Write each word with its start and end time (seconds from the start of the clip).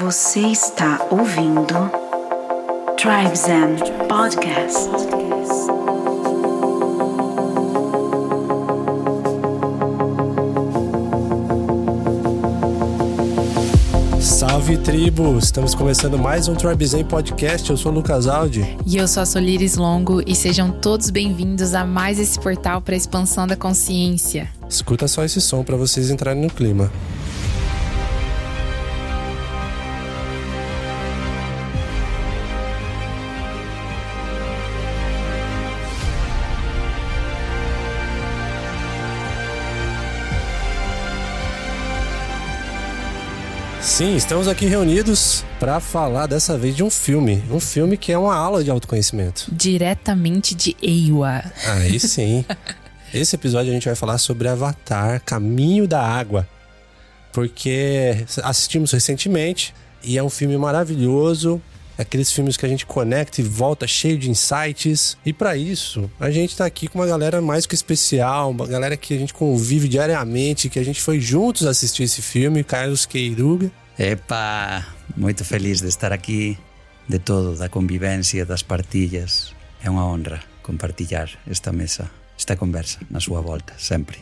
Você 0.00 0.40
está 0.40 1.06
ouvindo 1.10 1.90
Tribes 2.96 3.44
and 3.44 3.76
Podcast. 4.08 4.88
Salve 14.22 14.78
tribo! 14.78 15.36
Estamos 15.36 15.74
começando 15.74 16.18
mais 16.18 16.48
um 16.48 16.54
Tribe 16.54 16.86
Zen 16.86 17.04
Podcast. 17.04 17.68
Eu 17.68 17.76
sou 17.76 17.92
o 17.92 17.94
Lucas 17.96 18.26
Aldi. 18.26 18.78
E 18.86 18.96
eu 18.96 19.06
sou 19.06 19.22
a 19.22 19.26
Solires 19.26 19.76
Longo 19.76 20.22
e 20.26 20.34
sejam 20.34 20.70
todos 20.70 21.10
bem-vindos 21.10 21.74
a 21.74 21.84
mais 21.84 22.18
esse 22.18 22.40
portal 22.40 22.80
para 22.80 22.94
a 22.94 22.96
expansão 22.96 23.46
da 23.46 23.54
consciência. 23.54 24.48
Escuta 24.66 25.06
só 25.06 25.22
esse 25.24 25.42
som 25.42 25.62
para 25.62 25.76
vocês 25.76 26.08
entrarem 26.08 26.40
no 26.40 26.48
clima. 26.48 26.90
Sim, 44.00 44.16
estamos 44.16 44.48
aqui 44.48 44.64
reunidos 44.64 45.44
para 45.58 45.78
falar 45.78 46.26
dessa 46.26 46.56
vez 46.56 46.74
de 46.74 46.82
um 46.82 46.88
filme. 46.88 47.44
Um 47.50 47.60
filme 47.60 47.98
que 47.98 48.10
é 48.10 48.16
uma 48.16 48.34
aula 48.34 48.64
de 48.64 48.70
autoconhecimento. 48.70 49.46
Diretamente 49.52 50.54
de 50.54 50.74
Eiwa. 50.80 51.44
Aí 51.66 52.00
sim. 52.00 52.42
Esse 53.12 53.36
episódio 53.36 53.70
a 53.70 53.74
gente 53.74 53.84
vai 53.84 53.94
falar 53.94 54.16
sobre 54.16 54.48
Avatar 54.48 55.22
Caminho 55.22 55.86
da 55.86 56.00
Água. 56.00 56.48
Porque 57.30 58.24
assistimos 58.42 58.90
recentemente 58.90 59.74
e 60.02 60.16
é 60.16 60.22
um 60.22 60.30
filme 60.30 60.56
maravilhoso. 60.56 61.60
Aqueles 61.98 62.32
filmes 62.32 62.56
que 62.56 62.64
a 62.64 62.70
gente 62.70 62.86
conecta 62.86 63.42
e 63.42 63.44
volta 63.44 63.86
cheio 63.86 64.16
de 64.16 64.30
insights. 64.30 65.18
E 65.26 65.32
para 65.34 65.58
isso, 65.58 66.10
a 66.18 66.30
gente 66.30 66.56
tá 66.56 66.64
aqui 66.64 66.88
com 66.88 67.00
uma 67.00 67.06
galera 67.06 67.42
mais 67.42 67.66
que 67.66 67.74
especial, 67.74 68.52
uma 68.52 68.66
galera 68.66 68.96
que 68.96 69.12
a 69.12 69.18
gente 69.18 69.34
convive 69.34 69.88
diariamente, 69.88 70.70
que 70.70 70.78
a 70.78 70.84
gente 70.84 71.02
foi 71.02 71.20
juntos 71.20 71.66
assistir 71.66 72.04
esse 72.04 72.22
filme, 72.22 72.64
Carlos 72.64 73.04
Queiruga. 73.04 73.70
Epa, 74.00 74.82
muito 75.14 75.44
feliz 75.44 75.82
de 75.82 75.88
estar 75.88 76.10
aqui, 76.10 76.56
de 77.06 77.18
todo, 77.18 77.54
da 77.58 77.68
convivência, 77.68 78.46
das 78.46 78.62
partilhas. 78.62 79.54
É 79.84 79.90
uma 79.90 80.06
honra 80.06 80.40
compartilhar 80.62 81.28
esta 81.46 81.70
mesa, 81.70 82.10
esta 82.34 82.56
conversa 82.56 82.98
na 83.10 83.20
sua 83.20 83.42
volta, 83.42 83.74
sempre. 83.76 84.18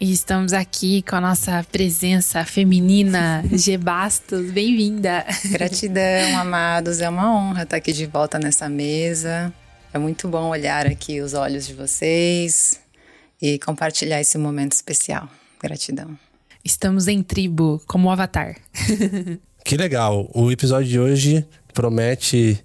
E 0.00 0.10
estamos 0.10 0.54
aqui 0.54 1.02
com 1.02 1.16
a 1.16 1.20
nossa 1.20 1.62
presença 1.70 2.42
feminina, 2.46 3.44
G 3.52 3.76
Bastos. 3.76 4.52
Bem-vinda. 4.52 5.26
Gratidão, 5.50 6.38
amados. 6.38 7.02
É 7.02 7.08
uma 7.10 7.30
honra 7.30 7.64
estar 7.64 7.76
aqui 7.76 7.92
de 7.92 8.06
volta 8.06 8.38
nessa 8.38 8.70
mesa. 8.70 9.52
É 9.92 9.98
muito 9.98 10.28
bom 10.28 10.48
olhar 10.48 10.86
aqui 10.86 11.20
os 11.20 11.34
olhos 11.34 11.66
de 11.66 11.74
vocês 11.74 12.80
e 13.42 13.58
compartilhar 13.58 14.18
esse 14.18 14.38
momento 14.38 14.72
especial. 14.72 15.28
Gratidão. 15.62 16.29
Estamos 16.64 17.08
em 17.08 17.22
tribo, 17.22 17.80
como 17.86 18.08
o 18.08 18.10
Avatar. 18.10 18.56
que 19.64 19.76
legal. 19.76 20.30
O 20.34 20.50
episódio 20.50 20.88
de 20.88 21.00
hoje 21.00 21.46
promete 21.72 22.62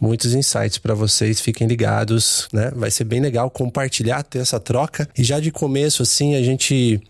muitos 0.00 0.34
insights 0.34 0.78
para 0.78 0.94
vocês. 0.94 1.40
Fiquem 1.40 1.66
ligados, 1.66 2.48
né? 2.52 2.70
Vai 2.74 2.90
ser 2.90 3.04
bem 3.04 3.20
legal 3.20 3.50
compartilhar, 3.50 4.22
ter 4.22 4.40
essa 4.40 4.60
troca. 4.60 5.08
E 5.16 5.24
já 5.24 5.40
de 5.40 5.50
começo, 5.50 6.02
assim, 6.02 6.34
a 6.34 6.42
gente 6.42 7.00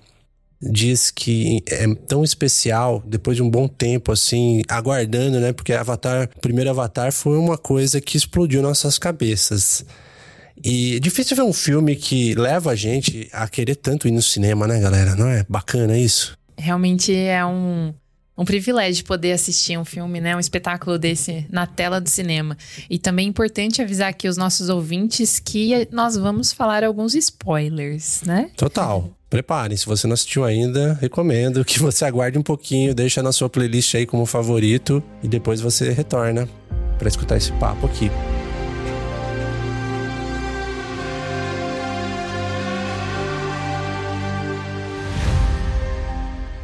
diz 0.60 1.10
que 1.10 1.62
é 1.66 1.86
tão 2.06 2.24
especial 2.24 3.02
depois 3.06 3.36
de 3.36 3.42
um 3.42 3.48
bom 3.48 3.68
tempo 3.68 4.10
assim 4.10 4.62
aguardando, 4.68 5.38
né? 5.38 5.52
Porque 5.52 5.72
Avatar, 5.72 6.28
o 6.36 6.40
primeiro 6.40 6.70
Avatar 6.70 7.12
foi 7.12 7.38
uma 7.38 7.56
coisa 7.56 8.00
que 8.00 8.16
explodiu 8.16 8.62
nossas 8.62 8.98
cabeças. 8.98 9.84
E 10.64 10.96
é 10.96 11.00
difícil 11.00 11.36
ver 11.36 11.42
um 11.42 11.52
filme 11.52 11.96
que 11.96 12.34
leva 12.34 12.72
a 12.72 12.76
gente 12.76 13.28
a 13.32 13.48
querer 13.48 13.76
tanto 13.76 14.08
ir 14.08 14.10
no 14.10 14.22
cinema, 14.22 14.66
né, 14.66 14.80
galera? 14.80 15.14
Não 15.14 15.28
é 15.28 15.44
bacana 15.48 15.98
isso? 15.98 16.36
Realmente 16.56 17.14
é 17.14 17.44
um, 17.44 17.94
um 18.36 18.44
privilégio 18.44 19.04
poder 19.04 19.32
assistir 19.32 19.78
um 19.78 19.84
filme, 19.84 20.20
né? 20.20 20.36
Um 20.36 20.40
espetáculo 20.40 20.98
desse 20.98 21.46
na 21.50 21.66
tela 21.66 22.00
do 22.00 22.08
cinema. 22.08 22.56
E 22.88 22.98
também 22.98 23.26
é 23.26 23.28
importante 23.28 23.82
avisar 23.82 24.08
aqui 24.08 24.28
os 24.28 24.36
nossos 24.36 24.68
ouvintes 24.68 25.40
que 25.40 25.88
nós 25.90 26.16
vamos 26.16 26.52
falar 26.52 26.84
alguns 26.84 27.14
spoilers, 27.14 28.22
né? 28.22 28.50
Total. 28.56 29.10
Preparem, 29.28 29.76
se 29.76 29.84
você 29.84 30.06
não 30.06 30.14
assistiu 30.14 30.44
ainda, 30.44 30.94
recomendo 31.00 31.64
que 31.64 31.78
você 31.78 32.04
aguarde 32.04 32.38
um 32.38 32.42
pouquinho, 32.42 32.94
deixa 32.94 33.22
na 33.22 33.30
sua 33.32 33.48
playlist 33.48 33.94
aí 33.94 34.06
como 34.06 34.24
favorito 34.24 35.02
e 35.22 35.28
depois 35.28 35.60
você 35.60 35.90
retorna 35.90 36.48
para 36.98 37.08
escutar 37.08 37.36
esse 37.36 37.52
papo 37.52 37.86
aqui. 37.86 38.10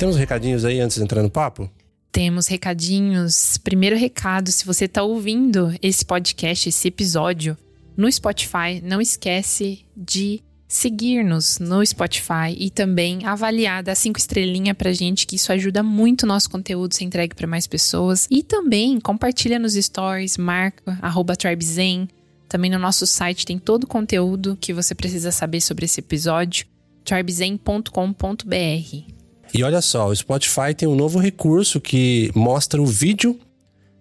Temos 0.04 0.18
recadinhos 0.18 0.66
aí 0.66 0.80
antes 0.80 0.98
de 0.98 1.02
entrar 1.02 1.22
no 1.22 1.30
papo? 1.30 1.70
Temos 2.12 2.46
recadinhos. 2.46 3.56
Primeiro 3.56 3.96
recado, 3.96 4.52
se 4.52 4.66
você 4.66 4.84
está 4.84 5.02
ouvindo 5.02 5.74
esse 5.80 6.04
podcast, 6.04 6.68
esse 6.68 6.88
episódio 6.88 7.56
no 7.96 8.12
Spotify, 8.12 8.82
não 8.82 9.00
esquece 9.00 9.86
de 9.96 10.42
seguir-nos 10.68 11.58
no 11.58 11.82
Spotify 11.86 12.54
e 12.54 12.68
também 12.68 13.24
avaliar, 13.24 13.82
dar 13.82 13.94
cinco 13.94 14.18
estrelinhas 14.18 14.76
pra 14.76 14.92
gente, 14.92 15.26
que 15.26 15.36
isso 15.36 15.50
ajuda 15.50 15.82
muito 15.82 16.24
o 16.24 16.26
nosso 16.26 16.50
conteúdo 16.50 16.92
ser 16.92 17.04
entregue 17.04 17.34
para 17.34 17.46
mais 17.46 17.66
pessoas. 17.66 18.28
E 18.30 18.42
também 18.42 19.00
compartilha 19.00 19.58
nos 19.58 19.72
stories, 19.72 20.36
marca 20.36 20.98
arroba 21.00 21.34
tribezen. 21.34 22.10
Também 22.46 22.70
no 22.70 22.78
nosso 22.78 23.06
site 23.06 23.46
tem 23.46 23.58
todo 23.58 23.84
o 23.84 23.88
conteúdo 23.88 24.54
que 24.60 24.74
você 24.74 24.94
precisa 24.94 25.32
saber 25.32 25.62
sobre 25.62 25.86
esse 25.86 26.00
episódio, 26.00 26.66
tribezen.com.br. 27.06 29.23
E 29.54 29.62
olha 29.62 29.80
só, 29.80 30.08
o 30.08 30.16
Spotify 30.16 30.74
tem 30.76 30.88
um 30.88 30.96
novo 30.96 31.20
recurso 31.20 31.80
que 31.80 32.28
mostra 32.34 32.82
o 32.82 32.86
vídeo 32.86 33.38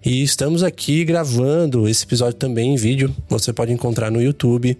e 0.03 0.23
estamos 0.23 0.63
aqui 0.63 1.05
gravando 1.05 1.87
esse 1.87 2.03
episódio 2.05 2.33
também 2.39 2.73
em 2.73 2.75
vídeo. 2.75 3.15
Você 3.29 3.53
pode 3.53 3.71
encontrar 3.71 4.09
no 4.09 4.19
YouTube. 4.19 4.75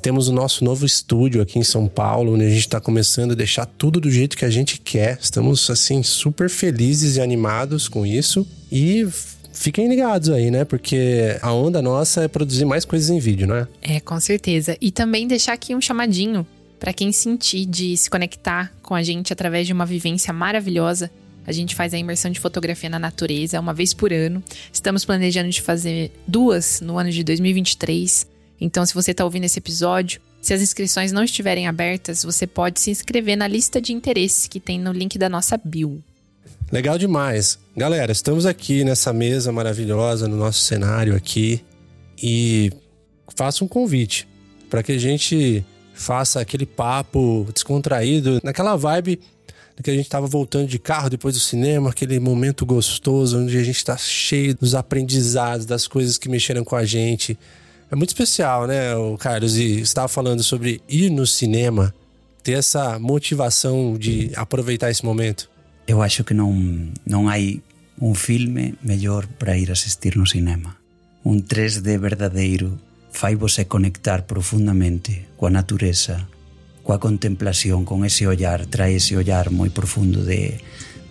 Temos 0.00 0.28
o 0.28 0.32
nosso 0.32 0.64
novo 0.64 0.86
estúdio 0.86 1.42
aqui 1.42 1.58
em 1.58 1.64
São 1.64 1.88
Paulo, 1.88 2.34
onde 2.34 2.44
a 2.44 2.48
gente 2.48 2.60
está 2.60 2.80
começando 2.80 3.32
a 3.32 3.34
deixar 3.34 3.66
tudo 3.66 4.00
do 4.00 4.08
jeito 4.08 4.36
que 4.36 4.44
a 4.44 4.50
gente 4.50 4.78
quer. 4.78 5.18
Estamos, 5.20 5.68
assim, 5.70 6.04
super 6.04 6.48
felizes 6.48 7.16
e 7.16 7.20
animados 7.20 7.88
com 7.88 8.06
isso. 8.06 8.46
E 8.70 9.08
fiquem 9.52 9.88
ligados 9.88 10.30
aí, 10.30 10.52
né? 10.52 10.64
Porque 10.64 11.36
a 11.42 11.52
onda 11.52 11.82
nossa 11.82 12.22
é 12.22 12.28
produzir 12.28 12.64
mais 12.64 12.84
coisas 12.84 13.10
em 13.10 13.18
vídeo, 13.18 13.48
não 13.48 13.56
é? 13.56 13.66
É, 13.82 13.98
com 13.98 14.20
certeza. 14.20 14.76
E 14.80 14.92
também 14.92 15.26
deixar 15.26 15.54
aqui 15.54 15.74
um 15.74 15.80
chamadinho 15.80 16.46
para 16.78 16.92
quem 16.92 17.10
sentir 17.10 17.66
de 17.66 17.96
se 17.96 18.08
conectar 18.08 18.72
com 18.86 18.94
a 18.94 19.02
gente 19.02 19.32
através 19.32 19.66
de 19.66 19.72
uma 19.74 19.84
vivência 19.84 20.32
maravilhosa. 20.32 21.10
A 21.46 21.52
gente 21.52 21.74
faz 21.74 21.92
a 21.92 21.98
imersão 21.98 22.30
de 22.30 22.40
fotografia 22.40 22.88
na 22.88 22.98
natureza 22.98 23.60
uma 23.60 23.74
vez 23.74 23.92
por 23.92 24.12
ano. 24.12 24.42
Estamos 24.72 25.04
planejando 25.04 25.50
de 25.50 25.60
fazer 25.60 26.10
duas 26.26 26.80
no 26.80 26.98
ano 26.98 27.10
de 27.10 27.22
2023. 27.22 28.26
Então, 28.60 28.86
se 28.86 28.94
você 28.94 29.10
está 29.10 29.24
ouvindo 29.24 29.44
esse 29.44 29.58
episódio, 29.58 30.20
se 30.40 30.54
as 30.54 30.62
inscrições 30.62 31.12
não 31.12 31.22
estiverem 31.22 31.68
abertas, 31.68 32.24
você 32.24 32.46
pode 32.46 32.80
se 32.80 32.90
inscrever 32.90 33.36
na 33.36 33.46
lista 33.46 33.80
de 33.80 33.92
interesse 33.92 34.48
que 34.48 34.58
tem 34.58 34.80
no 34.80 34.92
link 34.92 35.18
da 35.18 35.28
nossa 35.28 35.60
bio. 35.62 36.02
Legal 36.72 36.98
demais. 36.98 37.58
Galera, 37.76 38.10
estamos 38.10 38.46
aqui 38.46 38.82
nessa 38.84 39.12
mesa 39.12 39.52
maravilhosa, 39.52 40.26
no 40.26 40.36
nosso 40.36 40.60
cenário 40.60 41.14
aqui. 41.14 41.60
E 42.20 42.72
faço 43.36 43.64
um 43.64 43.68
convite 43.68 44.26
para 44.68 44.82
que 44.82 44.92
a 44.92 44.98
gente 44.98 45.64
faça 45.96 46.40
aquele 46.40 46.66
papo 46.66 47.48
descontraído, 47.52 48.38
naquela 48.44 48.76
vibe 48.76 49.18
que 49.82 49.90
a 49.90 49.94
gente 49.94 50.06
estava 50.06 50.26
voltando 50.26 50.66
de 50.66 50.78
carro 50.78 51.10
depois 51.10 51.34
do 51.34 51.40
cinema, 51.40 51.90
aquele 51.90 52.18
momento 52.18 52.64
gostoso 52.64 53.38
onde 53.38 53.56
a 53.58 53.62
gente 53.62 53.76
está 53.76 53.96
cheio 53.96 54.54
dos 54.54 54.74
aprendizados, 54.74 55.66
das 55.66 55.86
coisas 55.86 56.16
que 56.16 56.28
mexeram 56.28 56.64
com 56.64 56.76
a 56.76 56.84
gente. 56.84 57.38
É 57.90 57.94
muito 57.94 58.10
especial, 58.10 58.66
né, 58.66 58.96
o 58.96 59.18
Carlos? 59.18 59.56
E 59.56 59.80
estava 59.80 60.08
falando 60.08 60.42
sobre 60.42 60.80
ir 60.88 61.10
no 61.10 61.26
cinema, 61.26 61.94
ter 62.42 62.52
essa 62.52 62.98
motivação 62.98 63.98
de 63.98 64.30
aproveitar 64.34 64.90
esse 64.90 65.04
momento. 65.04 65.48
Eu 65.86 66.02
acho 66.02 66.24
que 66.24 66.32
não, 66.32 66.88
não 67.04 67.28
há 67.28 67.34
um 68.00 68.14
filme 68.14 68.74
melhor 68.82 69.26
para 69.38 69.56
ir 69.58 69.70
assistir 69.70 70.16
no 70.16 70.26
cinema. 70.26 70.74
Um 71.24 71.38
3D 71.40 71.98
verdadeiro 71.98 72.78
fai 73.16 73.34
você 73.34 73.64
conectar 73.64 74.26
profundamente 74.28 75.24
coa 75.40 75.48
natureza, 75.48 76.28
coa 76.84 77.00
contemplación, 77.00 77.88
con 77.88 78.04
ese 78.04 78.28
ollar, 78.28 78.68
trae 78.68 79.00
ese 79.00 79.16
ollar 79.16 79.48
moi 79.48 79.72
profundo 79.72 80.20
de, 80.20 80.60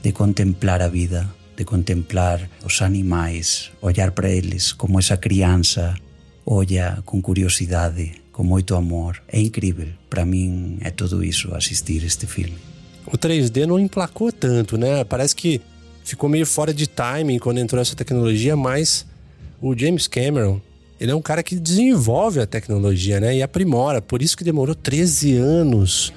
de 0.06 0.14
contemplar 0.14 0.86
a 0.86 0.88
vida, 0.88 1.34
de 1.58 1.66
contemplar 1.66 2.46
os 2.62 2.86
animais, 2.86 3.74
ollar 3.82 4.14
para 4.14 4.30
eles 4.30 4.78
como 4.78 5.02
esa 5.02 5.18
crianza 5.18 5.98
olla 6.46 7.02
con 7.10 7.26
curiosidade, 7.26 8.22
con 8.30 8.46
moito 8.46 8.78
amor. 8.78 9.26
É 9.26 9.42
incrível. 9.42 9.90
Para 10.06 10.30
min 10.30 10.78
é 10.86 10.94
todo 10.94 11.26
iso 11.26 11.58
asistir 11.58 12.06
este 12.06 12.30
filme. 12.30 12.62
O 13.10 13.18
3D 13.18 13.66
não 13.66 13.82
emplacou 13.82 14.30
tanto, 14.30 14.78
né? 14.78 15.04
Parece 15.04 15.36
que 15.36 15.58
ficou 16.06 16.30
meio 16.30 16.46
fora 16.46 16.70
de 16.70 16.86
timing 16.86 17.42
quando 17.42 17.58
entrou 17.58 17.82
essa 17.82 17.98
tecnologia, 17.98 18.56
mas 18.56 19.10
o 19.58 19.74
James 19.74 20.06
Cameron, 20.06 20.62
ele 21.00 21.12
é 21.12 21.16
um 21.16 21.22
cara 21.22 21.44
que 21.44 21.56
desenvolve 21.56 22.40
a 22.40 22.46
tecnologia, 22.46 23.20
né? 23.20 23.36
E 23.36 23.44
aprimora. 23.44 24.02
Por 24.02 24.22
isso 24.22 24.38
que 24.38 24.44
demorou 24.44 24.74
13 24.74 25.36
anos 25.36 26.14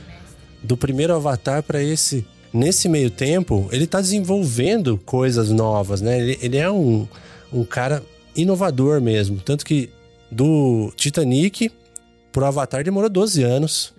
do 0.62 0.76
primeiro 0.76 1.14
Avatar 1.14 1.62
para 1.62 1.82
esse. 1.82 2.24
Nesse 2.52 2.88
meio 2.88 3.10
tempo, 3.10 3.68
ele 3.70 3.86
tá 3.86 4.00
desenvolvendo 4.00 4.96
coisas 5.04 5.50
novas, 5.50 6.00
né? 6.00 6.18
Ele, 6.18 6.38
ele 6.40 6.56
é 6.56 6.70
um, 6.70 7.06
um 7.52 7.62
cara 7.62 8.02
inovador 8.34 9.00
mesmo. 9.00 9.40
Tanto 9.40 9.66
que 9.66 9.90
do 10.30 10.92
Titanic 10.96 11.70
pro 12.32 12.46
Avatar 12.46 12.82
demorou 12.84 13.10
12 13.10 13.42
anos. 13.42 13.94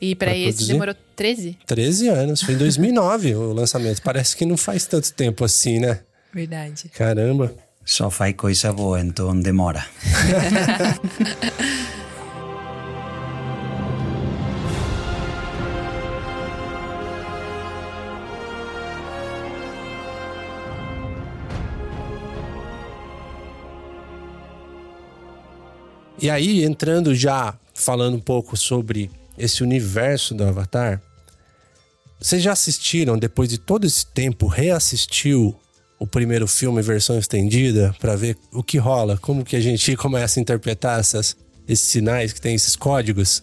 E 0.00 0.14
para 0.14 0.36
esse 0.36 0.50
produzir? 0.50 0.72
demorou 0.72 0.94
13? 1.16 1.58
13 1.66 2.08
anos. 2.08 2.42
Foi 2.42 2.54
em 2.54 2.58
2009 2.58 3.34
o 3.34 3.52
lançamento. 3.52 4.00
Parece 4.02 4.36
que 4.36 4.46
não 4.46 4.56
faz 4.56 4.86
tanto 4.86 5.12
tempo 5.12 5.44
assim, 5.44 5.78
né? 5.80 6.00
Verdade. 6.32 6.88
Caramba. 6.94 7.52
Só 7.84 8.10
fai 8.10 8.32
coisa 8.32 8.72
boa, 8.72 9.00
então 9.00 9.38
demora. 9.38 9.84
E 26.22 26.28
aí, 26.28 26.64
entrando 26.64 27.14
já, 27.14 27.58
falando 27.72 28.14
um 28.14 28.20
pouco 28.20 28.54
sobre 28.54 29.10
esse 29.38 29.62
universo 29.62 30.34
do 30.34 30.44
Avatar, 30.44 31.00
vocês 32.20 32.42
já 32.42 32.52
assistiram, 32.52 33.18
depois 33.18 33.48
de 33.48 33.56
todo 33.56 33.86
esse 33.86 34.04
tempo, 34.04 34.46
reassistiu 34.46 35.58
o 36.00 36.06
primeiro 36.06 36.48
filme 36.48 36.80
versão 36.80 37.18
estendida 37.18 37.94
para 38.00 38.16
ver 38.16 38.38
o 38.50 38.62
que 38.62 38.78
rola, 38.78 39.18
como 39.18 39.44
que 39.44 39.54
a 39.54 39.60
gente 39.60 39.94
começa 39.96 40.40
a 40.40 40.42
interpretar 40.42 40.98
essas, 40.98 41.36
esses 41.68 41.86
sinais 41.86 42.32
que 42.32 42.40
tem 42.40 42.54
esses 42.54 42.74
códigos? 42.74 43.42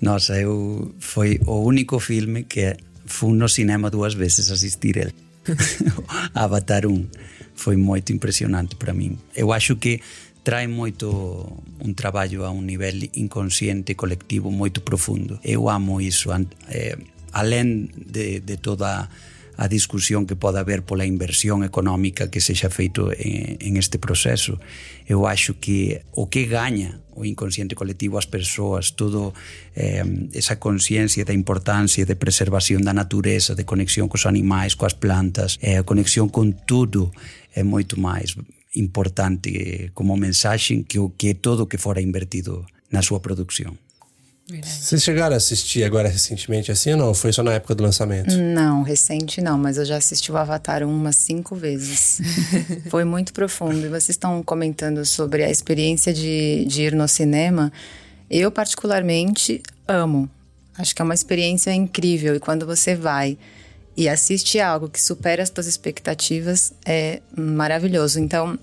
Nossa, 0.00 0.40
eu 0.40 0.94
foi 0.98 1.38
o 1.46 1.60
único 1.60 2.00
filme 2.00 2.44
que 2.44 2.74
fui 3.04 3.32
no 3.34 3.48
cinema 3.48 3.90
duas 3.90 4.14
vezes 4.14 4.50
assistir 4.50 4.96
ele. 4.96 5.14
Avatar 6.34 6.86
1 6.86 7.06
foi 7.54 7.76
muito 7.76 8.12
impressionante 8.12 8.74
para 8.76 8.94
mim. 8.94 9.18
Eu 9.34 9.52
acho 9.52 9.76
que 9.76 10.00
traz 10.42 10.68
muito 10.68 11.62
um 11.78 11.92
trabalho 11.92 12.44
a 12.44 12.50
um 12.50 12.62
nível 12.62 13.08
inconsciente 13.14 13.94
coletivo 13.94 14.50
muito 14.50 14.80
profundo. 14.80 15.38
Eu 15.44 15.68
amo 15.68 16.00
isso, 16.00 16.30
eh, 16.70 16.96
além 17.32 17.90
de, 17.94 18.40
de 18.40 18.56
toda 18.56 19.02
a 19.02 19.08
discusión 19.66 20.22
que 20.30 20.38
pode 20.38 20.62
haber 20.62 20.86
pola 20.86 21.02
inversión 21.02 21.66
económica 21.66 22.30
que 22.30 22.38
sexa 22.38 22.70
feito 22.70 23.10
en, 23.10 23.58
en 23.58 23.74
este 23.74 23.98
proceso. 23.98 24.62
Eu 25.02 25.26
acho 25.26 25.58
que 25.58 26.06
o 26.14 26.30
que 26.30 26.46
gaña 26.46 27.02
o 27.18 27.26
inconsciente 27.26 27.74
colectivo 27.74 28.22
as 28.22 28.30
persoas, 28.30 28.94
todo 28.94 29.34
eh, 29.74 30.06
esa 30.30 30.62
conciencia 30.62 31.26
da 31.26 31.34
importancia 31.34 32.06
de 32.06 32.14
preservación 32.14 32.86
da 32.86 32.94
natureza, 32.94 33.58
de 33.58 33.66
conexión 33.66 34.06
cos 34.06 34.30
animais, 34.30 34.78
coas 34.78 34.94
plantas, 34.94 35.58
eh, 35.58 35.82
a 35.82 35.82
conexión 35.82 36.30
con 36.30 36.54
tudo 36.54 37.10
é 37.50 37.66
moito 37.66 37.98
máis 37.98 38.38
importante 38.78 39.90
como 39.90 40.14
mensaxe 40.14 40.86
que 40.86 41.02
o 41.02 41.10
que 41.18 41.34
todo 41.34 41.66
que 41.66 41.82
fora 41.82 41.98
invertido 41.98 42.62
na 42.94 43.02
súa 43.02 43.18
produción. 43.18 43.74
Vocês 44.62 45.02
chegaram 45.02 45.34
a 45.34 45.36
assistir 45.36 45.84
agora 45.84 46.08
recentemente 46.08 46.72
assim 46.72 46.92
ou 46.92 46.96
não? 46.96 47.14
Foi 47.14 47.30
só 47.32 47.42
na 47.42 47.52
época 47.52 47.74
do 47.74 47.82
lançamento? 47.82 48.34
Não, 48.34 48.82
recente 48.82 49.42
não, 49.42 49.58
mas 49.58 49.76
eu 49.76 49.84
já 49.84 49.98
assisti 49.98 50.32
o 50.32 50.38
Avatar 50.38 50.82
umas 50.82 51.16
cinco 51.16 51.54
vezes. 51.54 52.18
Foi 52.88 53.04
muito 53.04 53.34
profundo. 53.34 53.84
E 53.84 53.88
vocês 53.88 54.10
estão 54.10 54.42
comentando 54.42 55.04
sobre 55.04 55.44
a 55.44 55.50
experiência 55.50 56.14
de, 56.14 56.64
de 56.66 56.82
ir 56.82 56.94
no 56.94 57.06
cinema. 57.06 57.70
Eu, 58.30 58.50
particularmente, 58.50 59.62
amo. 59.86 60.30
Acho 60.78 60.94
que 60.94 61.02
é 61.02 61.04
uma 61.04 61.14
experiência 61.14 61.70
incrível. 61.74 62.34
E 62.34 62.40
quando 62.40 62.64
você 62.64 62.94
vai 62.94 63.36
e 63.94 64.08
assiste 64.08 64.58
algo 64.60 64.88
que 64.88 65.02
supera 65.02 65.42
as 65.42 65.50
suas 65.50 65.66
expectativas, 65.66 66.72
é 66.86 67.20
maravilhoso. 67.36 68.18
Então, 68.18 68.58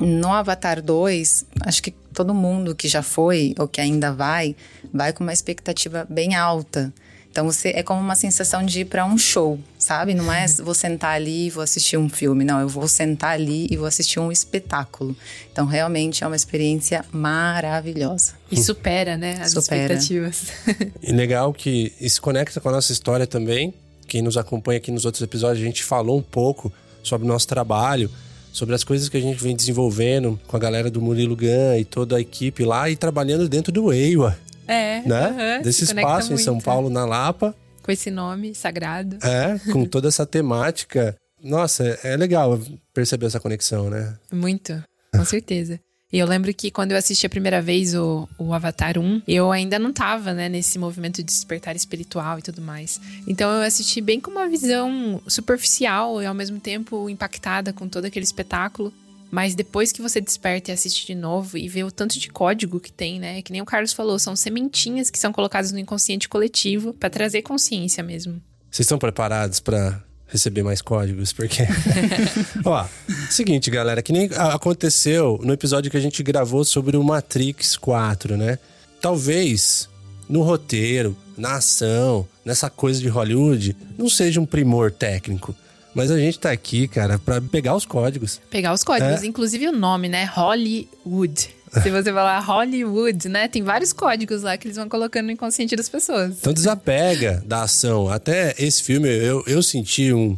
no 0.00 0.32
Avatar 0.32 0.82
2, 0.82 1.46
acho 1.62 1.82
que 1.82 1.90
todo 1.90 2.34
mundo 2.34 2.74
que 2.74 2.88
já 2.88 3.02
foi 3.02 3.54
ou 3.58 3.68
que 3.68 3.80
ainda 3.80 4.12
vai, 4.12 4.56
vai 4.92 5.12
com 5.12 5.22
uma 5.22 5.32
expectativa 5.32 6.06
bem 6.08 6.34
alta. 6.34 6.92
Então 7.30 7.44
você 7.44 7.68
é 7.68 7.82
como 7.82 8.00
uma 8.00 8.16
sensação 8.16 8.64
de 8.66 8.80
ir 8.80 8.86
para 8.86 9.04
um 9.04 9.16
show, 9.16 9.58
sabe? 9.78 10.14
Não 10.14 10.32
é 10.32 10.46
vou 10.62 10.74
sentar 10.74 11.14
ali 11.14 11.46
e 11.46 11.50
vou 11.50 11.62
assistir 11.62 11.96
um 11.96 12.08
filme, 12.08 12.44
não, 12.44 12.60
eu 12.60 12.68
vou 12.68 12.88
sentar 12.88 13.34
ali 13.34 13.68
e 13.70 13.76
vou 13.76 13.86
assistir 13.86 14.18
um 14.18 14.32
espetáculo. 14.32 15.16
Então 15.52 15.64
realmente 15.64 16.24
é 16.24 16.26
uma 16.26 16.34
experiência 16.34 17.04
maravilhosa. 17.12 18.34
E 18.50 18.60
supera, 18.60 19.16
né, 19.16 19.38
as 19.40 19.52
Supera. 19.52 19.94
expectativas. 19.94 20.52
E 21.02 21.12
legal 21.12 21.52
que 21.52 21.92
isso 22.00 22.20
conecta 22.20 22.60
com 22.60 22.68
a 22.68 22.72
nossa 22.72 22.92
história 22.92 23.26
também. 23.26 23.72
Quem 24.08 24.22
nos 24.22 24.36
acompanha 24.36 24.78
aqui 24.78 24.90
nos 24.90 25.04
outros 25.04 25.22
episódios, 25.22 25.62
a 25.62 25.66
gente 25.66 25.84
falou 25.84 26.18
um 26.18 26.22
pouco 26.22 26.72
sobre 27.02 27.26
o 27.26 27.28
nosso 27.28 27.46
trabalho, 27.46 28.10
sobre 28.52 28.74
as 28.74 28.84
coisas 28.84 29.08
que 29.08 29.16
a 29.16 29.20
gente 29.20 29.42
vem 29.42 29.54
desenvolvendo 29.56 30.38
com 30.46 30.56
a 30.56 30.60
galera 30.60 30.90
do 30.90 31.00
Murilo 31.00 31.36
Gun 31.36 31.76
e 31.78 31.84
toda 31.84 32.16
a 32.16 32.20
equipe 32.20 32.64
lá 32.64 32.88
e 32.90 32.96
trabalhando 32.96 33.48
dentro 33.48 33.72
do 33.72 33.92
EIWA, 33.92 34.36
É, 34.66 35.02
né? 35.02 35.26
aham, 35.26 35.62
Desse 35.62 35.86
se 35.86 35.92
conecta 35.92 36.10
espaço 36.10 36.32
em 36.32 36.36
São 36.38 36.54
muito. 36.54 36.64
Paulo, 36.64 36.90
na 36.90 37.04
Lapa. 37.04 37.54
Com 37.82 37.90
esse 37.92 38.10
nome 38.10 38.54
sagrado. 38.54 39.16
É, 39.22 39.58
com 39.72 39.84
toda 39.84 40.08
essa 40.08 40.26
temática. 40.26 41.14
Nossa, 41.42 41.84
é 42.04 42.12
é 42.12 42.16
legal 42.16 42.60
perceber 42.92 43.26
essa 43.26 43.40
conexão, 43.40 43.88
né? 43.88 44.14
Muito, 44.32 44.82
com 45.14 45.24
certeza. 45.24 45.80
E 46.12 46.18
eu 46.18 46.26
lembro 46.26 46.52
que 46.52 46.70
quando 46.70 46.90
eu 46.90 46.98
assisti 46.98 47.24
a 47.24 47.30
primeira 47.30 47.62
vez 47.62 47.94
o, 47.94 48.28
o 48.36 48.52
Avatar 48.52 48.98
1, 48.98 49.22
eu 49.28 49.52
ainda 49.52 49.78
não 49.78 49.92
tava, 49.92 50.34
né, 50.34 50.48
nesse 50.48 50.78
movimento 50.78 51.16
de 51.16 51.22
despertar 51.24 51.76
espiritual 51.76 52.38
e 52.38 52.42
tudo 52.42 52.60
mais. 52.60 53.00
Então 53.26 53.50
eu 53.50 53.62
assisti 53.62 54.00
bem 54.00 54.18
com 54.20 54.30
uma 54.30 54.48
visão 54.48 55.22
superficial 55.26 56.20
e 56.20 56.26
ao 56.26 56.34
mesmo 56.34 56.58
tempo 56.58 57.08
impactada 57.08 57.72
com 57.72 57.88
todo 57.88 58.06
aquele 58.06 58.24
espetáculo. 58.24 58.92
Mas 59.30 59.54
depois 59.54 59.92
que 59.92 60.02
você 60.02 60.20
desperta 60.20 60.72
e 60.72 60.74
assiste 60.74 61.06
de 61.06 61.14
novo 61.14 61.56
e 61.56 61.68
vê 61.68 61.84
o 61.84 61.92
tanto 61.92 62.18
de 62.18 62.28
código 62.28 62.80
que 62.80 62.90
tem, 62.90 63.20
né? 63.20 63.40
Que 63.42 63.52
nem 63.52 63.62
o 63.62 63.64
Carlos 63.64 63.92
falou, 63.92 64.18
são 64.18 64.34
sementinhas 64.34 65.08
que 65.08 65.18
são 65.20 65.32
colocadas 65.32 65.70
no 65.70 65.78
inconsciente 65.78 66.28
coletivo 66.28 66.92
pra 66.92 67.08
trazer 67.08 67.42
consciência 67.42 68.02
mesmo. 68.02 68.42
Vocês 68.68 68.86
estão 68.86 68.98
preparados 68.98 69.60
pra 69.60 70.02
receber 70.30 70.62
mais 70.62 70.80
códigos? 70.80 71.32
Porque. 71.32 71.62
Ó, 72.64 72.84
seguinte, 73.30 73.70
galera, 73.70 74.02
que 74.02 74.12
nem 74.12 74.28
aconteceu 74.36 75.38
no 75.42 75.52
episódio 75.52 75.90
que 75.90 75.96
a 75.96 76.00
gente 76.00 76.22
gravou 76.22 76.64
sobre 76.64 76.96
o 76.96 77.02
Matrix 77.04 77.76
4, 77.76 78.36
né? 78.36 78.58
Talvez 79.00 79.88
no 80.28 80.42
roteiro, 80.42 81.16
na 81.36 81.56
ação, 81.56 82.26
nessa 82.44 82.70
coisa 82.70 83.00
de 83.00 83.08
Hollywood, 83.08 83.76
não 83.98 84.08
seja 84.08 84.40
um 84.40 84.46
primor 84.46 84.92
técnico. 84.92 85.54
Mas 85.92 86.10
a 86.10 86.18
gente 86.18 86.38
tá 86.38 86.52
aqui, 86.52 86.86
cara, 86.86 87.18
pra 87.18 87.40
pegar 87.40 87.74
os 87.74 87.84
códigos. 87.84 88.40
Pegar 88.48 88.72
os 88.72 88.84
códigos, 88.84 89.22
É. 89.24 89.26
inclusive 89.26 89.66
o 89.66 89.72
nome, 89.72 90.08
né? 90.08 90.24
Hollywood. 90.24 91.48
Se 91.72 91.90
você 91.90 92.12
falar 92.12 92.40
Hollywood, 92.40 93.28
né? 93.28 93.46
Tem 93.48 93.62
vários 93.62 93.92
códigos 93.92 94.42
lá 94.42 94.56
que 94.56 94.66
eles 94.66 94.76
vão 94.76 94.88
colocando 94.88 95.26
no 95.26 95.32
inconsciente 95.32 95.76
das 95.76 95.88
pessoas. 95.88 96.38
Então 96.40 96.52
desapega 96.52 97.42
da 97.46 97.62
ação. 97.62 98.08
Até 98.08 98.54
esse 98.58 98.82
filme 98.82 99.08
eu, 99.08 99.44
eu 99.46 99.62
senti 99.62 100.12
um, 100.12 100.36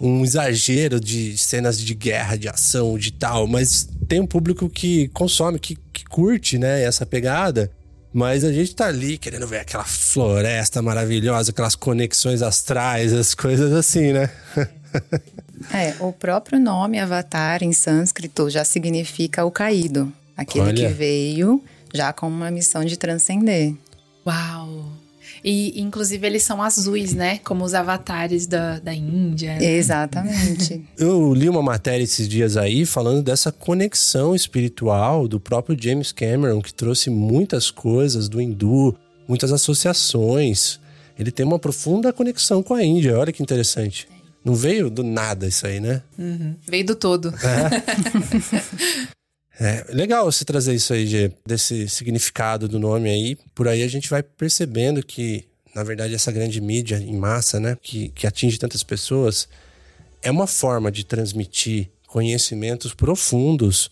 um 0.00 0.24
exagero 0.24 0.98
de 0.98 1.36
cenas 1.36 1.78
de 1.78 1.94
guerra, 1.94 2.36
de 2.36 2.48
ação, 2.48 2.98
de 2.98 3.12
tal, 3.12 3.46
mas 3.46 3.88
tem 4.08 4.20
um 4.20 4.26
público 4.26 4.68
que 4.68 5.08
consome, 5.08 5.58
que, 5.58 5.76
que 5.92 6.04
curte, 6.04 6.58
né, 6.58 6.82
essa 6.82 7.04
pegada. 7.04 7.70
Mas 8.12 8.44
a 8.44 8.52
gente 8.52 8.74
tá 8.74 8.86
ali 8.86 9.18
querendo 9.18 9.46
ver 9.46 9.58
aquela 9.58 9.84
floresta 9.84 10.80
maravilhosa, 10.80 11.50
aquelas 11.50 11.74
conexões 11.74 12.42
astrais, 12.42 13.12
as 13.12 13.34
coisas 13.34 13.72
assim, 13.72 14.12
né? 14.12 14.30
É, 15.72 15.94
o 16.00 16.12
próprio 16.12 16.60
nome 16.60 16.98
Avatar 16.98 17.62
em 17.62 17.72
sânscrito 17.72 18.50
já 18.50 18.64
significa 18.64 19.44
o 19.44 19.50
caído. 19.50 20.12
Aquele 20.36 20.66
Olha. 20.66 20.88
que 20.88 20.94
veio 20.94 21.62
já 21.92 22.12
com 22.12 22.26
uma 22.26 22.50
missão 22.50 22.84
de 22.84 22.96
transcender. 22.96 23.74
Uau! 24.26 24.92
E, 25.44 25.78
inclusive, 25.78 26.26
eles 26.26 26.42
são 26.42 26.62
azuis, 26.62 27.12
né? 27.12 27.38
Como 27.44 27.64
os 27.64 27.74
avatares 27.74 28.46
da, 28.46 28.78
da 28.78 28.94
Índia. 28.94 29.62
Exatamente. 29.62 30.82
Eu 30.96 31.34
li 31.34 31.50
uma 31.50 31.62
matéria 31.62 32.02
esses 32.02 32.26
dias 32.26 32.56
aí 32.56 32.86
falando 32.86 33.22
dessa 33.22 33.52
conexão 33.52 34.34
espiritual 34.34 35.28
do 35.28 35.38
próprio 35.38 35.76
James 35.78 36.12
Cameron, 36.12 36.62
que 36.62 36.72
trouxe 36.72 37.10
muitas 37.10 37.70
coisas 37.70 38.26
do 38.26 38.40
hindu, 38.40 38.96
muitas 39.28 39.52
associações. 39.52 40.80
Ele 41.18 41.30
tem 41.30 41.44
uma 41.44 41.58
profunda 41.58 42.10
conexão 42.12 42.62
com 42.62 42.72
a 42.72 42.82
Índia. 42.82 43.18
Olha 43.18 43.32
que 43.32 43.42
interessante. 43.42 44.08
Não 44.42 44.54
veio 44.54 44.88
do 44.88 45.02
nada 45.02 45.46
isso 45.46 45.66
aí, 45.66 45.78
né? 45.78 46.02
Uhum. 46.18 46.54
Veio 46.66 46.86
do 46.86 46.94
todo. 46.94 47.28
É 47.28 49.14
legal 49.90 50.24
você 50.24 50.44
trazer 50.44 50.74
isso 50.74 50.92
aí, 50.92 51.06
Gê, 51.06 51.32
desse 51.46 51.88
significado 51.88 52.68
do 52.68 52.78
nome 52.78 53.08
aí. 53.08 53.36
Por 53.54 53.68
aí 53.68 53.82
a 53.82 53.88
gente 53.88 54.10
vai 54.10 54.22
percebendo 54.22 55.04
que, 55.04 55.44
na 55.74 55.82
verdade, 55.84 56.14
essa 56.14 56.32
grande 56.32 56.60
mídia 56.60 56.96
em 56.96 57.16
massa, 57.16 57.60
né, 57.60 57.76
que, 57.80 58.08
que 58.08 58.26
atinge 58.26 58.58
tantas 58.58 58.82
pessoas, 58.82 59.48
é 60.22 60.30
uma 60.30 60.46
forma 60.46 60.90
de 60.90 61.04
transmitir 61.04 61.88
conhecimentos 62.06 62.94
profundos 62.94 63.90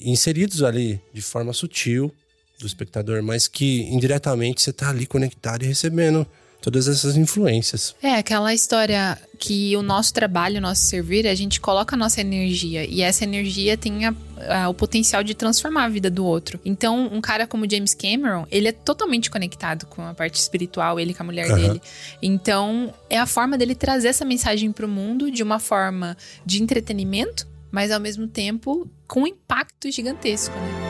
inseridos 0.00 0.62
ali 0.62 1.00
de 1.12 1.22
forma 1.22 1.52
sutil 1.52 2.12
do 2.58 2.66
espectador, 2.66 3.22
mas 3.22 3.46
que 3.46 3.82
indiretamente 3.82 4.60
você 4.60 4.70
está 4.70 4.90
ali 4.90 5.06
conectado 5.06 5.64
e 5.64 5.66
recebendo 5.66 6.26
todas 6.60 6.88
essas 6.88 7.16
influências. 7.16 7.94
É, 8.02 8.14
aquela 8.14 8.52
história 8.52 9.18
que 9.38 9.76
o 9.76 9.82
nosso 9.82 10.12
trabalho, 10.12 10.58
o 10.58 10.60
nosso 10.60 10.82
servir, 10.82 11.26
a 11.26 11.34
gente 11.34 11.60
coloca 11.60 11.94
a 11.94 11.98
nossa 11.98 12.20
energia 12.20 12.84
e 12.84 13.00
essa 13.00 13.24
energia 13.24 13.76
tem 13.76 14.06
a, 14.06 14.14
a, 14.48 14.68
o 14.68 14.74
potencial 14.74 15.22
de 15.22 15.34
transformar 15.34 15.84
a 15.84 15.88
vida 15.88 16.10
do 16.10 16.24
outro. 16.24 16.58
Então, 16.64 17.08
um 17.12 17.20
cara 17.20 17.46
como 17.46 17.68
James 17.70 17.94
Cameron, 17.94 18.46
ele 18.50 18.68
é 18.68 18.72
totalmente 18.72 19.30
conectado 19.30 19.86
com 19.86 20.02
a 20.02 20.14
parte 20.14 20.34
espiritual, 20.34 20.98
ele 20.98 21.14
com 21.14 21.22
a 21.22 21.26
mulher 21.26 21.50
uhum. 21.50 21.56
dele. 21.56 21.82
Então, 22.20 22.92
é 23.08 23.18
a 23.18 23.26
forma 23.26 23.56
dele 23.56 23.74
trazer 23.74 24.08
essa 24.08 24.24
mensagem 24.24 24.72
para 24.72 24.86
o 24.86 24.88
mundo 24.88 25.30
de 25.30 25.42
uma 25.42 25.58
forma 25.58 26.16
de 26.44 26.62
entretenimento, 26.62 27.46
mas 27.70 27.90
ao 27.90 28.00
mesmo 28.00 28.26
tempo 28.26 28.90
com 29.06 29.22
um 29.22 29.26
impacto 29.26 29.90
gigantesco, 29.90 30.54
né? 30.54 30.87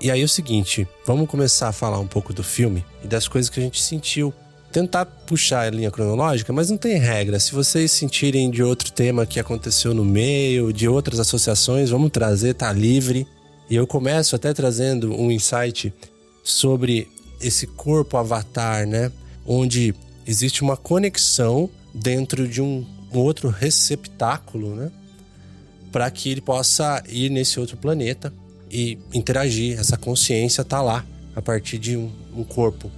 E 0.00 0.10
aí 0.10 0.22
é 0.22 0.24
o 0.24 0.28
seguinte, 0.28 0.88
vamos 1.04 1.28
começar 1.28 1.68
a 1.68 1.72
falar 1.72 1.98
um 1.98 2.06
pouco 2.06 2.32
do 2.32 2.42
filme 2.42 2.82
e 3.04 3.06
das 3.06 3.28
coisas 3.28 3.50
que 3.50 3.60
a 3.60 3.62
gente 3.62 3.82
sentiu. 3.82 4.32
Tentar 4.72 5.04
puxar 5.04 5.66
a 5.66 5.70
linha 5.70 5.90
cronológica, 5.90 6.54
mas 6.54 6.70
não 6.70 6.78
tem 6.78 6.96
regra. 6.96 7.38
Se 7.38 7.52
vocês 7.52 7.92
sentirem 7.92 8.50
de 8.50 8.62
outro 8.62 8.90
tema 8.92 9.26
que 9.26 9.38
aconteceu 9.38 9.92
no 9.92 10.04
meio, 10.04 10.72
de 10.72 10.88
outras 10.88 11.20
associações, 11.20 11.90
vamos 11.90 12.10
trazer, 12.10 12.54
tá 12.54 12.72
livre. 12.72 13.26
E 13.68 13.76
eu 13.76 13.86
começo 13.86 14.34
até 14.34 14.54
trazendo 14.54 15.12
um 15.12 15.30
insight 15.30 15.92
sobre 16.42 17.06
esse 17.38 17.66
corpo 17.66 18.16
avatar, 18.16 18.86
né? 18.86 19.12
Onde 19.44 19.94
existe 20.26 20.62
uma 20.62 20.78
conexão 20.78 21.68
dentro 21.92 22.48
de 22.48 22.62
um, 22.62 22.86
outro 23.12 23.50
receptáculo, 23.50 24.74
né? 24.74 24.90
Para 25.92 26.10
que 26.10 26.30
ele 26.30 26.40
possa 26.40 27.02
ir 27.06 27.28
nesse 27.28 27.60
outro 27.60 27.76
planeta 27.76 28.32
e 28.70 28.98
interagir. 29.12 29.78
Essa 29.78 29.96
consciência 29.96 30.64
tá 30.64 30.80
lá 30.80 31.04
a 31.34 31.42
partir 31.42 31.78
de 31.78 31.96
um, 31.96 32.10
um 32.34 32.44
corpo. 32.44 32.90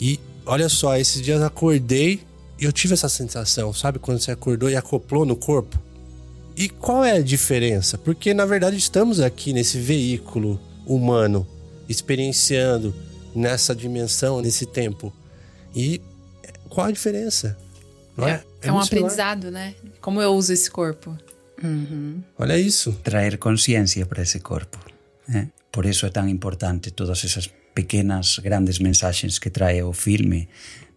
E 0.00 0.18
olha 0.46 0.68
só, 0.68 0.96
esses 0.96 1.20
dias 1.20 1.42
acordei 1.42 2.20
e 2.58 2.64
eu 2.64 2.72
tive 2.72 2.94
essa 2.94 3.08
sensação, 3.08 3.72
sabe? 3.72 3.98
Quando 3.98 4.20
você 4.20 4.30
acordou 4.30 4.68
e 4.68 4.76
acoplou 4.76 5.24
no 5.24 5.36
corpo. 5.36 5.78
E 6.56 6.68
qual 6.68 7.04
é 7.04 7.12
a 7.12 7.22
diferença? 7.22 7.96
Porque 7.96 8.34
na 8.34 8.44
verdade 8.44 8.76
estamos 8.76 9.20
aqui 9.20 9.52
nesse 9.52 9.78
veículo 9.78 10.60
humano, 10.86 11.46
experienciando 11.88 12.94
nessa 13.34 13.74
dimensão, 13.74 14.42
nesse 14.42 14.66
tempo. 14.66 15.12
E 15.74 16.00
qual 16.68 16.88
a 16.88 16.90
diferença? 16.90 17.56
É, 18.18 18.24
é? 18.24 18.30
é, 18.30 18.68
é 18.68 18.72
um 18.72 18.78
aprendizado, 18.78 19.50
né? 19.50 19.74
Como 20.00 20.20
eu 20.20 20.32
uso 20.34 20.52
esse 20.52 20.70
corpo. 20.70 21.16
Uhum. 21.62 22.22
Olha 22.38 22.58
isso. 22.58 22.92
Trazer 23.04 23.38
consciência 23.38 24.04
para 24.04 24.22
esse 24.22 24.40
corpo. 24.40 24.78
Eh? 25.32 25.48
Por 25.70 25.86
eso 25.86 26.06
é 26.06 26.10
tan 26.10 26.28
importante 26.28 26.90
todas 26.90 27.22
esas 27.22 27.50
pequenas, 27.74 28.42
grandes 28.42 28.82
mensaxes 28.82 29.38
que 29.38 29.50
trae 29.50 29.82
o 29.82 29.94
filme, 29.94 30.50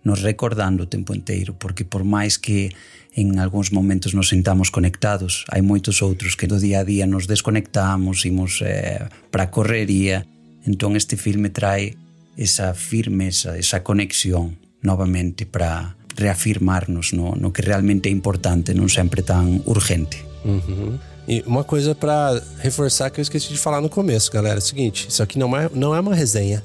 nos 0.04 0.22
recordando 0.22 0.84
o 0.84 0.92
tempo 0.92 1.16
inteiro, 1.16 1.56
porque 1.56 1.86
por 1.86 2.04
máis 2.04 2.36
que 2.36 2.75
en 3.16 3.40
algúns 3.40 3.72
momentos 3.72 4.12
nos 4.18 4.28
sentamos 4.28 4.74
conectados, 4.74 5.46
hai 5.54 5.62
moitos 5.62 6.02
outros 6.02 6.36
que 6.36 6.50
do 6.50 6.60
día 6.60 6.82
a 6.82 6.88
día 6.88 7.06
nos 7.08 7.30
desconectamos, 7.30 8.25
imos 8.25 8.60
eh, 8.66 9.08
para 9.32 9.48
a 9.48 9.52
correría, 9.54 10.28
entón 10.66 10.98
este 10.98 11.16
filme 11.16 11.54
trae 11.54 11.96
esa 12.36 12.74
firmeza, 12.74 13.56
esa 13.56 13.86
conexión 13.86 14.58
novamente 14.82 15.46
para 15.46 15.96
reafirmarnos 16.18 17.13
no, 17.13 17.38
no 17.38 17.54
que 17.54 17.62
realmente 17.62 18.10
é 18.10 18.13
importante, 18.13 18.75
non 18.75 18.90
sempre 18.90 19.24
tan 19.24 19.62
urgente. 19.70 20.20
Uh 20.44 20.60
-huh. 20.60 21.12
E 21.27 21.42
uma 21.46 21.63
coisa 21.63 21.96
para 21.96 22.42
reforçar 22.60 23.10
que 23.10 23.20
eu 23.20 23.22
esqueci 23.22 23.50
de 23.50 23.58
falar 23.58 23.80
no 23.80 23.89
começo, 23.89 24.32
galera, 24.32 24.56
é 24.56 24.60
o 24.60 24.62
seguinte: 24.62 25.08
isso 25.08 25.24
aqui 25.24 25.39
não 25.39 25.56
é, 25.56 25.70
não 25.74 25.96
é 25.96 26.00
uma 26.00 26.13
resenha. 26.13 26.63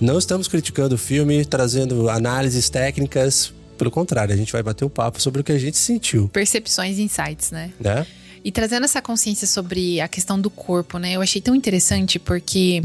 Não 0.00 0.18
estamos 0.18 0.46
criticando 0.46 0.94
o 0.94 0.98
filme, 0.98 1.44
trazendo 1.44 2.08
análises 2.08 2.68
técnicas. 2.68 3.52
Pelo 3.76 3.90
contrário, 3.90 4.34
a 4.34 4.36
gente 4.36 4.52
vai 4.52 4.62
bater 4.62 4.84
o 4.84 4.88
um 4.88 4.90
papo 4.90 5.20
sobre 5.20 5.40
o 5.40 5.44
que 5.44 5.52
a 5.52 5.58
gente 5.58 5.76
sentiu. 5.76 6.28
Percepções 6.28 6.98
e 6.98 7.02
insights, 7.02 7.52
né? 7.52 7.72
Né? 7.78 8.06
E 8.44 8.50
trazendo 8.50 8.84
essa 8.84 9.00
consciência 9.00 9.46
sobre 9.46 10.00
a 10.00 10.08
questão 10.08 10.40
do 10.40 10.50
corpo, 10.50 10.98
né? 10.98 11.12
Eu 11.12 11.22
achei 11.22 11.40
tão 11.40 11.54
interessante 11.54 12.18
porque 12.18 12.82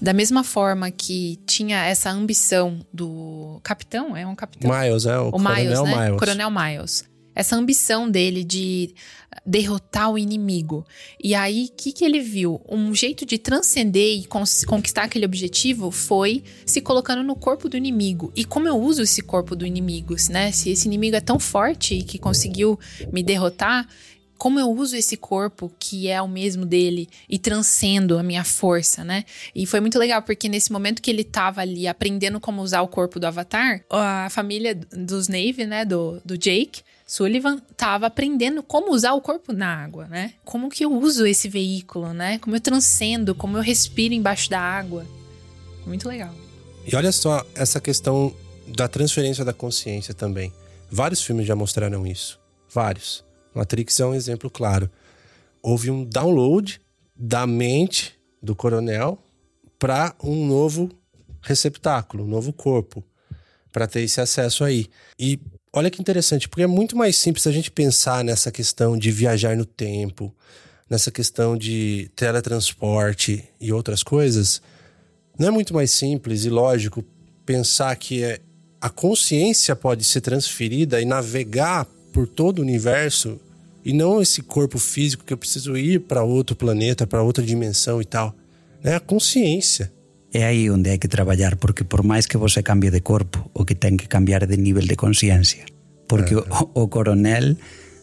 da 0.00 0.12
mesma 0.12 0.44
forma 0.44 0.90
que 0.90 1.38
tinha 1.46 1.84
essa 1.84 2.10
ambição 2.10 2.80
do 2.92 3.60
capitão, 3.62 4.16
é 4.16 4.26
um 4.26 4.36
capitão. 4.36 4.70
Miles, 4.70 5.06
é 5.06 5.18
o, 5.18 5.28
o 5.28 5.32
Coronel 5.32 5.56
Miles, 5.56 5.82
né? 5.82 6.04
Miles. 6.04 6.18
Coronel 6.18 6.50
Miles 6.50 7.15
essa 7.36 7.54
ambição 7.54 8.10
dele 8.10 8.42
de 8.42 8.94
derrotar 9.44 10.10
o 10.10 10.18
inimigo. 10.18 10.86
E 11.22 11.34
aí, 11.34 11.68
o 11.70 11.76
que, 11.76 11.92
que 11.92 12.04
ele 12.04 12.20
viu? 12.20 12.62
Um 12.66 12.94
jeito 12.94 13.26
de 13.26 13.36
transcender 13.36 14.18
e 14.18 14.26
conquistar 14.66 15.02
aquele 15.02 15.26
objetivo 15.26 15.90
foi 15.90 16.42
se 16.64 16.80
colocando 16.80 17.22
no 17.22 17.36
corpo 17.36 17.68
do 17.68 17.76
inimigo. 17.76 18.32
E 18.34 18.44
como 18.44 18.66
eu 18.66 18.80
uso 18.80 19.02
esse 19.02 19.20
corpo 19.20 19.54
do 19.54 19.66
inimigo, 19.66 20.16
né? 20.30 20.50
Se 20.50 20.70
esse 20.70 20.88
inimigo 20.88 21.14
é 21.14 21.20
tão 21.20 21.38
forte 21.38 22.02
que 22.02 22.18
conseguiu 22.18 22.80
me 23.12 23.22
derrotar, 23.22 23.86
como 24.38 24.58
eu 24.58 24.70
uso 24.70 24.96
esse 24.96 25.16
corpo 25.16 25.70
que 25.78 26.08
é 26.08 26.20
o 26.20 26.28
mesmo 26.28 26.64
dele 26.64 27.08
e 27.28 27.38
transcendo 27.38 28.18
a 28.18 28.22
minha 28.22 28.44
força, 28.44 29.04
né? 29.04 29.24
E 29.54 29.66
foi 29.66 29.80
muito 29.80 29.98
legal 29.98 30.22
porque 30.22 30.48
nesse 30.48 30.72
momento 30.72 31.02
que 31.02 31.10
ele 31.10 31.24
tava 31.24 31.60
ali 31.60 31.86
aprendendo 31.86 32.40
como 32.40 32.62
usar 32.62 32.80
o 32.82 32.88
corpo 32.88 33.20
do 33.20 33.26
Avatar, 33.26 33.82
a 33.90 34.28
família 34.30 34.74
dos 34.74 35.28
Navy, 35.28 35.66
né, 35.66 35.84
do, 35.84 36.20
do 36.24 36.36
Jake, 36.36 36.82
Sullivan 37.06 37.62
estava 37.70 38.06
aprendendo 38.06 38.64
como 38.64 38.92
usar 38.92 39.12
o 39.12 39.20
corpo 39.20 39.52
na 39.52 39.84
água, 39.84 40.08
né? 40.08 40.34
Como 40.44 40.68
que 40.68 40.84
eu 40.84 40.92
uso 40.92 41.24
esse 41.24 41.48
veículo, 41.48 42.12
né? 42.12 42.38
Como 42.40 42.56
eu 42.56 42.60
transcendo, 42.60 43.32
como 43.32 43.56
eu 43.56 43.62
respiro 43.62 44.12
embaixo 44.12 44.50
da 44.50 44.60
água. 44.60 45.06
Muito 45.86 46.08
legal. 46.08 46.34
E 46.84 46.96
olha 46.96 47.12
só 47.12 47.46
essa 47.54 47.80
questão 47.80 48.34
da 48.66 48.88
transferência 48.88 49.44
da 49.44 49.52
consciência 49.52 50.12
também. 50.12 50.52
Vários 50.90 51.22
filmes 51.22 51.46
já 51.46 51.54
mostraram 51.54 52.04
isso. 52.04 52.40
Vários. 52.68 53.24
Matrix 53.54 54.00
é 54.00 54.06
um 54.06 54.14
exemplo 54.14 54.50
claro. 54.50 54.90
Houve 55.62 55.90
um 55.90 56.04
download 56.04 56.80
da 57.14 57.46
mente 57.46 58.18
do 58.42 58.56
coronel 58.56 59.18
para 59.78 60.14
um 60.22 60.44
novo 60.44 60.90
receptáculo, 61.40 62.24
um 62.24 62.28
novo 62.28 62.52
corpo, 62.52 63.04
para 63.72 63.86
ter 63.86 64.00
esse 64.00 64.20
acesso 64.20 64.64
aí. 64.64 64.88
E 65.18 65.40
Olha 65.76 65.90
que 65.90 66.00
interessante, 66.00 66.48
porque 66.48 66.62
é 66.62 66.66
muito 66.66 66.96
mais 66.96 67.16
simples 67.16 67.46
a 67.46 67.52
gente 67.52 67.70
pensar 67.70 68.24
nessa 68.24 68.50
questão 68.50 68.96
de 68.96 69.10
viajar 69.10 69.54
no 69.54 69.66
tempo, 69.66 70.34
nessa 70.88 71.10
questão 71.10 71.54
de 71.54 72.10
teletransporte 72.16 73.44
e 73.60 73.70
outras 73.70 74.02
coisas. 74.02 74.62
Não 75.38 75.48
é 75.48 75.50
muito 75.50 75.74
mais 75.74 75.90
simples 75.90 76.46
e 76.46 76.48
lógico 76.48 77.04
pensar 77.44 77.94
que 77.96 78.24
é, 78.24 78.40
a 78.80 78.88
consciência 78.88 79.76
pode 79.76 80.02
ser 80.02 80.22
transferida 80.22 80.98
e 80.98 81.04
navegar 81.04 81.84
por 82.10 82.26
todo 82.26 82.60
o 82.60 82.62
universo 82.62 83.38
e 83.84 83.92
não 83.92 84.22
esse 84.22 84.40
corpo 84.40 84.78
físico 84.78 85.24
que 85.24 85.34
eu 85.34 85.38
preciso 85.38 85.76
ir 85.76 86.00
para 86.00 86.24
outro 86.24 86.56
planeta, 86.56 87.06
para 87.06 87.22
outra 87.22 87.44
dimensão 87.44 88.00
e 88.00 88.04
tal. 88.06 88.34
É 88.82 88.94
a 88.94 89.00
consciência. 89.00 89.92
É 90.36 90.44
aí 90.44 90.68
onde 90.68 90.92
hai 90.92 91.00
que 91.00 91.08
traballar, 91.08 91.56
porque 91.56 91.80
por 91.80 92.04
máis 92.04 92.28
que 92.28 92.36
você 92.36 92.60
cambie 92.60 92.92
de 92.92 93.00
corpo, 93.00 93.48
o 93.56 93.64
que 93.64 93.72
ten 93.72 93.96
que 93.96 94.04
cambiar 94.04 94.44
de 94.44 94.60
nivel 94.60 94.84
de 94.84 94.92
consciencia. 94.92 95.64
Porque 96.04 96.36
o, 96.36 96.44
o 96.76 96.92
coronel, 96.92 97.56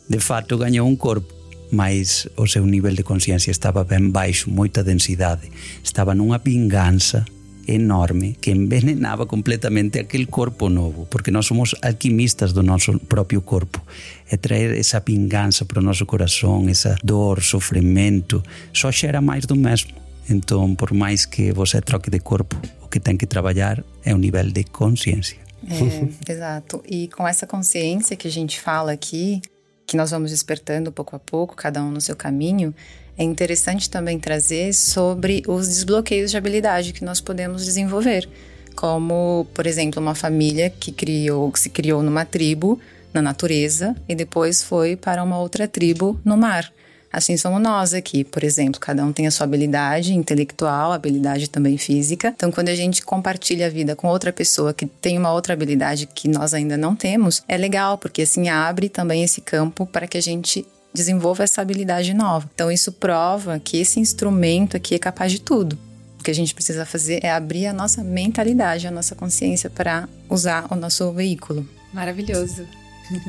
de 0.10 0.18
fato, 0.18 0.58
gañou 0.58 0.90
un 0.90 0.98
corpo, 0.98 1.30
mas 1.70 2.26
o 2.34 2.50
seu 2.50 2.66
nivel 2.66 2.98
de 2.98 3.06
consciencia 3.06 3.54
estaba 3.54 3.86
ben 3.86 4.10
baixo, 4.10 4.50
moita 4.50 4.82
densidade. 4.82 5.54
Estaba 5.86 6.18
nunha 6.18 6.42
vinganza 6.42 7.22
enorme 7.70 8.34
que 8.42 8.50
envenenaba 8.50 9.30
completamente 9.30 10.02
aquel 10.02 10.26
corpo 10.26 10.74
novo, 10.74 11.06
porque 11.14 11.30
nós 11.30 11.46
somos 11.46 11.78
alquimistas 11.86 12.50
do 12.50 12.66
noso 12.66 12.98
propio 13.06 13.46
corpo. 13.46 13.78
E 14.26 14.42
traer 14.42 14.74
esa 14.74 15.06
vinganza 15.06 15.70
para 15.70 15.78
o 15.78 15.86
noso 15.86 16.10
corazón, 16.10 16.66
esa 16.66 16.98
dor, 17.06 17.46
sofrimento, 17.46 18.42
só 18.74 18.90
xera 18.90 19.22
máis 19.22 19.46
do 19.46 19.54
mesmo. 19.54 20.02
Então, 20.30 20.76
por 20.76 20.94
mais 20.94 21.26
que 21.26 21.52
você 21.52 21.82
troque 21.82 22.10
de 22.10 22.20
corpo, 22.20 22.56
o 22.82 22.88
que 22.88 23.00
tem 23.00 23.18
que 23.18 23.26
trabalhar 23.26 23.84
é 24.04 24.14
o 24.14 24.18
nível 24.18 24.50
de 24.50 24.64
consciência. 24.64 25.38
É, 25.68 26.32
exato. 26.32 26.84
E 26.88 27.08
com 27.10 27.28
essa 27.28 27.48
consciência 27.48 28.16
que 28.16 28.28
a 28.28 28.32
gente 28.32 28.60
fala 28.60 28.92
aqui, 28.92 29.42
que 29.86 29.98
nós 29.98 30.12
vamos 30.12 30.32
despertando 30.32 30.92
pouco 30.92 31.16
a 31.16 31.20
pouco, 31.20 31.56
cada 31.56 31.84
um 31.84 31.92
no 31.92 32.02
seu 32.02 32.16
caminho, 32.16 32.74
é 33.18 33.24
interessante 33.24 33.90
também 33.90 34.18
trazer 34.18 34.74
sobre 34.74 35.44
os 35.48 35.68
desbloqueios 35.68 36.32
de 36.32 36.38
habilidade 36.38 36.94
que 36.94 37.06
nós 37.06 37.22
podemos 37.22 37.64
desenvolver. 37.64 38.28
Como, 38.76 39.46
por 39.54 39.68
exemplo, 39.68 40.02
uma 40.02 40.16
família 40.16 40.70
que 40.70 40.92
criou, 40.92 41.52
que 41.52 41.60
se 41.60 41.70
criou 41.70 42.02
numa 42.02 42.26
tribo, 42.26 42.80
na 43.14 43.22
natureza, 43.22 43.96
e 44.10 44.16
depois 44.16 44.64
foi 44.64 44.96
para 44.96 45.24
uma 45.24 45.38
outra 45.38 45.68
tribo 45.68 46.20
no 46.26 46.36
mar 46.36 46.74
Assim 47.14 47.38
somos 47.38 47.62
nós 47.62 47.94
aqui, 47.94 48.24
por 48.24 48.44
exemplo, 48.44 48.82
cada 48.82 49.06
um 49.06 49.14
tem 49.14 49.28
a 49.28 49.32
sua 49.32 49.44
habilidade 49.44 50.16
intelectual, 50.16 50.92
habilidade 50.92 51.48
também 51.48 51.78
física. 51.78 52.34
Então, 52.36 52.52
quando 52.52 52.70
a 52.70 52.76
gente 52.76 53.06
compartilha 53.06 53.68
a 53.68 53.70
vida 53.70 53.96
com 53.96 54.08
outra 54.08 54.34
pessoa 54.34 54.74
que 54.74 54.88
tem 54.88 55.16
uma 55.16 55.32
outra 55.32 55.54
habilidade 55.54 56.08
que 56.08 56.28
nós 56.28 56.56
ainda 56.56 56.76
não 56.76 56.96
temos, 56.96 57.44
é 57.48 57.56
legal, 57.56 58.00
porque 58.00 58.24
assim 58.24 58.50
abre 58.50 58.90
também 58.90 59.24
esse 59.24 59.42
campo 59.42 59.86
para 59.86 60.08
que 60.08 60.18
a 60.18 60.22
gente 60.22 60.66
desenvolva 60.92 61.44
essa 61.44 61.62
habilidade 61.62 62.16
nova. 62.16 62.50
Então, 62.56 62.72
isso 62.72 62.92
prova 62.92 63.60
que 63.60 63.78
esse 63.78 64.00
instrumento 64.00 64.76
aqui 64.76 64.96
é 64.96 65.00
capaz 65.00 65.32
de 65.32 65.40
tudo. 65.40 65.78
O 66.20 66.24
que 66.24 66.32
a 66.32 66.36
gente 66.36 66.56
precisa 66.56 66.84
fazer 66.84 67.20
é 67.24 67.32
abrir 67.32 67.68
a 67.68 67.74
nossa 67.74 68.04
mentalidade, 68.04 68.88
a 68.88 68.92
nossa 68.92 69.14
consciência 69.14 69.70
para 69.70 70.10
usar 70.28 70.66
o 70.72 70.76
nosso 70.76 71.12
veículo. 71.12 71.68
Maravilhoso. 71.94 72.66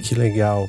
Que 0.03 0.15
legal. 0.15 0.67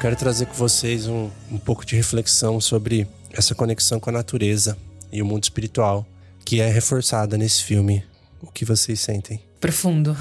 Quero 0.00 0.16
trazer 0.16 0.46
com 0.46 0.54
vocês 0.54 1.06
um, 1.06 1.30
um 1.52 1.58
pouco 1.58 1.84
de 1.84 1.94
reflexão 1.94 2.58
sobre 2.58 3.06
essa 3.32 3.54
conexão 3.54 4.00
com 4.00 4.08
a 4.08 4.12
natureza 4.14 4.76
e 5.12 5.20
o 5.20 5.26
mundo 5.26 5.44
espiritual, 5.44 6.08
que 6.42 6.58
é 6.58 6.70
reforçada 6.70 7.36
nesse 7.36 7.62
filme. 7.62 8.02
O 8.40 8.50
que 8.50 8.64
vocês 8.64 8.98
sentem? 8.98 9.42
Profundo. 9.60 10.16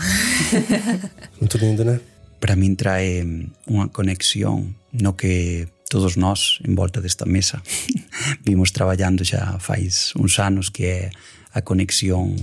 Muito 1.39 1.57
lindo, 1.57 1.85
né? 1.85 2.01
Para 2.41 2.57
mim 2.57 2.75
trae 2.75 3.49
uma 3.65 3.87
conexão 3.87 4.67
no 4.91 5.13
que 5.13 5.65
todos 5.89 6.17
nós 6.17 6.59
em 6.67 6.75
volta 6.75 6.99
desta 6.99 7.25
mesa 7.25 7.61
vimos 8.45 8.71
trabalhando 8.71 9.23
já 9.23 9.57
faz 9.59 10.11
uns 10.17 10.37
anos 10.39 10.67
que 10.67 10.83
é 10.83 11.09
a 11.53 11.61
conexão 11.61 12.35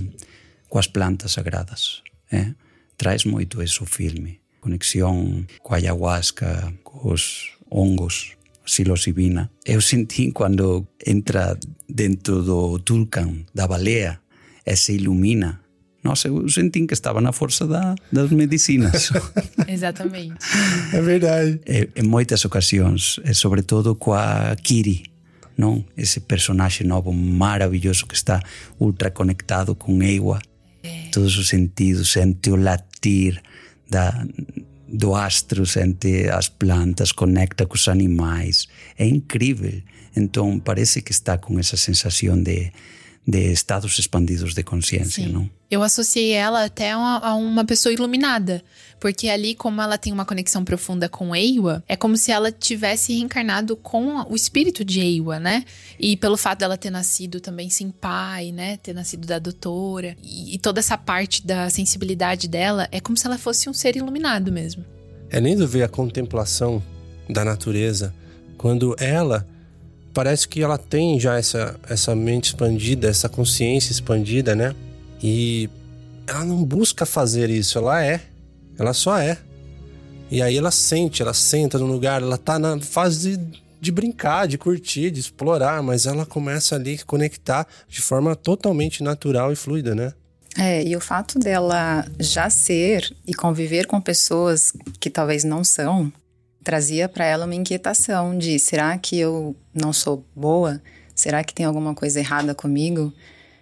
coas 0.67 0.87
plantas 0.87 1.33
sagradas. 1.33 2.01
Eh? 2.31 2.51
Traz 2.97 3.25
moito 3.25 3.61
esse 3.61 3.81
o 3.83 3.85
filme. 3.85 4.39
Conexión 4.67 5.47
coa 5.63 5.79
ayahuasca, 5.79 6.75
cos 6.83 7.55
hongos, 7.71 8.35
psilocibina. 8.67 9.47
Eu 9.63 9.79
senti 9.79 10.27
cando 10.35 10.91
entra 10.99 11.55
dentro 11.87 12.43
do 12.43 12.79
tulcan, 12.83 13.47
da 13.55 13.65
balea, 13.65 14.19
e 14.65 14.75
se 14.75 14.99
ilumina. 14.99 15.63
Nossa, 16.03 16.27
eu 16.27 16.49
senti 16.49 16.85
que 16.85 16.93
estava 16.93 17.21
na 17.21 17.31
força 17.31 17.65
da, 17.65 17.95
das 18.11 18.29
medicinas. 18.31 19.09
Exatamente. 19.67 20.35
É 20.91 20.99
verdade. 20.99 21.61
E, 21.65 21.87
em 21.95 22.03
moitas 22.03 22.43
ocasións, 22.43 23.21
e 23.23 23.33
sobretudo 23.33 23.95
coa 23.95 24.53
Kiri, 24.61 25.03
non? 25.57 25.87
Ese 25.95 26.19
personaxe 26.19 26.83
novo 26.83 27.15
maravilloso 27.15 28.05
que 28.05 28.19
está 28.19 28.43
ultra 28.83 29.11
conectado 29.11 29.79
con 29.79 30.03
Eiwa. 30.03 30.43
Todos 31.11 31.37
os 31.37 31.47
sentidos, 31.47 32.11
sente 32.11 32.51
o 32.51 32.57
latir 32.59 33.41
da, 33.89 34.25
do 34.87 35.15
astros 35.15 35.71
sente 35.71 36.29
as 36.29 36.49
plantas, 36.49 37.11
conecta 37.11 37.65
cos 37.65 37.87
animais. 37.87 38.67
É 38.97 39.05
incrível. 39.05 39.81
Então 40.15 40.59
parece 40.59 41.01
que 41.01 41.11
está 41.11 41.37
com 41.37 41.59
essa 41.59 41.77
sensação 41.77 42.41
de 42.41 42.71
de 43.27 43.51
estados 43.51 43.99
expandidos 43.99 44.53
de 44.53 44.63
consciência, 44.63 45.27
não? 45.27 45.49
Eu 45.69 45.83
associei 45.83 46.31
ela 46.31 46.63
até 46.63 46.91
a 46.93 46.97
uma, 46.97 47.17
a 47.17 47.35
uma 47.35 47.65
pessoa 47.65 47.91
iluminada. 47.91 48.63
Porque 49.01 49.27
ali, 49.27 49.53
como 49.53 49.81
ela 49.81 49.97
tem 49.97 50.13
uma 50.13 50.23
conexão 50.23 50.63
profunda 50.63 51.09
com 51.09 51.35
Eiwa, 51.35 51.83
é 51.89 51.95
como 51.97 52.15
se 52.15 52.31
ela 52.31 52.51
tivesse 52.51 53.13
reencarnado 53.13 53.75
com 53.75 54.25
o 54.29 54.33
espírito 54.33 54.85
de 54.85 55.01
Eiwa, 55.01 55.39
né? 55.39 55.65
E 55.99 56.15
pelo 56.15 56.37
fato 56.37 56.59
dela 56.59 56.77
ter 56.77 56.89
nascido 56.89 57.41
também 57.41 57.69
sem 57.69 57.91
pai, 57.91 58.53
né? 58.53 58.77
Ter 58.77 58.93
nascido 58.93 59.27
da 59.27 59.39
doutora. 59.39 60.15
E, 60.23 60.55
e 60.55 60.57
toda 60.57 60.79
essa 60.79 60.97
parte 60.97 61.45
da 61.45 61.69
sensibilidade 61.69 62.47
dela 62.47 62.87
é 62.91 63.01
como 63.01 63.17
se 63.17 63.27
ela 63.27 63.37
fosse 63.37 63.69
um 63.69 63.73
ser 63.73 63.97
iluminado 63.97 64.53
mesmo. 64.53 64.85
É 65.29 65.39
lindo 65.39 65.67
ver 65.67 65.83
a 65.83 65.89
contemplação 65.89 66.81
da 67.29 67.43
natureza 67.43 68.15
quando 68.57 68.95
ela 68.97 69.45
parece 70.17 70.47
que 70.47 70.63
ela 70.63 70.79
tem 70.79 71.19
já 71.19 71.37
essa, 71.37 71.79
essa 71.87 72.15
mente 72.15 72.45
expandida, 72.45 73.07
essa 73.07 73.29
consciência 73.29 73.91
expandida, 73.91 74.55
né? 74.55 74.73
E 75.21 75.69
ela 76.25 76.43
não 76.43 76.63
busca 76.63 77.05
fazer 77.05 77.51
isso, 77.51 77.77
ela 77.77 78.03
é. 78.03 78.21
Ela 78.79 78.93
só 78.93 79.15
é. 79.19 79.37
E 80.31 80.41
aí 80.41 80.57
ela 80.57 80.71
sente, 80.71 81.21
ela 81.21 81.35
senta 81.35 81.77
no 81.77 81.85
lugar, 81.85 82.23
ela 82.23 82.35
tá 82.35 82.57
na 82.57 82.79
fase 82.81 83.37
de, 83.37 83.61
de 83.79 83.91
brincar, 83.91 84.47
de 84.47 84.57
curtir, 84.57 85.11
de 85.11 85.19
explorar, 85.19 85.83
mas 85.83 86.07
ela 86.07 86.25
começa 86.25 86.73
ali 86.73 86.97
a 86.99 87.05
conectar 87.05 87.67
de 87.87 88.01
forma 88.01 88.35
totalmente 88.35 89.03
natural 89.03 89.53
e 89.53 89.55
fluida, 89.55 89.93
né? 89.93 90.13
É, 90.57 90.83
e 90.83 90.95
o 90.95 90.99
fato 90.99 91.37
dela 91.37 92.07
já 92.19 92.49
ser 92.49 93.15
e 93.27 93.35
conviver 93.35 93.85
com 93.85 94.01
pessoas 94.01 94.73
que 94.99 95.11
talvez 95.11 95.43
não 95.43 95.63
são, 95.63 96.11
trazia 96.67 97.07
para 97.07 97.23
ela 97.23 97.45
uma 97.45 97.55
inquietação 97.55 98.37
de 98.37 98.59
será 98.59 98.97
que 98.97 99.17
eu 99.17 99.55
não 99.73 99.93
sou 99.93 100.25
boa? 100.35 100.81
Será 101.15 101.41
que 101.41 101.53
tem 101.53 101.65
alguma 101.65 101.95
coisa 101.95 102.19
errada 102.19 102.53
comigo? 102.53 103.13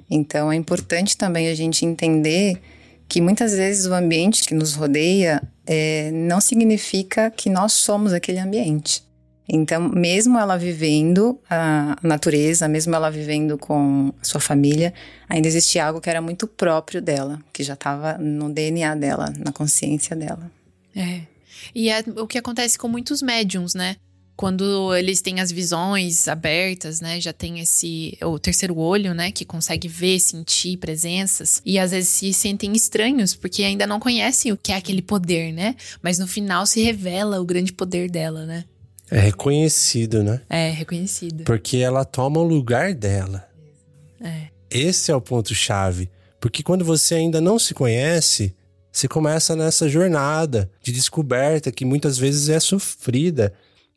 Então 0.09 0.51
é 0.51 0.55
importante 0.55 1.15
também 1.15 1.47
a 1.47 1.53
gente 1.53 1.85
entender 1.85 2.59
que 3.07 3.21
muitas 3.21 3.53
vezes 3.53 3.85
o 3.85 3.93
ambiente 3.93 4.47
que 4.47 4.55
nos 4.55 4.73
rodeia 4.73 5.39
é, 5.67 6.09
não 6.13 6.41
significa 6.41 7.29
que 7.29 7.47
nós 7.47 7.73
somos 7.73 8.11
aquele 8.11 8.39
ambiente. 8.39 9.03
Então, 9.47 9.87
mesmo 9.87 10.39
ela 10.39 10.57
vivendo 10.57 11.39
a 11.47 11.95
natureza, 12.01 12.67
mesmo 12.67 12.95
ela 12.95 13.11
vivendo 13.11 13.55
com 13.55 14.11
sua 14.19 14.41
família, 14.41 14.91
ainda 15.29 15.47
existia 15.47 15.85
algo 15.85 16.01
que 16.01 16.09
era 16.09 16.23
muito 16.23 16.47
próprio 16.47 16.99
dela, 16.99 17.39
que 17.53 17.61
já 17.61 17.75
estava 17.75 18.17
no 18.17 18.51
DNA 18.51 18.95
dela, 18.95 19.31
na 19.37 19.51
consciência 19.51 20.15
dela. 20.15 20.49
É. 20.95 21.34
E 21.73 21.89
é 21.89 22.03
o 22.17 22.27
que 22.27 22.37
acontece 22.37 22.77
com 22.77 22.87
muitos 22.87 23.21
médiums, 23.21 23.73
né? 23.73 23.95
quando 24.35 24.93
eles 24.95 25.21
têm 25.21 25.39
as 25.39 25.51
visões 25.51 26.27
abertas, 26.27 26.99
né? 26.99 27.19
Já 27.21 27.31
tem 27.31 27.59
esse 27.59 28.17
o 28.21 28.37
terceiro 28.37 28.77
olho, 28.77 29.13
né, 29.13 29.31
que 29.31 29.45
consegue 29.45 29.87
ver, 29.87 30.19
sentir 30.19 30.77
presenças 30.77 31.61
e 31.65 31.79
às 31.79 31.91
vezes 31.91 32.09
se 32.09 32.33
sentem 32.33 32.73
estranhos 32.73 33.33
porque 33.33 33.63
ainda 33.63 33.87
não 33.87 33.99
conhecem 33.99 34.51
o 34.51 34.57
que 34.57 34.71
é 34.71 34.75
aquele 34.75 35.01
poder, 35.01 35.53
né? 35.53 35.75
Mas 36.01 36.19
no 36.19 36.27
final 36.27 36.65
se 36.65 36.81
revela 36.81 37.39
o 37.39 37.45
grande 37.45 37.71
poder 37.71 38.09
dela, 38.09 38.45
né? 38.45 38.65
É 39.09 39.19
reconhecido, 39.19 40.23
né? 40.23 40.41
É 40.49 40.69
reconhecido. 40.71 41.43
Porque 41.43 41.77
ela 41.77 42.03
toma 42.03 42.39
o 42.39 42.43
lugar 42.43 42.93
dela. 42.93 43.47
É. 44.19 44.47
Esse 44.69 45.11
é 45.11 45.15
o 45.15 45.21
ponto 45.21 45.53
chave, 45.53 46.09
porque 46.41 46.63
quando 46.63 46.83
você 46.83 47.15
ainda 47.15 47.39
não 47.39 47.57
se 47.57 47.73
conhece, 47.73 48.53
você 48.95 49.09
começa 49.09 49.57
nessa 49.57 49.89
jornada 49.89 50.71
de 50.81 50.89
descoberta 50.93 51.69
que 51.69 51.83
muitas 51.83 52.17
vezes 52.17 52.47
é 52.47 52.61
sofrida 52.61 53.53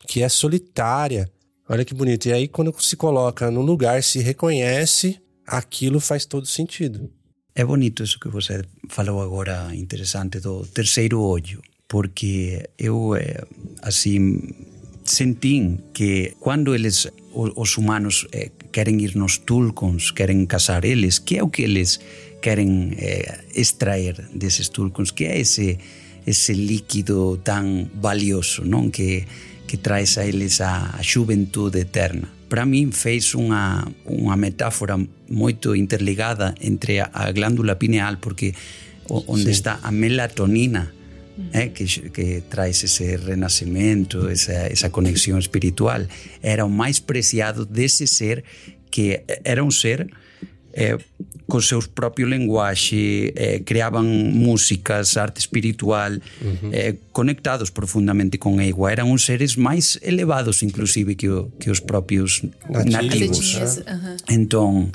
que 0.09 0.23
é 0.23 0.29
solitária. 0.29 1.31
Olha 1.69 1.85
que 1.85 1.95
bonito. 1.95 2.27
E 2.27 2.33
aí, 2.33 2.49
quando 2.49 2.75
se 2.83 2.97
coloca 2.97 3.49
no 3.49 3.61
lugar, 3.61 4.03
se 4.03 4.19
reconhece, 4.19 5.21
aquilo 5.47 6.01
faz 6.01 6.27
todo 6.27 6.47
sentido. 6.47 7.09
É 7.55 7.65
bonito 7.65 8.03
isso 8.03 8.19
que 8.19 8.29
você 8.29 8.65
falou 8.89 9.23
agora, 9.23 9.73
interessante, 9.73 10.41
do 10.41 10.67
terceiro 10.67 11.21
olho, 11.21 11.63
porque 11.87 12.69
eu, 12.77 13.15
eh, 13.15 13.45
assim, 13.83 14.51
senti 15.05 15.79
que 15.93 16.35
quando 16.41 16.75
eles, 16.75 17.07
os 17.33 17.77
humanos, 17.77 18.27
eh, 18.33 18.51
querem 18.73 19.01
ir 19.03 19.15
nos 19.15 19.39
tulcons, 19.39 20.11
querem 20.11 20.45
caçar 20.47 20.85
eles, 20.85 21.19
que 21.19 21.37
é 21.39 21.43
o 21.43 21.49
que 21.49 21.63
eles 21.63 22.01
querem 22.41 22.95
eh, 22.99 23.45
extrair 23.55 24.15
desses 24.35 24.69
tulcons? 24.69 25.11
Que 25.11 25.25
é 25.25 25.41
esse, 25.41 25.79
esse 26.27 26.53
líquido 26.53 27.39
tão 27.43 27.89
valioso, 27.95 28.65
não? 28.65 28.91
Que 28.91 29.27
que 29.69 29.77
traz 29.77 30.19
a 30.19 30.25
eles 30.25 30.61
a, 30.61 30.97
a 30.97 31.03
xuventude 31.05 31.79
eterna. 31.85 32.27
Para 32.49 32.65
min 32.65 32.91
fez 32.97 33.37
unha, 33.37 33.85
unha 34.09 34.37
metáfora 34.41 34.97
moito 35.29 35.77
interligada 35.77 36.57
entre 36.65 37.05
a, 37.05 37.13
a 37.13 37.29
glándula 37.31 37.77
pineal 37.77 38.17
porque 38.19 38.57
onde 39.07 39.53
sí. 39.53 39.61
está 39.61 39.79
a 39.85 39.93
melatonina 39.93 40.89
eh, 41.53 41.71
que, 41.77 41.85
que 42.11 42.41
traz 42.49 42.83
ese 42.83 43.21
renacimento, 43.21 44.33
esa, 44.33 44.67
esa 44.67 44.89
conexión 44.89 45.39
espiritual, 45.39 46.09
era 46.41 46.65
o 46.65 46.73
máis 46.73 47.05
preciado 47.05 47.69
dese 47.69 48.09
ser 48.09 48.49
que 48.89 49.29
era 49.45 49.61
un 49.61 49.71
ser 49.71 50.09
eh, 50.73 50.97
co 51.49 51.65
seus 51.65 51.89
propio 51.89 52.29
lenguaxe, 52.29 53.33
eh, 53.33 53.65
creaban 53.65 54.05
músicas, 54.37 55.17
arte 55.17 55.41
espiritual, 55.41 56.21
uh 56.21 56.45
-huh. 56.45 56.71
eh, 56.77 57.01
conectados 57.11 57.73
profundamente 57.73 58.39
con 58.39 58.61
Eigua. 58.61 58.93
Eran 58.93 59.09
uns 59.09 59.25
seres 59.25 59.57
máis 59.57 59.97
elevados, 60.05 60.61
inclusive, 60.61 61.17
que, 61.17 61.33
o, 61.33 61.49
que 61.57 61.73
os 61.73 61.81
propios 61.81 62.45
nativos. 62.69 62.93
nativos. 62.93 63.57
Uh 63.81 63.97
-huh. 63.97 64.17
Entón, 64.29 64.93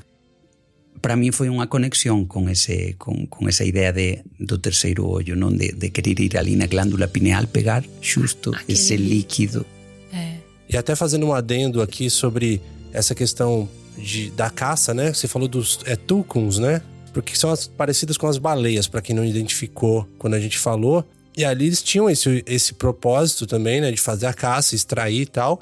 para 1.01 1.17
mí 1.17 1.33
foi 1.33 1.49
unha 1.49 1.67
conexión 1.67 2.29
con 2.29 2.47
ese 2.47 2.95
con, 3.01 3.25
con 3.25 3.49
esa 3.49 3.65
idea 3.65 3.91
de 3.91 4.21
do 4.37 4.61
terceiro 4.61 5.09
ollo, 5.09 5.33
non 5.35 5.57
de, 5.57 5.73
de 5.73 5.89
querer 5.89 6.21
ir 6.21 6.37
ali 6.37 6.53
na 6.55 6.69
glándula 6.69 7.09
pineal 7.09 7.49
pegar 7.49 7.81
xusto 7.99 8.53
Aquele... 8.53 8.77
ese 8.77 8.95
líquido. 8.95 9.65
É. 10.13 10.39
E 10.69 10.77
até 10.77 10.93
fazendo 10.93 11.27
um 11.27 11.33
adendo 11.33 11.81
aqui 11.81 12.13
sobre 12.13 12.61
essa 12.93 13.17
questão 13.17 13.67
de, 13.97 14.31
da 14.31 14.49
caça, 14.49 14.93
né? 14.93 15.13
Você 15.13 15.27
falou 15.27 15.47
dos 15.47 15.79
é, 15.85 15.95
tucuns, 15.95 16.59
né? 16.59 16.81
Porque 17.13 17.35
são 17.35 17.51
as, 17.51 17.67
parecidas 17.67 18.17
com 18.17 18.27
as 18.27 18.37
baleias, 18.37 18.87
para 18.87 19.01
quem 19.01 19.15
não 19.15 19.23
identificou 19.23 20.07
quando 20.17 20.33
a 20.33 20.39
gente 20.39 20.57
falou. 20.57 21.05
E 21.35 21.43
ali 21.43 21.67
eles 21.67 21.81
tinham 21.81 22.09
esse, 22.09 22.43
esse 22.45 22.73
propósito 22.73 23.45
também, 23.47 23.81
né? 23.81 23.91
De 23.91 23.99
fazer 23.99 24.25
a 24.25 24.33
caça, 24.33 24.75
extrair 24.75 25.21
e 25.21 25.25
tal. 25.25 25.59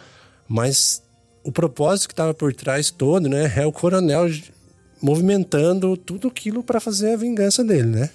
Mas 0.48 1.02
o 1.44 1.52
propósito 1.52 2.08
que 2.08 2.14
estava 2.14 2.34
por 2.34 2.54
trás 2.54 2.92
todo, 2.92 3.28
né? 3.30 3.52
É 3.56 3.66
o 3.66 3.72
coronel 3.72 4.30
movimentando 5.02 5.98
tudo 5.98 6.28
aquilo 6.28 6.64
para 6.64 6.80
fazer 6.80 7.14
a 7.14 7.18
vingança 7.18 7.64
dele, 7.64 7.88
né? 7.88 8.10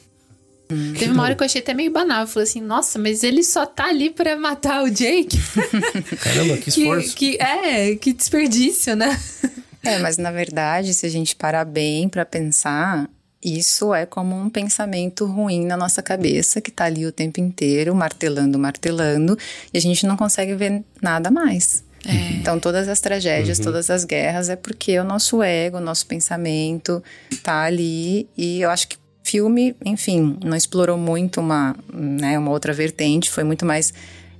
Hum, 0.70 0.94
Teve 0.98 1.12
uma 1.12 1.22
hora 1.22 1.34
que 1.34 1.42
eu 1.42 1.46
achei 1.46 1.60
até 1.60 1.74
meio 1.74 1.92
banal. 1.92 2.22
Eu 2.22 2.26
falei 2.26 2.48
assim, 2.48 2.60
nossa, 2.60 2.98
mas 2.98 3.22
ele 3.22 3.42
só 3.42 3.66
tá 3.66 3.86
ali 3.86 4.10
para 4.10 4.36
matar 4.36 4.82
o 4.82 4.90
Jake. 4.90 5.38
Caramba, 6.20 6.56
que 6.56 6.68
esforço. 6.70 7.14
Que, 7.14 7.36
que, 7.36 7.42
é, 7.42 7.96
que 7.96 8.12
desperdício, 8.12 8.96
né? 8.96 9.18
É, 9.86 9.98
mas 9.98 10.18
na 10.18 10.30
verdade, 10.30 10.92
se 10.94 11.06
a 11.06 11.08
gente 11.08 11.36
parar 11.36 11.64
bem 11.64 12.08
para 12.08 12.24
pensar, 12.24 13.08
isso 13.42 13.94
é 13.94 14.04
como 14.04 14.34
um 14.34 14.50
pensamento 14.50 15.24
ruim 15.26 15.64
na 15.64 15.76
nossa 15.76 16.02
cabeça 16.02 16.60
que 16.60 16.70
tá 16.70 16.84
ali 16.84 17.06
o 17.06 17.12
tempo 17.12 17.40
inteiro, 17.40 17.94
martelando, 17.94 18.58
martelando, 18.58 19.38
e 19.72 19.78
a 19.78 19.80
gente 19.80 20.06
não 20.06 20.16
consegue 20.16 20.54
ver 20.54 20.82
nada 21.00 21.30
mais. 21.30 21.84
É. 22.04 22.32
Então, 22.34 22.58
todas 22.58 22.88
as 22.88 23.00
tragédias, 23.00 23.58
uhum. 23.58 23.64
todas 23.64 23.90
as 23.90 24.04
guerras 24.04 24.48
é 24.48 24.56
porque 24.56 24.98
o 24.98 25.04
nosso 25.04 25.42
ego, 25.42 25.78
o 25.78 25.80
nosso 25.80 26.06
pensamento 26.06 27.02
tá 27.42 27.62
ali. 27.62 28.28
E 28.36 28.60
eu 28.60 28.70
acho 28.70 28.88
que 28.88 28.96
filme, 29.24 29.74
enfim, 29.84 30.38
não 30.44 30.56
explorou 30.56 30.96
muito 30.96 31.40
uma, 31.40 31.76
né, 31.92 32.38
uma 32.38 32.52
outra 32.52 32.72
vertente, 32.72 33.28
foi 33.28 33.42
muito 33.42 33.66
mais 33.66 33.92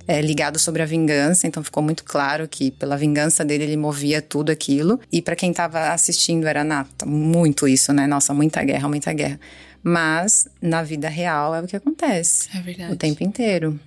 é, 0.07 0.21
ligado 0.21 0.57
sobre 0.57 0.81
a 0.81 0.85
vingança, 0.85 1.45
então 1.45 1.61
ficou 1.63 1.83
muito 1.83 2.03
claro 2.03 2.47
que 2.47 2.71
pela 2.71 2.95
vingança 2.95 3.43
dele 3.43 3.65
ele 3.65 3.77
movia 3.77 4.21
tudo 4.21 4.51
aquilo. 4.51 4.99
E 5.11 5.21
para 5.21 5.35
quem 5.35 5.51
estava 5.51 5.89
assistindo 5.89 6.47
era 6.47 6.63
nata, 6.63 7.05
muito 7.05 7.67
isso, 7.67 7.91
né? 7.91 8.07
Nossa, 8.07 8.33
muita 8.33 8.63
guerra, 8.63 8.87
muita 8.87 9.11
guerra. 9.11 9.39
Mas 9.83 10.47
na 10.61 10.81
vida 10.81 11.09
real 11.09 11.53
é 11.53 11.61
o 11.61 11.67
que 11.67 11.75
acontece. 11.75 12.49
É 12.55 12.61
verdade. 12.61 12.93
O 12.93 12.95
tempo 12.95 13.23
inteiro. 13.23 13.79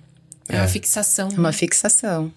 É, 0.47 0.57
é 0.57 0.59
uma 0.59 0.67
fixação. 0.67 1.29
É 1.29 1.37
uma 1.37 1.49
né? 1.49 1.53
fixação. 1.53 2.31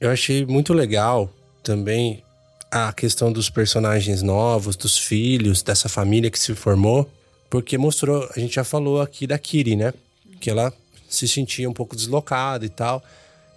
Eu 0.00 0.10
achei 0.10 0.44
muito 0.46 0.72
legal 0.72 1.32
também 1.62 2.22
a 2.70 2.92
questão 2.92 3.30
dos 3.30 3.50
personagens 3.50 4.22
novos, 4.22 4.76
dos 4.76 4.98
filhos, 4.98 5.62
dessa 5.62 5.88
família 5.88 6.30
que 6.30 6.38
se 6.38 6.54
formou, 6.54 7.08
porque 7.50 7.76
mostrou, 7.76 8.28
a 8.34 8.40
gente 8.40 8.54
já 8.54 8.64
falou 8.64 9.02
aqui 9.02 9.26
da 9.26 9.38
Kiri, 9.38 9.76
né? 9.76 9.92
Que 10.40 10.48
ela 10.48 10.72
se 11.14 11.28
sentia 11.28 11.68
um 11.68 11.72
pouco 11.72 11.94
deslocada 11.94 12.64
e 12.64 12.68
tal. 12.68 13.02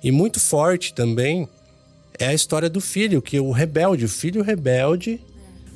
E 0.04 0.12
muito 0.12 0.40
forte 0.40 0.94
também 0.94 1.48
é 2.20 2.28
a 2.28 2.34
história 2.34 2.70
do 2.70 2.80
filho, 2.80 3.22
que 3.22 3.40
o 3.40 3.52
rebelde, 3.52 4.06
o 4.06 4.10
filho 4.10 4.42
rebelde. 4.42 5.20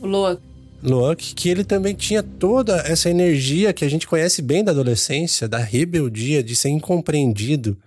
O 0.02 0.08
Loak. 0.08 0.42
Loak, 0.82 1.36
que 1.36 1.50
ele 1.50 1.64
também 1.64 1.94
tinha 1.94 2.24
toda 2.24 2.78
essa 2.86 3.10
energia 3.10 3.74
que 3.74 3.84
a 3.84 3.90
gente 3.90 4.08
conhece 4.08 4.42
bem 4.42 4.64
da 4.64 4.72
adolescência, 4.72 5.48
da 5.48 5.58
rebeldia, 5.58 6.42
de 6.42 6.56
ser 6.56 6.70
incompreendido, 6.70 7.78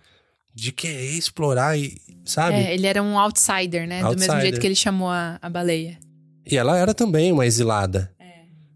de 0.54 0.72
querer 0.72 1.16
explorar 1.16 1.78
e, 1.78 1.96
sabe? 2.24 2.56
É, 2.56 2.74
ele 2.74 2.86
era 2.86 3.02
um 3.02 3.18
outsider, 3.18 3.86
né? 3.86 4.02
Outsider. 4.02 4.14
Do 4.14 4.20
mesmo 4.20 4.40
jeito 4.42 4.60
que 4.60 4.66
ele 4.66 4.74
chamou 4.74 5.08
a, 5.08 5.38
a 5.40 5.48
baleia. 5.48 5.98
E 6.44 6.56
ela 6.56 6.76
era 6.76 6.92
também 6.92 7.32
uma 7.32 7.46
exilada 7.46 8.12
é. 8.20 8.24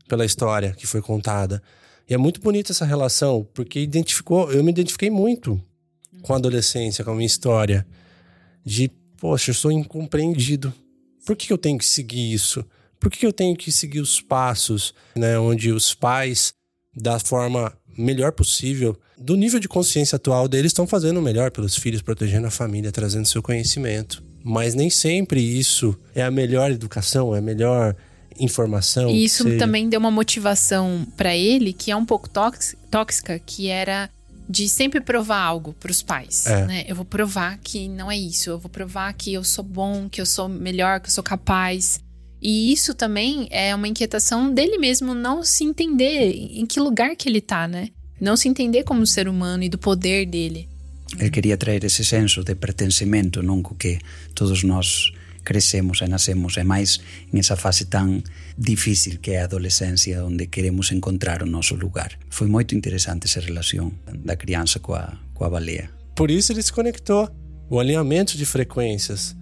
pela 0.08 0.24
história 0.24 0.72
que 0.72 0.86
foi 0.86 1.02
contada. 1.02 1.62
E 2.08 2.14
é 2.14 2.16
muito 2.16 2.40
bonita 2.40 2.72
essa 2.72 2.84
relação, 2.84 3.46
porque 3.52 3.80
identificou, 3.80 4.50
eu 4.52 4.62
me 4.62 4.70
identifiquei 4.70 5.10
muito 5.10 5.60
com 6.22 6.32
a 6.32 6.36
adolescência, 6.36 7.04
com 7.04 7.10
a 7.10 7.14
minha 7.14 7.26
história. 7.26 7.86
De, 8.64 8.88
poxa, 9.16 9.50
eu 9.50 9.54
sou 9.54 9.72
incompreendido. 9.72 10.72
Por 11.24 11.34
que 11.34 11.52
eu 11.52 11.58
tenho 11.58 11.78
que 11.78 11.84
seguir 11.84 12.32
isso? 12.32 12.64
Por 13.00 13.10
que 13.10 13.26
eu 13.26 13.32
tenho 13.32 13.56
que 13.56 13.72
seguir 13.72 14.00
os 14.00 14.20
passos, 14.20 14.94
né? 15.16 15.38
Onde 15.38 15.72
os 15.72 15.94
pais, 15.94 16.54
da 16.94 17.18
forma 17.18 17.72
melhor 17.98 18.32
possível, 18.32 18.96
do 19.18 19.36
nível 19.36 19.58
de 19.58 19.68
consciência 19.68 20.16
atual 20.16 20.46
deles, 20.46 20.70
estão 20.70 20.86
fazendo 20.86 21.18
o 21.18 21.22
melhor 21.22 21.50
pelos 21.50 21.76
filhos, 21.76 22.02
protegendo 22.02 22.46
a 22.46 22.50
família, 22.50 22.92
trazendo 22.92 23.26
seu 23.26 23.42
conhecimento. 23.42 24.22
Mas 24.44 24.74
nem 24.74 24.88
sempre 24.88 25.40
isso 25.40 25.98
é 26.14 26.22
a 26.22 26.30
melhor 26.30 26.70
educação, 26.70 27.34
é 27.34 27.38
a 27.38 27.42
melhor 27.42 27.96
informação. 28.38 29.08
E 29.10 29.24
isso 29.24 29.42
seja... 29.42 29.58
também 29.58 29.88
deu 29.88 30.00
uma 30.00 30.10
motivação 30.10 31.06
para 31.16 31.36
ele 31.36 31.72
que 31.72 31.90
é 31.90 31.96
um 31.96 32.04
pouco 32.04 32.28
tóxica, 32.28 33.38
que 33.44 33.68
era 33.68 34.10
de 34.48 34.68
sempre 34.68 35.00
provar 35.00 35.40
algo 35.40 35.72
para 35.72 35.90
os 35.90 36.02
pais, 36.02 36.46
é. 36.46 36.66
né? 36.66 36.84
Eu 36.86 36.94
vou 36.94 37.04
provar 37.04 37.58
que 37.58 37.88
não 37.88 38.10
é 38.10 38.16
isso, 38.16 38.50
eu 38.50 38.58
vou 38.58 38.70
provar 38.70 39.12
que 39.12 39.32
eu 39.32 39.42
sou 39.42 39.64
bom, 39.64 40.08
que 40.08 40.20
eu 40.20 40.26
sou 40.26 40.48
melhor, 40.48 41.00
que 41.00 41.08
eu 41.08 41.12
sou 41.12 41.24
capaz. 41.24 42.00
E 42.40 42.72
isso 42.72 42.94
também 42.94 43.48
é 43.50 43.74
uma 43.74 43.88
inquietação 43.88 44.52
dele 44.52 44.78
mesmo 44.78 45.14
não 45.14 45.42
se 45.42 45.64
entender 45.64 46.32
em 46.32 46.64
que 46.64 46.78
lugar 46.78 47.16
que 47.16 47.28
ele 47.28 47.40
tá, 47.40 47.66
né? 47.66 47.88
Não 48.20 48.36
se 48.36 48.48
entender 48.48 48.84
como 48.84 49.06
ser 49.06 49.28
humano 49.28 49.64
e 49.64 49.68
do 49.68 49.78
poder 49.78 50.26
dele. 50.26 50.68
Ele 51.18 51.30
queria 51.30 51.56
trazer 51.56 51.84
esse 51.84 52.04
senso 52.04 52.42
de 52.44 52.54
pertencimento, 52.54 53.42
non 53.42 53.62
co 53.62 53.74
que 53.74 53.98
todos 54.34 54.62
nós 54.62 55.12
crecemos 55.46 56.00
e 56.00 56.08
nascemos, 56.08 56.56
e 56.56 56.64
máis 56.64 57.00
nesa 57.32 57.56
fase 57.56 57.86
tan 57.86 58.20
difícil 58.58 59.18
que 59.22 59.30
é 59.30 59.40
a 59.40 59.44
adolescencia 59.44 60.24
onde 60.24 60.48
queremos 60.48 60.90
encontrar 60.90 61.42
o 61.42 61.46
noso 61.46 61.76
lugar. 61.76 62.10
Foi 62.28 62.48
moito 62.48 62.74
interesante 62.74 63.26
esa 63.26 63.40
relación 63.40 63.92
da 64.24 64.34
criança 64.36 64.80
coa, 64.80 65.16
coa 65.32 65.48
baleia. 65.48 65.88
Por 66.16 66.30
isso 66.30 66.52
ele 66.52 66.62
se 66.62 66.72
conectou. 66.72 67.30
O 67.68 67.78
alinhamento 67.80 68.36
de 68.36 68.44
frequências, 68.44 69.34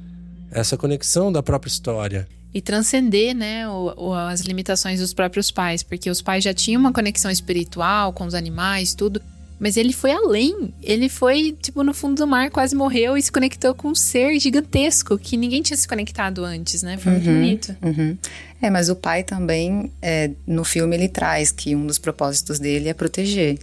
essa 0.50 0.76
conexão 0.76 1.32
da 1.32 1.42
própria 1.42 1.68
história. 1.68 2.26
E 2.52 2.60
transcender, 2.60 3.34
né, 3.34 3.68
o, 3.68 3.92
o, 3.96 4.14
as 4.14 4.40
limitações 4.42 5.00
dos 5.00 5.12
próprios 5.12 5.50
pais, 5.50 5.82
porque 5.82 6.08
os 6.08 6.22
pais 6.22 6.44
já 6.44 6.54
tinham 6.54 6.80
uma 6.80 6.92
conexão 6.92 7.30
espiritual 7.30 8.12
com 8.12 8.24
os 8.24 8.34
animais, 8.34 8.94
tudo, 8.94 9.20
mas 9.58 9.76
ele 9.76 9.92
foi 9.92 10.12
além. 10.12 10.72
Ele 10.82 11.08
foi, 11.08 11.56
tipo, 11.60 11.82
no 11.82 11.94
fundo 11.94 12.16
do 12.16 12.26
mar, 12.26 12.50
quase 12.50 12.74
morreu 12.74 13.16
e 13.16 13.22
se 13.22 13.30
conectou 13.30 13.74
com 13.74 13.88
um 13.88 13.94
ser 13.94 14.38
gigantesco 14.38 15.16
que 15.16 15.36
ninguém 15.36 15.62
tinha 15.62 15.76
se 15.76 15.86
conectado 15.86 16.44
antes, 16.44 16.82
né? 16.82 16.96
Foi 16.96 17.12
muito 17.12 17.28
uhum, 17.28 17.34
bonito. 17.34 17.76
Uhum. 17.82 18.18
É, 18.60 18.70
mas 18.70 18.88
o 18.88 18.96
pai 18.96 19.22
também, 19.22 19.90
é, 20.02 20.30
no 20.46 20.64
filme, 20.64 20.96
ele 20.96 21.08
traz 21.08 21.50
que 21.50 21.74
um 21.74 21.86
dos 21.86 21.98
propósitos 21.98 22.58
dele 22.58 22.88
é 22.88 22.94
proteger. 22.94 23.58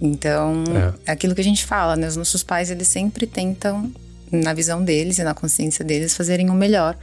Então, 0.00 0.64
é. 1.06 1.12
aquilo 1.12 1.34
que 1.34 1.40
a 1.40 1.44
gente 1.44 1.64
fala, 1.64 1.96
né? 1.96 2.06
Os 2.08 2.16
nossos 2.16 2.42
pais, 2.42 2.70
eles 2.70 2.88
sempre 2.88 3.26
tentam, 3.26 3.90
na 4.30 4.52
visão 4.52 4.82
deles 4.82 5.18
e 5.18 5.24
na 5.24 5.34
consciência 5.34 5.84
deles, 5.84 6.16
fazerem 6.16 6.50
o 6.50 6.54
melhor, 6.54 6.96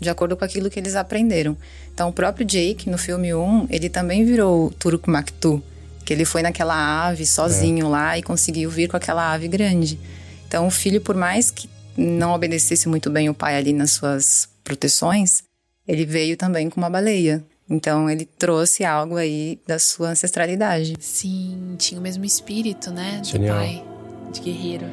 de 0.00 0.08
acordo 0.08 0.36
com 0.36 0.44
aquilo 0.44 0.70
que 0.70 0.78
eles 0.78 0.94
aprenderam. 0.94 1.56
Então, 1.92 2.08
o 2.08 2.12
próprio 2.12 2.46
Jake, 2.46 2.88
no 2.88 2.96
filme 2.96 3.34
1, 3.34 3.66
ele 3.68 3.88
também 3.88 4.24
virou 4.24 4.70
Turuk 4.78 5.10
Maktu, 5.10 5.62
que 6.04 6.12
ele 6.12 6.24
foi 6.24 6.42
naquela 6.42 7.06
ave 7.06 7.26
sozinho 7.26 7.86
é. 7.86 7.88
lá 7.88 8.18
e 8.18 8.22
conseguiu 8.22 8.70
vir 8.70 8.88
com 8.88 8.96
aquela 8.96 9.32
ave 9.32 9.48
grande. 9.48 9.98
Então, 10.46 10.66
o 10.66 10.70
filho, 10.70 11.00
por 11.00 11.14
mais 11.14 11.50
que 11.50 11.68
não 11.96 12.32
obedecesse 12.32 12.88
muito 12.88 13.10
bem 13.10 13.28
o 13.28 13.34
pai 13.34 13.56
ali 13.56 13.72
nas 13.72 13.92
suas 13.92 14.48
proteções, 14.64 15.42
ele 15.86 16.04
veio 16.04 16.36
também 16.36 16.68
com 16.68 16.80
uma 16.80 16.90
baleia. 16.90 17.44
Então, 17.68 18.10
ele 18.10 18.24
trouxe 18.24 18.84
algo 18.84 19.16
aí 19.16 19.60
da 19.66 19.78
sua 19.78 20.10
ancestralidade. 20.10 20.94
Sim, 20.98 21.76
tinha 21.78 22.00
o 22.00 22.02
mesmo 22.02 22.24
espírito, 22.24 22.90
né? 22.90 23.22
Do 23.24 23.46
pai, 23.46 23.84
de 24.32 24.40
guerreiro. 24.40 24.86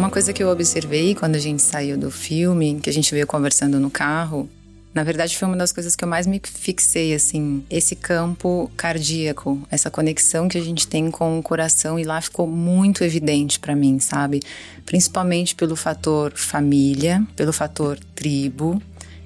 Uma 0.00 0.08
coisa 0.08 0.32
que 0.32 0.42
eu 0.42 0.48
observei 0.48 1.14
quando 1.14 1.34
a 1.34 1.38
gente 1.38 1.60
saiu 1.60 1.98
do 1.98 2.10
filme, 2.10 2.80
que 2.82 2.88
a 2.88 2.92
gente 2.92 3.12
veio 3.12 3.26
conversando 3.26 3.78
no 3.78 3.90
carro, 3.90 4.48
na 4.94 5.04
verdade 5.04 5.36
foi 5.36 5.46
uma 5.46 5.58
das 5.58 5.72
coisas 5.74 5.94
que 5.94 6.02
eu 6.02 6.08
mais 6.08 6.26
me 6.26 6.40
fixei, 6.42 7.12
assim, 7.12 7.62
esse 7.68 7.94
campo 7.94 8.72
cardíaco, 8.78 9.60
essa 9.70 9.90
conexão 9.90 10.48
que 10.48 10.56
a 10.56 10.60
gente 10.62 10.86
tem 10.86 11.10
com 11.10 11.38
o 11.38 11.42
coração 11.42 11.98
e 11.98 12.04
lá 12.04 12.18
ficou 12.18 12.46
muito 12.46 13.04
evidente 13.04 13.60
para 13.60 13.76
mim, 13.76 13.98
sabe? 14.00 14.40
Principalmente 14.86 15.54
pelo 15.54 15.76
fator 15.76 16.32
família, 16.34 17.22
pelo 17.36 17.52
fator 17.52 17.98
tribo 18.14 18.80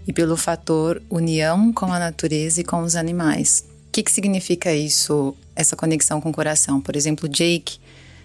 e 0.09 0.13
pelo 0.13 0.37
fator 0.37 1.01
união 1.09 1.73
com 1.73 1.87
a 1.87 2.01
natureza 2.01 2.61
e 2.61 2.65
com 2.65 2.81
os 2.81 2.97
animais. 2.97 3.65
O 3.87 3.93
que, 3.93 4.03
que 4.03 4.11
significa 4.11 4.75
isso, 4.75 5.37
essa 5.55 5.77
conexão 5.77 6.21
com 6.21 6.31
o 6.31 6.35
coração? 6.35 6.81
Por 6.81 6.97
exemplo, 6.97 7.29
Jake, 7.29 7.79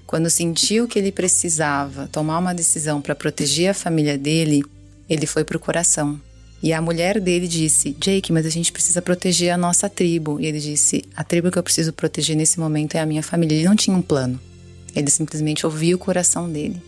quando 0.10 0.28
sentiu 0.28 0.88
que 0.88 0.98
ele 0.98 1.12
precisava 1.12 2.08
tomar 2.08 2.39
uma 2.39 2.52
decisão 2.52 3.00
para 3.00 3.13
proteger 3.13 3.69
a 3.69 3.74
família 3.76 4.17
dele, 4.17 4.63
ele 5.08 5.28
foi 5.28 5.43
para 5.43 5.56
o 5.56 5.60
coração. 5.60 6.19
E 6.63 6.74
a 6.74 6.82
mulher 6.82 7.22
dele 7.22 7.48
disse: 7.48 7.95
Jake, 8.00 8.34
mas 8.34 8.43
a 8.43 8.50
gente 8.50 8.72
precisa 8.72 9.04
proteger 9.04 9.52
a 9.52 9.58
nossa 9.58 9.88
tribo. 9.88 10.39
E 10.39 10.48
ele 10.48 10.60
disse: 10.60 11.06
A 11.15 11.24
tribo 11.24 11.52
que 11.52 11.60
eu 11.60 11.63
preciso 11.63 11.93
proteger 11.93 12.36
nesse 12.36 12.60
momento 12.60 12.95
é 12.95 13.00
a 13.00 13.06
minha 13.06 13.22
família. 13.22 13.54
Ele 13.56 13.65
não 13.65 13.76
tinha 13.76 13.95
um 13.95 14.02
plano. 14.02 14.39
Ele 14.95 15.12
simplesmente 15.12 15.63
ouvia 15.63 15.95
o 15.95 16.00
coração 16.00 16.52
dele. 16.52 16.82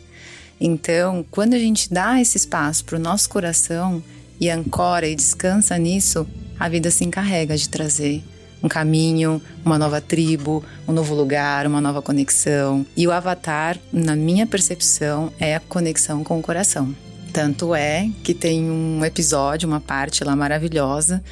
Então, 0.59 1.23
quando 1.29 1.53
a 1.53 1.59
gente 1.59 1.93
dá 1.93 2.19
esse 2.19 2.37
espaço 2.37 2.83
para 2.85 2.95
o 2.95 2.99
nosso 2.99 3.29
coração 3.29 4.03
e 4.39 4.49
ancora 4.49 5.07
e 5.07 5.13
descansa 5.13 5.77
nisso, 5.77 6.25
a 6.59 6.67
vida 6.67 6.89
se 6.89 7.05
encarrega 7.05 7.55
de 7.55 7.69
trazer 7.69 8.23
um 8.63 8.67
caminho, 8.67 9.41
uma 9.65 9.77
nova 9.77 9.99
tribo, 9.99 10.63
um 10.87 10.91
novo 10.91 11.13
lugar, 11.15 11.65
uma 11.65 11.81
nova 11.81 12.01
conexão. 12.01 12.85
E 12.95 13.07
o 13.07 13.11
avatar, 13.11 13.77
na 13.91 14.15
minha 14.15 14.45
percepção, 14.45 15.31
é 15.39 15.55
a 15.55 15.59
conexão 15.59 16.23
com 16.23 16.39
o 16.39 16.41
coração. 16.41 16.95
Tanto 17.31 17.73
é 17.73 18.09
que 18.23 18.33
tem 18.33 18.69
um 18.69 19.03
episódio, 19.05 19.67
uma 19.67 19.79
parte 19.79 20.23
lá 20.23 20.35
maravilhosa, 20.35 21.23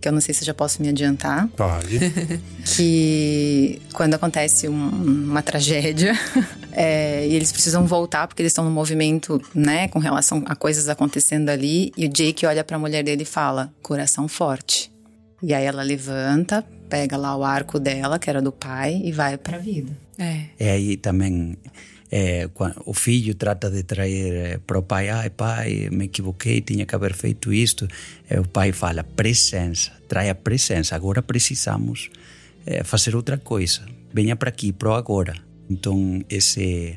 que 0.00 0.08
eu 0.08 0.12
não 0.12 0.20
sei 0.20 0.34
se 0.34 0.42
eu 0.42 0.46
já 0.46 0.54
posso 0.54 0.82
me 0.82 0.88
adiantar. 0.88 1.48
Pode. 1.48 1.98
que 2.76 3.80
quando 3.92 4.14
acontece 4.14 4.68
um, 4.68 4.88
uma 4.88 5.42
tragédia 5.42 6.12
é, 6.72 7.26
e 7.26 7.34
eles 7.34 7.52
precisam 7.52 7.86
voltar 7.86 8.26
porque 8.26 8.42
eles 8.42 8.52
estão 8.52 8.64
no 8.64 8.70
movimento, 8.70 9.40
né, 9.54 9.88
com 9.88 9.98
relação 9.98 10.42
a 10.46 10.56
coisas 10.56 10.88
acontecendo 10.88 11.50
ali, 11.50 11.92
e 11.96 12.06
o 12.06 12.08
Jake 12.08 12.46
olha 12.46 12.64
para 12.64 12.76
a 12.76 12.80
mulher 12.80 13.02
dele 13.02 13.22
e 13.22 13.26
fala: 13.26 13.72
coração 13.82 14.28
forte. 14.28 14.93
E 15.44 15.52
aí 15.52 15.66
ela 15.66 15.82
levanta, 15.82 16.64
pega 16.88 17.18
lá 17.18 17.36
o 17.36 17.44
arco 17.44 17.78
dela, 17.78 18.18
que 18.18 18.30
era 18.30 18.40
do 18.40 18.50
pai, 18.50 19.02
e 19.04 19.12
vai 19.12 19.36
para 19.36 19.58
a 19.58 19.60
vida. 19.60 19.92
É. 20.18 20.46
E 20.58 20.68
aí 20.68 20.96
também 20.96 21.58
é, 22.10 22.48
o 22.86 22.94
filho 22.94 23.34
trata 23.34 23.70
de 23.70 23.82
trazer 23.82 24.34
é, 24.34 24.58
para 24.58 24.78
o 24.78 24.82
pai, 24.82 25.10
ai 25.10 25.28
pai, 25.28 25.88
me 25.92 26.06
equivoquei, 26.06 26.62
tinha 26.62 26.86
que 26.86 26.94
haver 26.94 27.12
feito 27.12 27.52
isto. 27.52 27.86
E 28.30 28.38
o 28.38 28.48
pai 28.48 28.72
fala, 28.72 29.04
presença, 29.04 29.92
traia 30.08 30.32
a 30.32 30.34
presença, 30.34 30.96
agora 30.96 31.20
precisamos 31.20 32.08
é, 32.64 32.82
fazer 32.82 33.14
outra 33.14 33.36
coisa. 33.36 33.82
Venha 34.14 34.36
para 34.36 34.48
aqui, 34.48 34.72
pro 34.72 34.94
agora. 34.94 35.34
Então, 35.68 36.24
esse, 36.30 36.94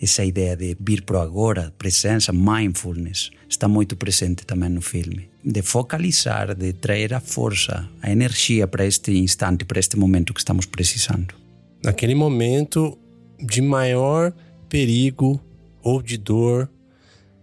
essa 0.00 0.24
ideia 0.24 0.56
de 0.56 0.76
vir 0.78 1.02
pro 1.02 1.18
agora, 1.18 1.74
presença, 1.76 2.32
mindfulness, 2.32 3.30
está 3.48 3.66
muito 3.66 3.96
presente 3.96 4.46
também 4.46 4.68
no 4.68 4.82
filme 4.82 5.28
de 5.50 5.62
focalizar, 5.62 6.54
de 6.54 6.74
trazer 6.74 7.14
a 7.14 7.20
força, 7.20 7.88
a 8.02 8.10
energia 8.10 8.68
para 8.68 8.84
este 8.84 9.16
instante, 9.16 9.64
para 9.64 9.80
este 9.80 9.96
momento 9.96 10.34
que 10.34 10.40
estamos 10.40 10.66
precisando. 10.66 11.34
Naquele 11.82 12.14
momento 12.14 12.98
de 13.40 13.62
maior 13.62 14.30
perigo 14.68 15.40
ou 15.82 16.02
de 16.02 16.18
dor, 16.18 16.70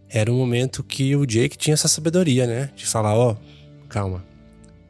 era 0.08 0.32
um 0.32 0.38
momento 0.38 0.84
que 0.84 1.16
o 1.16 1.26
Jake 1.26 1.58
tinha 1.58 1.74
essa 1.74 1.88
sabedoria, 1.88 2.46
né? 2.46 2.70
De 2.76 2.86
falar: 2.86 3.16
ó, 3.16 3.32
oh, 3.32 3.88
calma, 3.90 4.24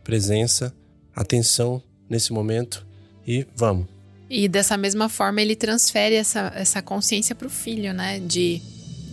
presença, 0.03 0.75
atenção 1.15 1.81
nesse 2.09 2.33
momento 2.33 2.85
e 3.25 3.47
vamos. 3.55 3.87
E 4.29 4.49
dessa 4.49 4.75
mesma 4.75 5.07
forma 5.07 5.41
ele 5.41 5.55
transfere 5.55 6.15
essa, 6.15 6.51
essa 6.53 6.81
consciência 6.81 7.33
para 7.33 7.47
o 7.47 7.49
filho, 7.49 7.93
né? 7.93 8.19
De 8.19 8.61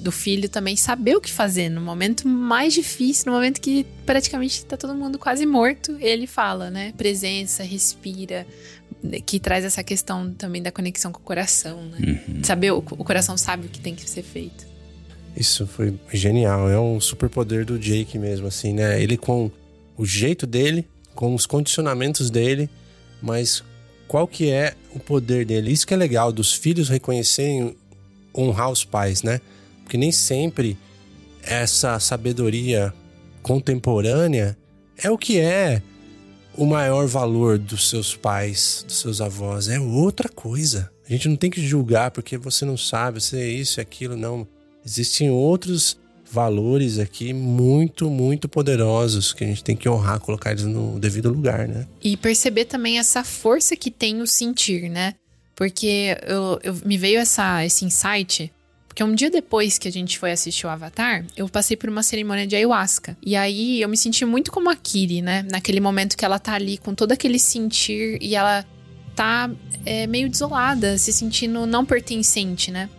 do 0.02 0.12
filho 0.12 0.48
também 0.48 0.76
saber 0.76 1.16
o 1.16 1.20
que 1.20 1.30
fazer 1.30 1.68
no 1.68 1.80
momento 1.80 2.26
mais 2.28 2.74
difícil, 2.74 3.26
no 3.26 3.32
momento 3.32 3.60
que 3.60 3.86
praticamente 4.04 4.64
tá 4.64 4.76
todo 4.76 4.94
mundo 4.94 5.18
quase 5.18 5.46
morto, 5.46 5.96
ele 6.00 6.26
fala, 6.26 6.70
né? 6.70 6.92
Presença, 6.96 7.62
respira, 7.62 8.46
que 9.24 9.40
traz 9.40 9.64
essa 9.64 9.82
questão 9.82 10.32
também 10.34 10.62
da 10.62 10.70
conexão 10.70 11.12
com 11.12 11.20
o 11.20 11.22
coração, 11.22 11.82
né? 11.84 12.20
Uhum. 12.28 12.44
Saber 12.44 12.72
o, 12.72 12.78
o 12.78 13.04
coração 13.04 13.36
sabe 13.36 13.66
o 13.66 13.70
que 13.70 13.80
tem 13.80 13.94
que 13.94 14.08
ser 14.08 14.22
feito. 14.22 14.66
Isso 15.36 15.66
foi 15.66 15.94
genial, 16.12 16.68
é 16.68 16.78
um 16.78 17.00
superpoder 17.00 17.64
do 17.64 17.78
Jake 17.78 18.18
mesmo 18.18 18.46
assim, 18.46 18.74
né? 18.74 19.02
Ele 19.02 19.16
com 19.16 19.50
o 19.96 20.04
jeito 20.04 20.46
dele, 20.46 20.86
com 21.14 21.34
os 21.34 21.46
condicionamentos 21.46 22.30
dele, 22.30 22.68
mas 23.20 23.64
qual 24.06 24.26
que 24.28 24.50
é 24.50 24.74
o 24.94 24.98
poder 24.98 25.46
dele? 25.46 25.72
Isso 25.72 25.86
que 25.86 25.94
é 25.94 25.96
legal 25.96 26.32
dos 26.32 26.52
filhos 26.52 26.88
reconhecerem 26.88 27.74
honrar 28.36 28.70
os 28.70 28.84
pais, 28.84 29.22
né? 29.22 29.40
Porque 29.92 29.98
nem 29.98 30.10
sempre 30.10 30.78
essa 31.42 32.00
sabedoria 32.00 32.94
contemporânea 33.42 34.56
é 34.96 35.10
o 35.10 35.18
que 35.18 35.38
é 35.38 35.82
o 36.56 36.64
maior 36.64 37.06
valor 37.06 37.58
dos 37.58 37.90
seus 37.90 38.16
pais, 38.16 38.86
dos 38.88 39.00
seus 39.00 39.20
avós. 39.20 39.68
É 39.68 39.78
outra 39.78 40.30
coisa. 40.30 40.90
A 41.06 41.12
gente 41.12 41.28
não 41.28 41.36
tem 41.36 41.50
que 41.50 41.60
julgar 41.60 42.10
porque 42.10 42.38
você 42.38 42.64
não 42.64 42.74
sabe, 42.74 43.20
você 43.20 43.36
é 43.36 43.46
isso 43.46 43.80
e 43.80 43.82
aquilo, 43.82 44.16
não. 44.16 44.48
Existem 44.82 45.30
outros 45.30 45.98
valores 46.24 46.98
aqui 46.98 47.34
muito, 47.34 48.08
muito 48.08 48.48
poderosos 48.48 49.34
que 49.34 49.44
a 49.44 49.46
gente 49.46 49.62
tem 49.62 49.76
que 49.76 49.90
honrar, 49.90 50.20
colocar 50.20 50.52
eles 50.52 50.64
no 50.64 50.98
devido 50.98 51.28
lugar, 51.28 51.68
né? 51.68 51.86
E 52.02 52.16
perceber 52.16 52.64
também 52.64 52.98
essa 52.98 53.22
força 53.22 53.76
que 53.76 53.90
tem 53.90 54.22
o 54.22 54.26
sentir, 54.26 54.88
né? 54.88 55.16
Porque 55.54 56.16
eu, 56.26 56.58
eu 56.62 56.74
me 56.82 56.96
veio 56.96 57.18
essa, 57.20 57.62
esse 57.62 57.84
insight 57.84 58.50
porque 58.92 59.02
um 59.02 59.14
dia 59.14 59.30
depois 59.30 59.78
que 59.78 59.88
a 59.88 59.90
gente 59.90 60.18
foi 60.18 60.32
assistir 60.32 60.66
o 60.66 60.68
Avatar, 60.68 61.24
eu 61.34 61.48
passei 61.48 61.78
por 61.78 61.88
uma 61.88 62.02
cerimônia 62.02 62.46
de 62.46 62.54
ayahuasca. 62.54 63.16
E 63.22 63.34
aí 63.34 63.80
eu 63.80 63.88
me 63.88 63.96
senti 63.96 64.22
muito 64.26 64.52
como 64.52 64.68
a 64.68 64.76
Kiri, 64.76 65.22
né? 65.22 65.46
Naquele 65.50 65.80
momento 65.80 66.14
que 66.14 66.26
ela 66.26 66.38
tá 66.38 66.52
ali 66.52 66.76
com 66.76 66.94
todo 66.94 67.10
aquele 67.10 67.38
sentir 67.38 68.18
e 68.20 68.36
ela 68.36 68.66
tá 69.16 69.50
é, 69.86 70.06
meio 70.06 70.28
desolada, 70.28 70.98
se 70.98 71.10
sentindo 71.10 71.64
não 71.64 71.86
pertencente, 71.86 72.70
né? 72.70 72.90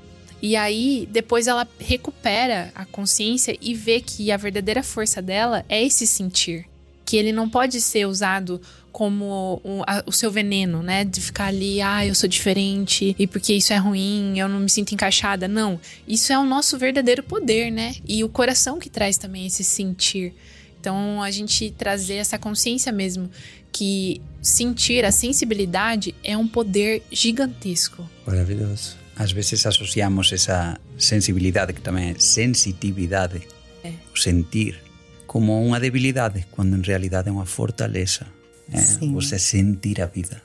E 0.42 0.56
aí, 0.56 1.08
depois 1.12 1.46
ela 1.46 1.68
recupera 1.80 2.72
a 2.74 2.86
consciência 2.86 3.56
e 3.62 3.76
vê 3.76 4.02
que 4.02 4.32
a 4.32 4.38
verdadeira 4.38 4.82
força 4.82 5.22
dela 5.22 5.64
é 5.70 5.84
esse 5.84 6.08
sentir. 6.08 6.66
Que 7.06 7.18
ele 7.18 7.32
não 7.32 7.48
pode 7.48 7.80
ser 7.80 8.08
usado 8.08 8.60
como 8.94 9.60
um, 9.66 9.82
a, 9.88 10.04
o 10.06 10.12
seu 10.12 10.32
veneno, 10.32 10.84
né? 10.84 11.04
De 11.04 11.20
ficar 11.20 11.48
ali, 11.48 11.82
ah, 11.82 12.06
eu 12.06 12.14
sou 12.14 12.30
diferente 12.30 13.16
e 13.18 13.26
porque 13.26 13.54
isso 13.54 13.74
é 13.74 13.78
ruim, 13.78 14.38
eu 14.38 14.48
não 14.48 14.60
me 14.60 14.70
sinto 14.70 14.94
encaixada. 14.94 15.48
Não, 15.48 15.82
isso 16.08 16.32
é 16.32 16.38
o 16.38 16.46
nosso 16.46 16.78
verdadeiro 16.78 17.24
poder, 17.24 17.72
né? 17.72 17.96
E 18.08 18.24
o 18.24 18.30
coração 18.30 18.80
que 18.80 18.90
traz 18.90 19.18
também 19.18 19.48
esse 19.48 19.64
sentir. 19.64 20.34
Então, 20.80 21.24
a 21.24 21.32
gente 21.32 21.72
trazer 21.72 22.16
essa 22.16 22.38
consciência 22.38 22.92
mesmo 22.92 23.30
que 23.72 24.22
sentir 24.42 25.04
a 25.04 25.12
sensibilidade 25.12 26.14
é 26.24 26.38
um 26.38 26.48
poder 26.48 27.02
gigantesco. 27.12 28.08
Maravilhoso. 28.28 28.96
Às 29.16 29.32
vezes 29.32 29.66
associamos 29.66 30.32
essa 30.32 30.80
sensibilidade, 30.98 31.74
que 31.74 31.82
também 31.82 32.12
é 32.12 32.16
sensitividade, 32.20 33.42
é. 33.84 33.94
o 34.14 34.20
sentir, 34.20 34.80
como 35.26 35.60
uma 35.66 35.80
debilidade, 35.80 36.46
quando 36.52 36.78
em 36.78 36.82
realidade 36.82 37.30
é 37.30 37.32
uma 37.32 37.46
fortaleza. 37.46 38.28
É, 38.74 39.06
você 39.08 39.38
sentir 39.38 40.02
a 40.02 40.08
vida. 40.08 40.42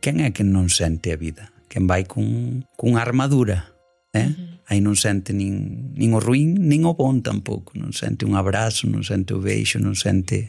Quen 0.00 0.24
é 0.24 0.30
que 0.32 0.42
non 0.42 0.68
sente 0.72 1.12
a 1.12 1.16
vida? 1.16 1.52
Quen 1.68 1.86
vai 1.86 2.08
cun, 2.08 2.64
cun 2.76 2.96
armadura. 2.96 3.74
Eh? 4.12 4.26
Uh 4.26 4.32
-huh. 4.32 4.50
Aí 4.70 4.80
non 4.80 4.96
sente 4.96 5.34
nin, 5.34 5.92
nin 5.98 6.14
o 6.14 6.20
ruín, 6.22 6.56
nin 6.56 6.86
o 6.86 6.94
bon 6.94 7.20
tampouco. 7.20 7.74
Non 7.74 7.92
sente 7.92 8.24
un 8.24 8.38
abrazo, 8.38 8.86
non 8.86 9.02
sente 9.02 9.34
o 9.34 9.42
beixo, 9.42 9.82
non 9.82 9.94
sente 9.94 10.48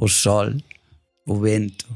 o 0.00 0.08
sol, 0.08 0.56
o 1.28 1.38
vento. 1.38 1.86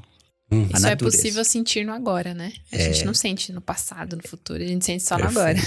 Hum. 0.52 0.68
Isso 0.68 0.87
é 0.87 0.94
possível 0.94 1.42
sentir 1.42 1.85
no 1.85 1.92
agora, 1.92 2.35
né? 2.35 2.52
A 2.70 2.76
é. 2.76 2.92
gente 2.92 3.04
não 3.04 3.14
sente 3.14 3.50
no 3.50 3.61
passado, 3.61 4.14
no 4.14 4.22
futuro, 4.22 4.62
a 4.62 4.66
gente 4.66 4.85
sente 4.85 5.02
só 5.02 5.16
Perfeito. 5.16 5.35
no 5.35 5.40
agora. 5.40 5.59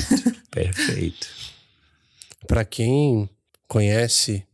Perfeito. 0.52 1.28
Para 2.48 2.64
quem 2.64 3.28
conhece 3.68 4.46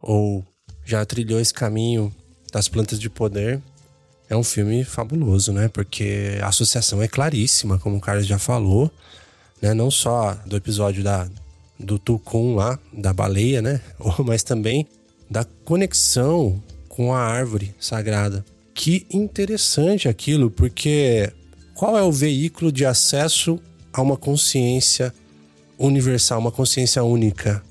ou 0.00 0.46
já 0.86 1.04
trilhou 1.04 1.40
esse 1.40 1.52
caminho 1.52 2.14
das 2.54 2.68
Plantas 2.68 3.00
de 3.00 3.10
Poder 3.10 3.60
é 4.30 4.36
um 4.36 4.44
filme 4.44 4.84
fabuloso, 4.84 5.52
né? 5.52 5.66
Porque 5.66 6.38
a 6.40 6.46
associação 6.46 7.02
é 7.02 7.08
claríssima, 7.08 7.78
como 7.78 7.96
o 7.96 8.00
Carlos 8.00 8.26
já 8.26 8.38
falou, 8.38 8.90
né? 9.60 9.74
Não 9.74 9.90
só 9.90 10.34
do 10.46 10.56
episódio 10.56 11.02
da, 11.02 11.28
do 11.78 11.98
Tucum 11.98 12.54
lá, 12.54 12.78
da 12.92 13.12
baleia, 13.12 13.60
né? 13.60 13.80
Mas 14.24 14.44
também 14.44 14.86
da 15.28 15.44
conexão 15.64 16.62
com 16.88 17.12
a 17.12 17.18
árvore 17.18 17.74
sagrada. 17.78 18.44
Que 18.72 19.04
interessante 19.10 20.08
aquilo, 20.08 20.48
porque 20.48 21.32
qual 21.74 21.98
é 21.98 22.02
o 22.02 22.12
veículo 22.12 22.70
de 22.70 22.86
acesso 22.86 23.58
a 23.92 24.00
uma 24.00 24.16
consciência 24.16 25.12
universal, 25.76 26.38
uma 26.38 26.52
consciência 26.52 27.02
única? 27.02 27.62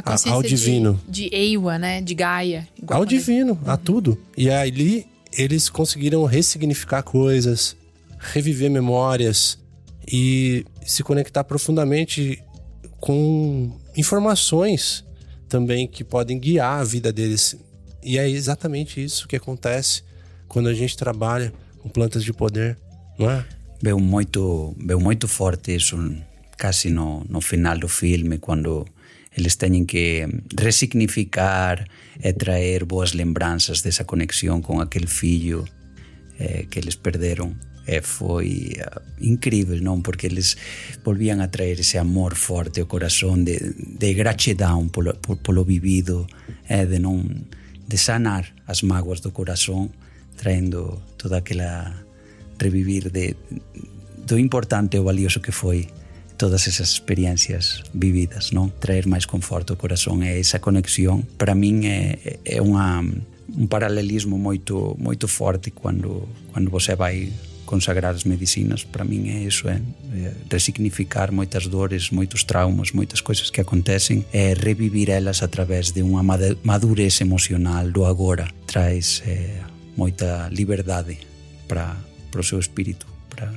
A 0.00 0.12
consciência 0.12 0.34
ao 0.34 0.42
divino. 0.42 1.00
De, 1.08 1.28
de 1.28 1.36
Eiwa, 1.36 1.78
né? 1.78 2.00
De 2.00 2.14
Gaia. 2.14 2.68
Ao 2.88 3.04
divino, 3.04 3.52
uhum. 3.52 3.70
a 3.70 3.76
tudo. 3.76 4.18
E 4.36 4.50
ali 4.50 5.06
eles 5.32 5.68
conseguiram 5.68 6.24
ressignificar 6.24 7.02
coisas, 7.02 7.76
reviver 8.18 8.70
memórias 8.70 9.58
e 10.10 10.64
se 10.84 11.02
conectar 11.02 11.44
profundamente 11.44 12.42
com 12.98 13.72
informações 13.96 15.04
também 15.48 15.86
que 15.86 16.04
podem 16.04 16.38
guiar 16.38 16.80
a 16.80 16.84
vida 16.84 17.12
deles. 17.12 17.56
E 18.02 18.18
é 18.18 18.28
exatamente 18.28 19.02
isso 19.02 19.28
que 19.28 19.36
acontece 19.36 20.02
quando 20.48 20.68
a 20.68 20.74
gente 20.74 20.96
trabalha 20.96 21.52
com 21.78 21.88
plantas 21.88 22.24
de 22.24 22.32
poder, 22.32 22.76
não 23.18 23.30
é? 23.30 23.44
Veo 23.82 23.98
muito, 23.98 24.74
veo 24.78 25.00
muito 25.00 25.26
forte 25.26 25.74
isso, 25.74 25.96
quase 26.60 26.90
no, 26.90 27.24
no 27.28 27.40
final 27.40 27.78
do 27.78 27.88
filme, 27.88 28.36
quando 28.36 28.86
eles 29.32 29.58
teñen 29.58 29.86
que 29.86 30.26
resignificar 30.50 31.86
e 32.18 32.34
traer 32.34 32.84
boas 32.84 33.14
lembranzas 33.14 33.82
desa 33.86 34.04
conexión 34.04 34.60
con 34.60 34.82
aquel 34.82 35.06
fillo 35.06 35.64
eh, 36.38 36.66
que 36.68 36.80
eles 36.80 36.98
perderon. 36.98 37.56
E 37.86 38.02
foi 38.02 38.76
uh, 38.78 39.00
incrível? 39.18 39.82
Porque 40.02 40.28
eles 40.28 40.58
volvían 41.02 41.40
a 41.40 41.50
traer 41.50 41.80
ese 41.80 41.98
amor 41.98 42.36
forte 42.36 42.82
ao 42.82 42.90
corazón 42.90 43.42
de, 43.42 43.74
de 43.74 44.14
gratidão 44.14 44.90
polo, 44.92 45.16
polo 45.42 45.64
vivido, 45.64 46.26
eh, 46.68 46.86
de 46.86 47.98
sanar 47.98 48.54
as 48.66 48.84
mágoas 48.84 49.22
do 49.22 49.32
corazón, 49.32 49.90
traendo 50.36 51.02
toda 51.16 51.38
aquela 51.38 52.04
revivir 52.58 53.10
de 53.10 53.34
do 54.26 54.38
importante 54.38 54.96
e 54.96 55.00
valioso 55.00 55.42
que 55.42 55.50
foi 55.50 55.88
todas 56.40 56.66
esas 56.66 56.96
experiencias 56.96 57.84
vividas, 57.92 58.56
non? 58.56 58.72
Traer 58.80 59.04
máis 59.04 59.28
conforto 59.28 59.76
ao 59.76 59.80
corazón 59.80 60.24
e 60.24 60.40
esa 60.40 60.56
conexión 60.56 61.28
para 61.36 61.52
min 61.52 61.84
é, 61.84 62.40
é 62.48 62.64
unha 62.64 63.04
un 63.04 63.66
paralelismo 63.68 64.40
moito 64.40 64.96
moito 64.96 65.28
forte 65.28 65.68
quando 65.68 66.24
quando 66.48 66.72
você 66.72 66.96
vai 66.96 67.28
consagrar 67.68 68.16
as 68.16 68.24
medicinas, 68.24 68.82
para 68.82 69.04
min 69.04 69.28
é 69.28 69.44
iso, 69.44 69.68
é, 69.68 69.78
é 70.16 70.32
resignificar 70.48 71.30
moitas 71.30 71.68
dores, 71.68 72.08
moitos 72.08 72.42
traumas, 72.42 72.90
moitas 72.90 73.20
coisas 73.20 73.52
que 73.52 73.60
acontecen, 73.60 74.24
é 74.32 74.56
revivir 74.56 75.12
elas 75.12 75.44
a 75.44 75.48
través 75.52 75.92
de 75.92 76.02
unha 76.02 76.24
madurez 76.64 77.20
emocional 77.20 77.86
do 77.92 78.08
agora, 78.08 78.48
traz 78.66 79.22
é, 79.22 79.60
moita 79.94 80.48
liberdade 80.50 81.20
para, 81.68 81.94
para 82.32 82.40
o 82.40 82.44
seu 82.44 82.58
espírito, 82.58 83.06
para, 83.30 83.54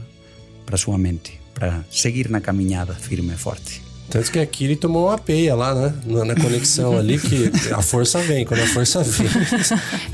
para 0.68 0.78
a 0.78 0.98
mente, 1.00 1.42
para 1.54 1.84
seguir 1.90 2.30
na 2.30 2.42
caminhada 2.42 2.94
firme 2.94 3.34
e 3.34 3.38
forte. 3.38 3.82
Tanto 4.10 4.32
que 4.32 4.40
aqui 4.40 4.66
ele 4.66 4.76
tomou 4.76 5.08
uma 5.08 5.18
peia 5.18 5.56
lá, 5.56 5.74
né? 5.74 5.94
Na 6.06 6.36
conexão 6.36 6.96
ali, 7.00 7.18
que 7.20 7.52
a 7.74 7.82
força 7.82 8.20
vem, 8.20 8.46
quando 8.46 8.60
a 8.62 8.68
força 8.68 9.02
vem. 9.04 9.28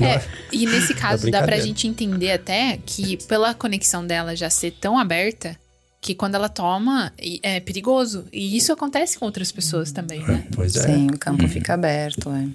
É, 0.00 0.22
e 0.50 0.64
nesse 0.66 0.94
caso 0.94 1.30
dá 1.30 1.42
pra 1.42 1.58
gente 1.58 1.86
entender 1.86 2.32
até 2.32 2.78
que 2.86 3.18
pela 3.26 3.52
conexão 3.52 4.06
dela 4.06 4.34
já 4.34 4.48
ser 4.48 4.72
tão 4.80 4.98
aberta, 4.98 5.56
que 6.00 6.14
quando 6.14 6.34
ela 6.34 6.48
toma 6.48 7.12
é 7.42 7.60
perigoso. 7.60 8.24
E 8.32 8.56
isso 8.56 8.72
acontece 8.72 9.18
com 9.18 9.26
outras 9.26 9.52
pessoas 9.52 9.92
também, 9.92 10.20
né? 10.20 10.46
Pois 10.54 10.74
é. 10.76 10.82
Sim, 10.82 11.08
o 11.08 11.18
campo 11.18 11.46
fica 11.46 11.74
aberto, 11.74 12.30
é. 12.30 12.48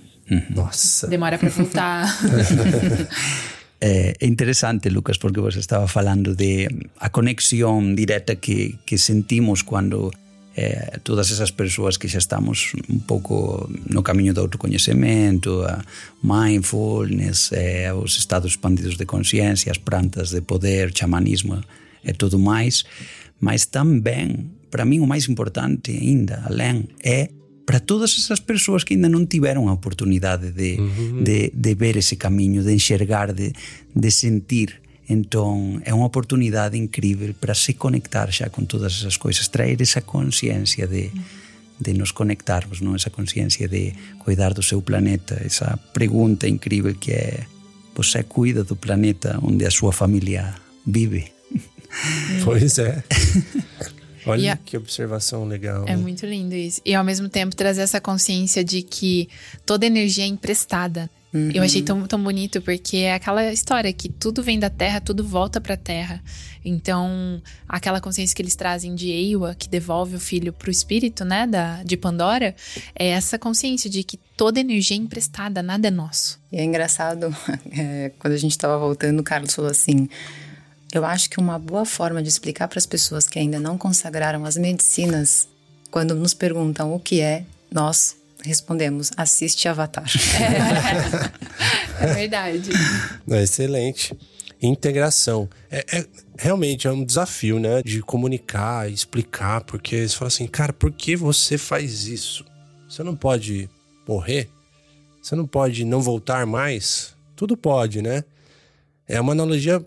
Nossa. 0.50 1.06
Demora 1.08 1.38
pra 1.38 1.50
voltar. 1.50 2.08
Eh, 3.82 4.16
é 4.20 4.26
interesante, 4.26 4.90
Lucas, 4.90 5.18
porque 5.18 5.42
vos 5.42 5.56
estaba 5.58 5.88
falando 5.88 6.34
de 6.34 6.68
mm, 6.72 7.04
a 7.04 7.10
conexión 7.12 7.96
directa 7.96 8.38
que, 8.38 8.80
que 8.86 8.98
sentimos 8.98 9.64
quando 9.64 10.12
eh, 10.56 11.00
todas 11.04 11.32
esas 11.32 11.52
persoas 11.52 12.00
que 12.00 12.08
xa 12.08 12.24
estamos 12.24 12.72
un 12.88 13.04
pouco 13.04 13.68
no 13.92 14.00
camiño 14.08 14.32
do 14.32 14.48
autocoñecemento, 14.48 15.68
a 15.68 15.84
mindfulness, 16.24 17.52
eh, 17.52 17.92
os 17.92 18.16
estados 18.16 18.56
expandidos 18.56 18.96
de 18.96 19.04
conciencia, 19.04 19.76
as 19.76 19.82
plantas 19.84 20.32
de 20.32 20.40
poder, 20.40 20.96
chamanismo 20.96 21.60
e 22.00 22.16
todo 22.16 22.40
máis, 22.40 22.88
mas 23.44 23.68
tamén, 23.68 24.56
para 24.72 24.88
min 24.88 25.04
o 25.04 25.08
máis 25.08 25.28
importante 25.28 25.92
ainda, 25.92 26.48
alén, 26.48 26.88
é 27.04 27.28
para 27.66 27.82
todas 27.82 28.18
esas 28.18 28.40
persoas 28.40 28.86
que 28.86 28.94
ainda 28.94 29.10
non 29.10 29.26
tiveron 29.26 29.68
a 29.68 29.74
oportunidade 29.74 30.54
de, 30.54 30.78
uh 30.78 30.86
-huh. 30.86 31.26
de, 31.26 31.50
de 31.52 31.74
ver 31.74 31.98
ese 31.98 32.16
camiño, 32.16 32.62
de 32.62 32.74
enxergar, 32.78 33.34
de, 33.34 33.52
de 33.94 34.10
sentir 34.14 34.86
Entón, 35.06 35.86
é 35.86 35.94
unha 35.94 36.10
oportunidade 36.10 36.82
incrível 36.82 37.38
para 37.38 37.54
se 37.54 37.78
conectar 37.78 38.26
xa 38.34 38.50
con 38.50 38.66
todas 38.66 38.98
esas 38.98 39.22
coisas, 39.22 39.54
traer 39.54 39.78
esa 39.86 40.02
conciencia 40.02 40.90
de, 40.90 41.14
de 41.78 41.94
nos 41.94 42.10
conectarmos, 42.10 42.82
non? 42.82 42.98
esa 42.98 43.14
conciencia 43.14 43.70
de 43.70 43.94
cuidar 44.18 44.58
do 44.58 44.66
seu 44.66 44.82
planeta, 44.82 45.38
esa 45.46 45.78
pregunta 45.94 46.50
incrível 46.50 46.98
que 46.98 47.14
é 47.14 47.46
você 47.94 48.26
cuida 48.26 48.66
do 48.66 48.74
planeta 48.74 49.38
onde 49.46 49.70
a 49.70 49.72
súa 49.72 49.94
familia 49.94 50.58
vive? 50.82 51.30
Pois 52.44 52.82
é. 52.82 53.06
Olha 54.26 54.54
a... 54.54 54.58
que 54.58 54.78
observação 54.78 55.46
legal. 55.46 55.86
É 55.88 55.96
muito 55.96 56.26
lindo 56.26 56.56
isso. 56.56 56.82
E 56.86 56.94
ao 56.94 57.04
mesmo 57.04 57.30
tempo 57.30 57.56
trazer 57.56 57.82
essa 57.82 58.02
consciência 58.02 58.64
de 58.64 58.82
que 58.82 59.30
toda 59.66 59.86
energia 59.86 60.24
é 60.24 60.28
emprestada. 60.28 61.10
Uhum. 61.36 61.52
Eu 61.54 61.64
achei 61.64 61.82
tão, 61.82 62.08
tão 62.08 62.24
bonito 62.24 62.62
porque 62.62 62.98
é 62.98 63.14
aquela 63.14 63.52
história 63.52 63.92
que 63.92 64.08
tudo 64.08 64.42
vem 64.42 64.58
da 64.58 64.70
terra, 64.70 65.02
tudo 65.02 65.22
volta 65.22 65.60
pra 65.60 65.76
terra. 65.76 66.24
Então, 66.64 67.42
aquela 67.68 68.00
consciência 68.00 68.34
que 68.34 68.42
eles 68.42 68.56
trazem 68.56 68.96
de 68.96 69.10
Eiwa, 69.10 69.54
que 69.54 69.68
devolve 69.68 70.16
o 70.16 70.20
filho 70.20 70.54
pro 70.54 70.72
espírito, 70.72 71.26
né, 71.26 71.46
da, 71.46 71.84
de 71.84 71.98
Pandora, 71.98 72.56
é 72.98 73.10
essa 73.10 73.38
consciência 73.38 73.90
de 73.90 74.02
que 74.02 74.18
toda 74.38 74.62
energia 74.62 74.96
é 74.96 75.00
emprestada, 75.00 75.62
nada 75.62 75.90
é 75.90 75.92
nosso. 75.92 76.40
E 76.52 76.58
é 76.58 76.64
engraçado, 76.64 77.36
é, 77.78 78.14
quando 78.18 78.34
a 78.34 78.38
gente 78.38 78.52
estava 78.52 78.80
voltando, 78.80 79.20
o 79.20 79.24
Carlos 79.24 79.54
falou 79.54 79.70
assim: 79.70 80.08
eu 80.98 81.06
acho 81.06 81.30
que 81.30 81.40
uma 81.40 81.60
boa 81.60 81.86
forma 81.86 82.22
de 82.22 82.30
explicar 82.30 82.68
para 82.68 82.80
as 82.80 82.86
pessoas 82.86 83.28
que 83.28 83.40
ainda 83.40 83.60
não 83.60 83.78
consagraram 83.78 84.46
as 84.46 84.58
medicinas, 84.58 85.48
quando 85.92 86.16
nos 86.16 86.34
perguntam 86.34 86.94
o 86.94 87.00
que 87.00 87.22
é, 87.22 87.46
nós 87.72 88.16
respondemos: 88.44 89.12
assiste 89.18 89.68
Avatar. 89.68 90.06
É, 92.00 92.04
é 92.06 92.14
verdade. 92.14 92.70
É 93.30 93.44
excelente. 93.44 94.16
Integração. 94.62 95.50
É, 95.70 95.86
é, 95.98 96.06
realmente 96.38 96.88
é 96.88 96.92
um 96.92 97.04
desafio, 97.04 97.60
né? 97.60 97.82
De 97.84 98.02
comunicar, 98.02 98.90
explicar, 98.90 99.62
porque 99.62 99.96
eles 99.96 100.14
falam 100.14 100.28
assim, 100.28 100.48
cara, 100.48 100.74
por 100.74 100.92
que 100.92 101.16
você 101.16 101.58
faz 101.58 102.08
isso? 102.08 102.46
Você 102.88 103.04
não 103.04 103.16
pode 103.16 103.70
morrer? 104.08 104.50
Você 105.22 105.36
não 105.36 105.46
pode 105.46 105.84
não 105.84 106.02
voltar 106.02 106.46
mais? 106.46 107.14
Tudo 107.36 107.58
pode, 107.58 108.02
né? 108.02 108.24
É 109.08 109.20
uma 109.20 109.34
analogia 109.34 109.86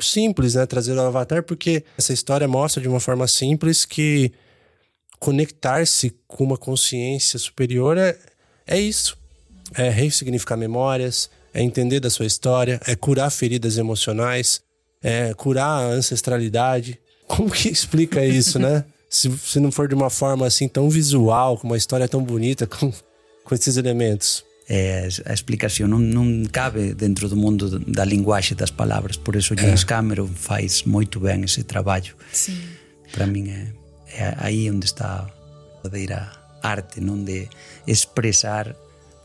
simples, 0.00 0.54
né? 0.54 0.66
Trazer 0.66 0.92
o 0.92 1.00
Avatar, 1.00 1.42
porque 1.42 1.84
essa 1.96 2.12
história 2.12 2.46
mostra 2.48 2.82
de 2.82 2.88
uma 2.88 3.00
forma 3.00 3.26
simples 3.26 3.84
que 3.84 4.32
conectar-se 5.18 6.14
com 6.26 6.44
uma 6.44 6.56
consciência 6.56 7.38
superior 7.38 7.96
é, 7.96 8.16
é 8.66 8.78
isso. 8.78 9.16
É 9.74 9.90
ressignificar 9.90 10.56
memórias, 10.56 11.30
é 11.52 11.62
entender 11.62 12.00
da 12.00 12.08
sua 12.08 12.26
história, 12.26 12.80
é 12.86 12.94
curar 12.94 13.30
feridas 13.30 13.76
emocionais, 13.76 14.62
é 15.02 15.34
curar 15.34 15.82
a 15.82 15.86
ancestralidade. 15.86 16.98
Como 17.26 17.50
que 17.50 17.68
explica 17.70 18.24
isso, 18.24 18.58
né? 18.58 18.84
se, 19.08 19.30
se 19.38 19.58
não 19.58 19.72
for 19.72 19.88
de 19.88 19.94
uma 19.94 20.10
forma 20.10 20.46
assim 20.46 20.68
tão 20.68 20.90
visual, 20.90 21.56
com 21.56 21.66
uma 21.66 21.76
história 21.76 22.08
tão 22.08 22.22
bonita, 22.22 22.66
com, 22.66 22.92
com 23.44 23.54
esses 23.54 23.76
elementos. 23.76 24.44
eh, 24.68 25.08
a 25.24 25.32
explicación 25.32 25.90
non, 25.90 26.12
non 26.12 26.44
cabe 26.52 26.92
dentro 26.92 27.26
do 27.28 27.36
mundo 27.40 27.72
da 27.72 28.04
linguaxe 28.04 28.52
das 28.52 28.70
palabras 28.70 29.16
por 29.16 29.34
eso 29.34 29.56
James 29.56 29.88
ah. 29.88 29.88
Cameron 29.88 30.28
faz 30.28 30.84
moito 30.84 31.18
ben 31.18 31.44
ese 31.48 31.64
traballo 31.64 32.14
sí. 32.30 32.52
para 33.16 33.24
min 33.24 33.48
é, 33.48 33.72
é 34.12 34.36
aí 34.36 34.68
onde 34.68 34.84
está 34.84 35.24
a 35.24 35.32
verdadeira 35.80 36.28
arte 36.60 37.00
non 37.00 37.24
de 37.24 37.48
expresar 37.88 38.76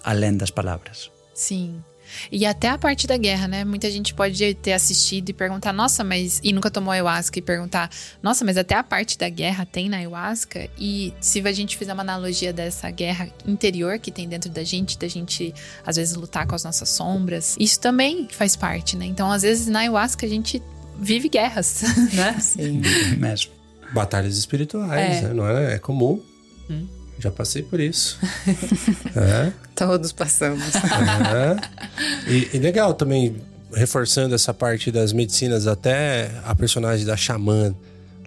alén 0.08 0.40
das 0.40 0.56
palabras 0.56 1.12
Sim. 1.34 1.84
E 2.32 2.46
até 2.46 2.70
a 2.70 2.78
parte 2.78 3.08
da 3.08 3.18
guerra, 3.18 3.48
né? 3.48 3.64
Muita 3.64 3.90
gente 3.90 4.14
pode 4.14 4.54
ter 4.56 4.74
assistido 4.74 5.30
e 5.30 5.34
perguntar, 5.34 5.74
nossa, 5.74 6.04
mas. 6.04 6.40
E 6.44 6.52
nunca 6.52 6.70
tomou 6.70 6.92
ayahuasca 6.92 7.40
e 7.40 7.42
perguntar, 7.42 7.90
nossa, 8.22 8.44
mas 8.46 8.58
até 8.58 8.76
a 8.76 8.84
parte 8.84 9.18
da 9.18 9.30
guerra 9.30 9.66
tem 9.66 9.90
na 9.90 9.98
ayahuasca? 9.98 10.70
E 10.78 11.14
se 11.20 11.40
a 11.40 11.52
gente 11.52 11.78
fizer 11.78 11.94
uma 11.94 12.04
analogia 12.04 12.54
dessa 12.54 12.90
guerra 12.90 13.30
interior 13.46 14.00
que 14.00 14.12
tem 14.12 14.28
dentro 14.28 14.50
da 14.50 14.64
gente, 14.64 14.98
da 14.98 15.08
gente 15.08 15.54
às 15.86 15.96
vezes 15.96 16.16
lutar 16.16 16.48
com 16.48 16.56
as 16.56 16.64
nossas 16.64 16.90
sombras, 16.90 17.56
isso 17.60 17.80
também 17.80 18.28
faz 18.32 18.56
parte, 18.56 18.96
né? 18.96 19.06
Então, 19.06 19.32
às 19.32 19.42
vezes 19.42 19.68
na 19.68 19.80
ayahuasca 19.80 20.26
a 20.26 20.30
gente 20.30 20.62
vive 21.00 21.30
guerras, 21.30 21.84
né? 22.14 22.40
Sim. 22.40 22.82
Mesmo. 23.18 23.52
Batalhas 23.94 24.38
espirituais, 24.38 25.18
é. 25.18 25.22
Né? 25.22 25.34
não 25.34 25.48
é? 25.48 25.76
É 25.76 25.80
comum. 25.80 26.22
Hum. 26.70 26.88
Já 27.24 27.32
passei 27.32 27.64
por 27.64 27.80
isso. 27.80 28.20
é. 29.16 29.54
Todos 29.74 30.12
passamos. 30.12 30.62
É. 30.76 32.30
E, 32.30 32.50
e, 32.54 32.60
legal 32.60 32.94
também, 32.94 33.38
reforçando 33.74 34.36
essa 34.36 34.54
parte 34.54 34.92
das 34.92 35.14
medicinas, 35.14 35.66
até 35.66 36.32
a 36.44 36.54
personagem 36.54 37.06
da 37.06 37.16
xamã 37.16 37.74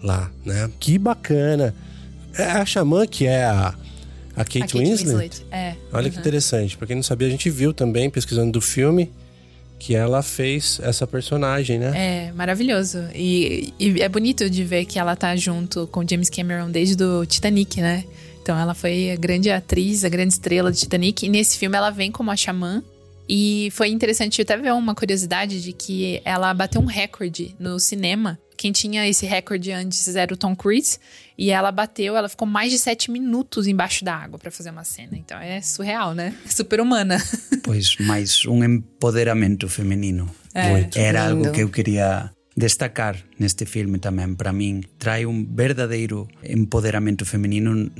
lá, 0.01 0.31
né? 0.43 0.67
Que 0.79 0.97
bacana. 0.97 1.75
É 2.35 2.45
a 2.45 2.65
xamã 2.65 3.05
que 3.05 3.27
é 3.27 3.45
a, 3.45 3.75
a 4.35 4.43
Kate, 4.43 4.57
a 4.57 4.61
Kate 4.61 4.77
Winslet? 4.79 5.05
Winslet. 5.05 5.45
É. 5.51 5.75
Olha 5.93 6.07
uhum. 6.07 6.13
que 6.13 6.17
interessante. 6.17 6.75
Pra 6.75 6.87
quem 6.87 6.95
não 6.95 7.03
sabia, 7.03 7.27
a 7.27 7.31
gente 7.31 7.51
viu 7.51 7.71
também, 7.71 8.09
pesquisando 8.09 8.51
do 8.51 8.61
filme, 8.61 9.11
que 9.77 9.93
ela 9.93 10.23
fez 10.23 10.79
essa 10.81 11.05
personagem, 11.05 11.77
né? 11.77 11.91
É, 11.95 12.31
maravilhoso. 12.31 12.97
E, 13.13 13.75
e, 13.77 14.01
é 14.01 14.09
bonito 14.09 14.49
de 14.49 14.63
ver 14.63 14.85
que 14.85 14.97
ela 14.97 15.15
tá 15.15 15.35
junto 15.35 15.85
com 15.85 16.03
James 16.07 16.31
Cameron 16.31 16.71
desde 16.71 17.03
o 17.03 17.27
Titanic, 17.27 17.79
né? 17.79 18.03
Então 18.47 18.57
ela 18.57 18.73
foi 18.73 19.11
a 19.11 19.17
grande 19.17 19.51
atriz, 19.51 20.05
a 20.05 20.09
grande 20.09 20.31
estrela 20.31 20.71
de 20.71 20.79
Titanic. 20.79 21.25
E 21.25 21.27
nesse 21.27 21.57
filme 21.57 21.75
ela 21.75 21.89
vem 21.89 22.09
como 22.09 22.31
a 22.31 22.35
xamã. 22.37 22.81
E 23.27 23.67
foi 23.73 23.89
interessante 23.89 24.41
até 24.41 24.55
ver 24.55 24.71
uma 24.71 24.95
curiosidade 24.95 25.61
de 25.61 25.73
que 25.73 26.21
ela 26.23 26.53
bateu 26.53 26.79
um 26.79 26.85
recorde 26.85 27.53
no 27.59 27.77
cinema 27.77 28.39
quem 28.55 28.71
tinha 28.71 29.07
esse 29.07 29.25
recorde 29.25 29.71
antes 29.71 30.15
era 30.15 30.33
o 30.33 30.37
Tom 30.37 30.55
Cruise. 30.55 30.97
E 31.37 31.51
ela 31.51 31.73
bateu, 31.73 32.15
ela 32.15 32.29
ficou 32.29 32.47
mais 32.47 32.71
de 32.71 32.79
sete 32.79 33.11
minutos 33.11 33.67
embaixo 33.67 34.05
da 34.05 34.15
água 34.15 34.39
para 34.39 34.49
fazer 34.49 34.71
uma 34.71 34.85
cena. 34.85 35.17
Então 35.17 35.37
é 35.37 35.61
surreal, 35.61 36.15
né? 36.15 36.33
Super 36.49 36.79
humana. 36.79 37.21
Pois 37.63 37.97
mais 37.99 38.45
um 38.45 38.63
empoderamento 38.63 39.67
feminino. 39.67 40.27
É. 40.55 40.89
Era 40.95 41.27
algo 41.27 41.51
que 41.51 41.61
eu 41.61 41.69
queria 41.69 42.31
destacar 42.57 43.15
neste 43.37 43.69
filme 43.69 44.01
tamén 44.01 44.33
para 44.33 44.49
min 44.49 44.81
trae 44.97 45.29
un 45.29 45.45
verdadeiro 45.53 46.25
empoderamento 46.41 47.21
femenino 47.21 47.93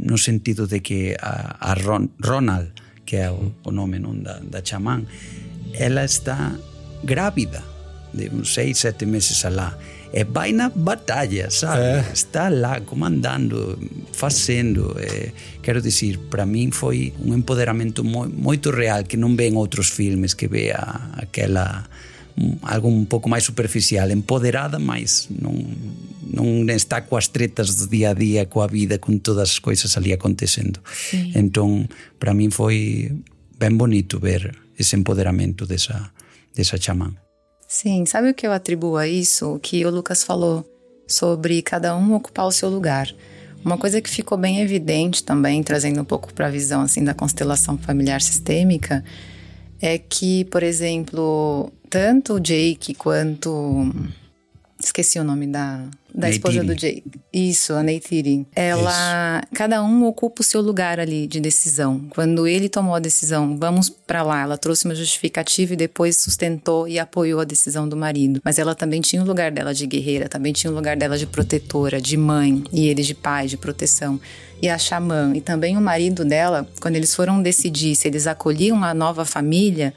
no 0.00 0.16
sentido 0.16 0.66
de 0.66 0.80
que 0.80 1.14
a, 1.20 1.60
a 1.60 1.74
Ron, 1.76 2.08
Ronald 2.18 2.72
que 3.04 3.16
é 3.16 3.30
o, 3.30 3.52
o 3.64 3.70
nome 3.70 3.98
non 3.98 4.22
da, 4.22 4.40
da 4.40 4.64
chamán 4.64 5.04
ela 5.76 6.02
está 6.02 6.56
grávida 7.04 7.62
de 8.14 8.30
uns 8.30 8.54
seis, 8.54 8.82
sete 8.82 9.06
meses 9.06 9.44
alá 9.44 9.78
e 10.12 10.24
vai 10.24 10.50
na 10.50 10.70
batalha, 10.70 11.50
sabe? 11.50 11.82
É. 11.82 12.04
Está 12.12 12.50
lá 12.50 12.80
comandando, 12.80 13.78
facendo. 14.12 14.96
É, 14.98 15.30
quero 15.62 15.80
dicir, 15.80 16.18
para 16.18 16.44
min 16.46 16.72
foi 16.72 17.14
un 17.22 17.34
empoderamento 17.34 18.02
moi, 18.02 18.26
moito 18.26 18.74
real 18.74 19.06
que 19.06 19.14
non 19.14 19.38
ven 19.38 19.54
outros 19.54 19.94
filmes 19.94 20.34
que 20.34 20.50
vea 20.50 21.14
aquela 21.14 21.86
algo 22.62 22.88
un 22.88 23.06
pouco 23.06 23.28
máis 23.28 23.44
superficial, 23.44 24.10
empoderada, 24.10 24.78
mas 24.78 25.28
non 25.30 25.54
non 26.30 26.70
está 26.70 27.02
coas 27.02 27.34
tretas 27.34 27.74
do 27.74 27.90
día 27.90 28.10
a 28.10 28.18
día, 28.18 28.46
coa 28.46 28.70
vida, 28.70 29.02
con 29.02 29.18
todas 29.18 29.56
as 29.56 29.58
coisas 29.58 29.98
ali 29.98 30.14
acontecendo. 30.14 30.78
Entón, 31.34 31.90
para 32.22 32.32
min 32.32 32.54
foi 32.54 33.10
ben 33.58 33.76
bonito 33.76 34.22
ver 34.22 34.54
ese 34.78 34.96
empoderamento 34.96 35.66
desa, 35.66 36.14
desa 36.54 36.78
chamán. 36.78 37.18
Sim, 37.66 38.06
sabe 38.06 38.30
o 38.30 38.34
que 38.34 38.46
eu 38.46 38.52
atribuo 38.52 38.96
a 38.96 39.06
isso? 39.06 39.54
O 39.54 39.58
que 39.60 39.84
o 39.84 39.90
Lucas 39.90 40.24
falou 40.24 40.66
sobre 41.06 41.62
cada 41.62 41.96
um 41.96 42.14
ocupar 42.14 42.46
o 42.46 42.52
seu 42.52 42.68
lugar. 42.68 43.12
Uma 43.64 43.76
coisa 43.76 44.00
que 44.00 44.08
ficou 44.08 44.38
bem 44.38 44.60
evidente 44.60 45.22
também, 45.22 45.62
trazendo 45.62 46.00
um 46.00 46.04
pouco 46.04 46.32
para 46.32 46.46
a 46.46 46.50
visão 46.50 46.80
assim 46.80 47.04
da 47.04 47.12
constelação 47.12 47.76
familiar 47.76 48.22
sistêmica, 48.22 49.04
é 49.80 49.98
que, 49.98 50.44
por 50.46 50.62
exemplo, 50.62 51.70
tanto 51.90 52.34
o 52.34 52.40
Jake 52.40 52.94
quanto 52.94 53.92
esqueci 54.78 55.18
o 55.18 55.24
nome 55.24 55.46
da 55.46 55.86
da 56.14 56.28
esposa 56.28 56.62
do 56.62 56.74
Jake. 56.74 57.04
Isso, 57.32 57.72
a 57.72 57.82
Neytiri. 57.82 58.46
Ela, 58.54 59.40
Isso. 59.42 59.54
cada 59.54 59.82
um 59.82 60.04
ocupa 60.04 60.40
o 60.40 60.44
seu 60.44 60.60
lugar 60.60 60.98
ali 60.98 61.26
de 61.26 61.40
decisão. 61.40 62.06
Quando 62.10 62.46
ele 62.46 62.68
tomou 62.68 62.94
a 62.94 62.98
decisão, 62.98 63.56
vamos 63.56 63.88
para 63.88 64.22
lá, 64.22 64.42
ela 64.42 64.58
trouxe 64.58 64.84
uma 64.86 64.94
justificativa 64.94 65.74
e 65.74 65.76
depois 65.76 66.16
sustentou 66.16 66.88
e 66.88 66.98
apoiou 66.98 67.40
a 67.40 67.44
decisão 67.44 67.88
do 67.88 67.96
marido. 67.96 68.40
Mas 68.44 68.58
ela 68.58 68.74
também 68.74 69.00
tinha 69.00 69.22
o 69.22 69.26
lugar 69.26 69.50
dela 69.50 69.72
de 69.72 69.86
guerreira, 69.86 70.28
também 70.28 70.52
tinha 70.52 70.70
o 70.70 70.74
lugar 70.74 70.96
dela 70.96 71.16
de 71.16 71.26
protetora, 71.26 72.00
de 72.00 72.16
mãe, 72.16 72.64
e 72.72 72.88
ele 72.88 73.02
de 73.02 73.14
pai, 73.14 73.46
de 73.46 73.56
proteção. 73.56 74.20
E 74.60 74.68
a 74.68 74.76
xamã, 74.76 75.32
e 75.34 75.40
também 75.40 75.76
o 75.76 75.80
marido 75.80 76.24
dela, 76.24 76.68
quando 76.80 76.96
eles 76.96 77.14
foram 77.14 77.40
decidir 77.40 77.94
se 77.94 78.08
eles 78.08 78.26
acolhiam 78.26 78.82
a 78.82 78.92
nova 78.92 79.24
família, 79.24 79.94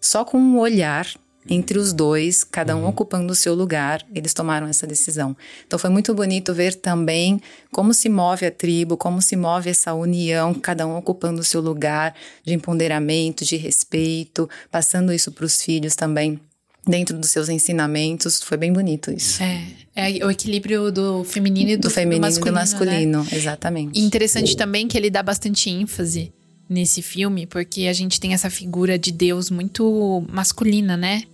só 0.00 0.24
com 0.24 0.38
um 0.38 0.58
olhar 0.58 1.06
entre 1.48 1.78
os 1.78 1.92
dois, 1.92 2.44
cada 2.44 2.76
um 2.76 2.82
uhum. 2.82 2.88
ocupando 2.88 3.32
o 3.32 3.36
seu 3.36 3.54
lugar, 3.54 4.04
eles 4.14 4.34
tomaram 4.34 4.66
essa 4.66 4.86
decisão. 4.86 5.36
Então 5.66 5.78
foi 5.78 5.88
muito 5.88 6.14
bonito 6.14 6.52
ver 6.52 6.74
também 6.74 7.40
como 7.72 7.94
se 7.94 8.08
move 8.08 8.44
a 8.44 8.50
tribo, 8.50 8.96
como 8.96 9.22
se 9.22 9.36
move 9.36 9.70
essa 9.70 9.94
união, 9.94 10.52
cada 10.52 10.86
um 10.86 10.96
ocupando 10.96 11.40
o 11.40 11.44
seu 11.44 11.60
lugar 11.60 12.14
de 12.44 12.52
empoderamento, 12.52 13.44
de 13.44 13.56
respeito, 13.56 14.48
passando 14.70 15.12
isso 15.12 15.32
para 15.32 15.44
os 15.44 15.62
filhos 15.62 15.94
também. 15.94 16.38
Dentro 16.86 17.16
dos 17.18 17.30
seus 17.30 17.50
ensinamentos, 17.50 18.42
foi 18.42 18.56
bem 18.56 18.72
bonito 18.72 19.10
isso. 19.10 19.42
É, 19.42 19.66
é 19.94 20.24
o 20.24 20.30
equilíbrio 20.30 20.90
do 20.90 21.22
feminino 21.24 21.70
e 21.70 21.76
do, 21.76 21.88
do 21.88 21.90
feminino 21.90 22.22
do 22.22 22.26
masculino, 22.26 22.48
e 22.48 22.50
do 22.50 22.54
masculino, 22.54 23.24
né? 23.24 23.30
exatamente. 23.32 24.00
E 24.00 24.02
interessante 24.02 24.56
também 24.56 24.88
que 24.88 24.96
ele 24.96 25.10
dá 25.10 25.22
bastante 25.22 25.68
ênfase 25.68 26.32
nesse 26.70 27.02
filme, 27.02 27.46
porque 27.46 27.88
a 27.88 27.92
gente 27.92 28.20
tem 28.20 28.32
essa 28.32 28.48
figura 28.48 28.96
de 28.96 29.10
Deus 29.10 29.50
muito 29.50 30.24
masculina, 30.30 30.96
né? 30.96 31.24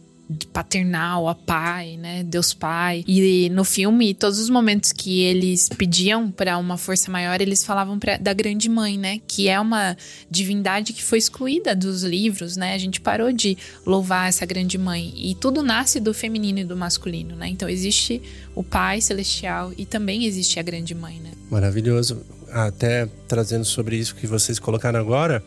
paternal, 0.52 1.28
a 1.28 1.34
pai, 1.34 1.96
né? 1.96 2.24
Deus 2.24 2.52
Pai. 2.52 3.04
E 3.06 3.48
no 3.50 3.64
filme, 3.64 4.12
todos 4.12 4.38
os 4.38 4.50
momentos 4.50 4.92
que 4.92 5.20
eles 5.20 5.68
pediam 5.68 6.30
para 6.30 6.58
uma 6.58 6.76
força 6.76 7.10
maior, 7.10 7.40
eles 7.40 7.64
falavam 7.64 7.98
pra, 7.98 8.16
da 8.16 8.32
Grande 8.32 8.68
Mãe, 8.68 8.98
né? 8.98 9.20
Que 9.26 9.48
é 9.48 9.58
uma 9.60 9.96
divindade 10.30 10.92
que 10.92 11.02
foi 11.02 11.18
excluída 11.18 11.76
dos 11.76 12.02
livros, 12.02 12.56
né? 12.56 12.74
A 12.74 12.78
gente 12.78 13.00
parou 13.00 13.32
de 13.32 13.56
louvar 13.84 14.28
essa 14.28 14.44
Grande 14.44 14.76
Mãe. 14.76 15.12
E 15.16 15.34
tudo 15.36 15.62
nasce 15.62 16.00
do 16.00 16.12
feminino 16.12 16.58
e 16.58 16.64
do 16.64 16.76
masculino, 16.76 17.36
né? 17.36 17.48
Então 17.48 17.68
existe 17.68 18.20
o 18.54 18.64
Pai 18.64 19.00
Celestial 19.00 19.72
e 19.78 19.86
também 19.86 20.24
existe 20.24 20.58
a 20.58 20.62
Grande 20.62 20.94
Mãe, 20.94 21.20
né? 21.20 21.30
Maravilhoso. 21.50 22.22
Até 22.50 23.08
trazendo 23.28 23.64
sobre 23.64 23.96
isso 23.96 24.14
que 24.14 24.26
vocês 24.26 24.58
colocaram 24.58 24.98
agora, 24.98 25.42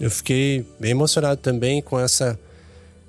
eu 0.00 0.10
fiquei 0.10 0.64
bem 0.78 0.92
emocionado 0.92 1.40
também 1.40 1.82
com 1.82 1.98
essa 1.98 2.38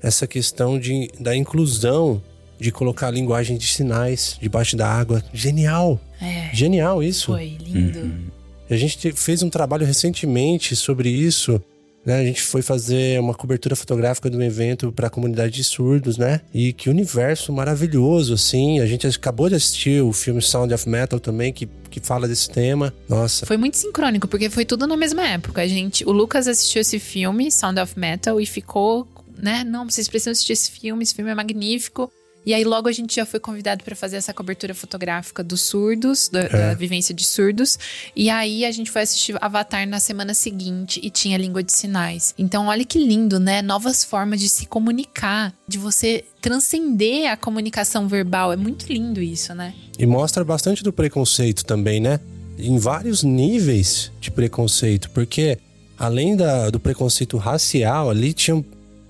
essa 0.02 0.28
questão 0.28 0.78
de, 0.78 1.10
da 1.20 1.36
inclusão 1.36 2.22
de 2.60 2.72
colocar 2.72 3.08
a 3.08 3.12
linguagem 3.12 3.58
de 3.58 3.66
sinais 3.66 4.38
debaixo 4.40 4.78
da 4.78 4.88
água. 4.88 5.24
Genial! 5.34 6.00
É, 6.22 6.54
Genial 6.54 7.02
isso. 7.02 7.32
Foi 7.32 7.58
lindo. 7.60 8.00
Uhum. 8.00 8.28
A 8.70 8.76
gente 8.76 9.12
fez 9.14 9.42
um 9.42 9.50
trabalho 9.50 9.86
recentemente 9.86 10.76
sobre 10.76 11.10
isso 11.10 11.62
né? 12.06 12.20
A 12.20 12.24
gente 12.24 12.42
foi 12.42 12.62
fazer 12.62 13.20
uma 13.20 13.34
cobertura 13.34 13.76
fotográfica 13.76 14.30
de 14.30 14.38
um 14.38 14.42
evento 14.42 14.92
para 14.92 15.08
a 15.08 15.10
comunidade 15.10 15.54
de 15.54 15.64
surdos, 15.64 16.18
né? 16.18 16.42
E 16.54 16.72
que 16.72 16.90
universo 16.90 17.52
maravilhoso, 17.52 18.34
assim. 18.36 18.80
A 18.80 18.86
gente 18.86 19.08
acabou 19.08 19.50
de 19.50 19.56
assistir 19.56 20.02
o 20.04 20.14
filme 20.14 20.42
Sound 20.42 20.74
of 20.74 20.88
Metal 20.88 21.20
também, 21.20 21.52
que, 21.52 21.68
que 21.90 22.00
fala 22.00 22.28
desse 22.28 22.50
tema. 22.50 22.94
Nossa. 23.10 23.46
Foi 23.46 23.58
muito 23.58 23.78
sincrônico, 23.78 24.28
porque 24.28 24.50
foi 24.50 24.66
tudo 24.66 24.86
na 24.86 24.96
mesma 24.96 25.28
época. 25.28 25.62
A 25.62 25.68
gente, 25.68 26.06
o 26.06 26.12
Lucas 26.12 26.48
assistiu 26.48 26.82
esse 26.82 27.00
filme, 27.00 27.52
Sound 27.52 27.80
of 27.80 27.98
Metal, 27.98 28.40
e 28.40 28.46
ficou, 28.46 29.08
né? 29.42 29.64
Não, 29.64 29.90
vocês 29.90 30.08
precisam 30.08 30.32
assistir 30.32 30.54
esse 30.54 30.70
filme, 30.72 31.04
esse 31.04 31.16
filme 31.16 31.32
é 31.32 31.36
magnífico. 31.36 32.12
E 32.46 32.54
aí 32.54 32.64
logo 32.64 32.88
a 32.88 32.92
gente 32.92 33.16
já 33.16 33.26
foi 33.26 33.40
convidado 33.40 33.84
para 33.84 33.96
fazer 33.96 34.18
essa 34.18 34.34
cobertura 34.34 34.76
fotográfica 34.76 35.44
dos 35.44 35.62
surdos, 35.62 36.30
da, 36.30 36.42
é. 36.42 36.50
da, 36.50 36.74
vivência 36.76 37.14
de 37.14 37.26
surdos. 37.26 37.80
E 38.16 38.30
aí 38.30 38.64
a 38.66 38.72
gente 38.72 38.92
foi 38.92 39.02
assistir 39.02 39.36
Avatar 39.42 39.88
na 39.88 40.00
semana 40.00 40.34
seguinte 40.34 41.00
e 41.02 41.10
tinha 41.10 41.38
língua 41.38 41.64
de 41.64 41.74
sinais. 41.74 42.36
Então 42.38 42.68
olha 42.68 42.86
que 42.86 43.00
lindo, 43.00 43.40
né? 43.40 43.62
Novas 43.62 44.04
formas 44.04 44.40
de 44.40 44.48
se 44.48 44.68
comunicar, 44.68 45.54
de 45.68 45.78
você 45.78 46.24
transcender 46.40 47.32
a 47.32 47.36
comunicação 47.36 48.08
verbal. 48.08 48.54
É 48.54 48.56
muito 48.56 48.86
lindo 48.92 49.22
isso, 49.22 49.56
né? 49.56 49.74
E 49.98 50.06
mostra 50.06 50.44
bastante 50.44 50.84
do 50.84 50.94
preconceito 50.94 51.66
também, 51.66 52.00
né? 52.00 52.20
Em 52.60 52.78
vários 52.78 53.24
níveis 53.24 54.12
de 54.22 54.30
preconceito, 54.30 55.10
porque 55.10 55.58
além 55.98 56.36
da, 56.36 56.70
do 56.70 56.80
preconceito 56.80 57.38
racial, 57.38 58.10
ali 58.10 58.34
tinham 58.34 58.64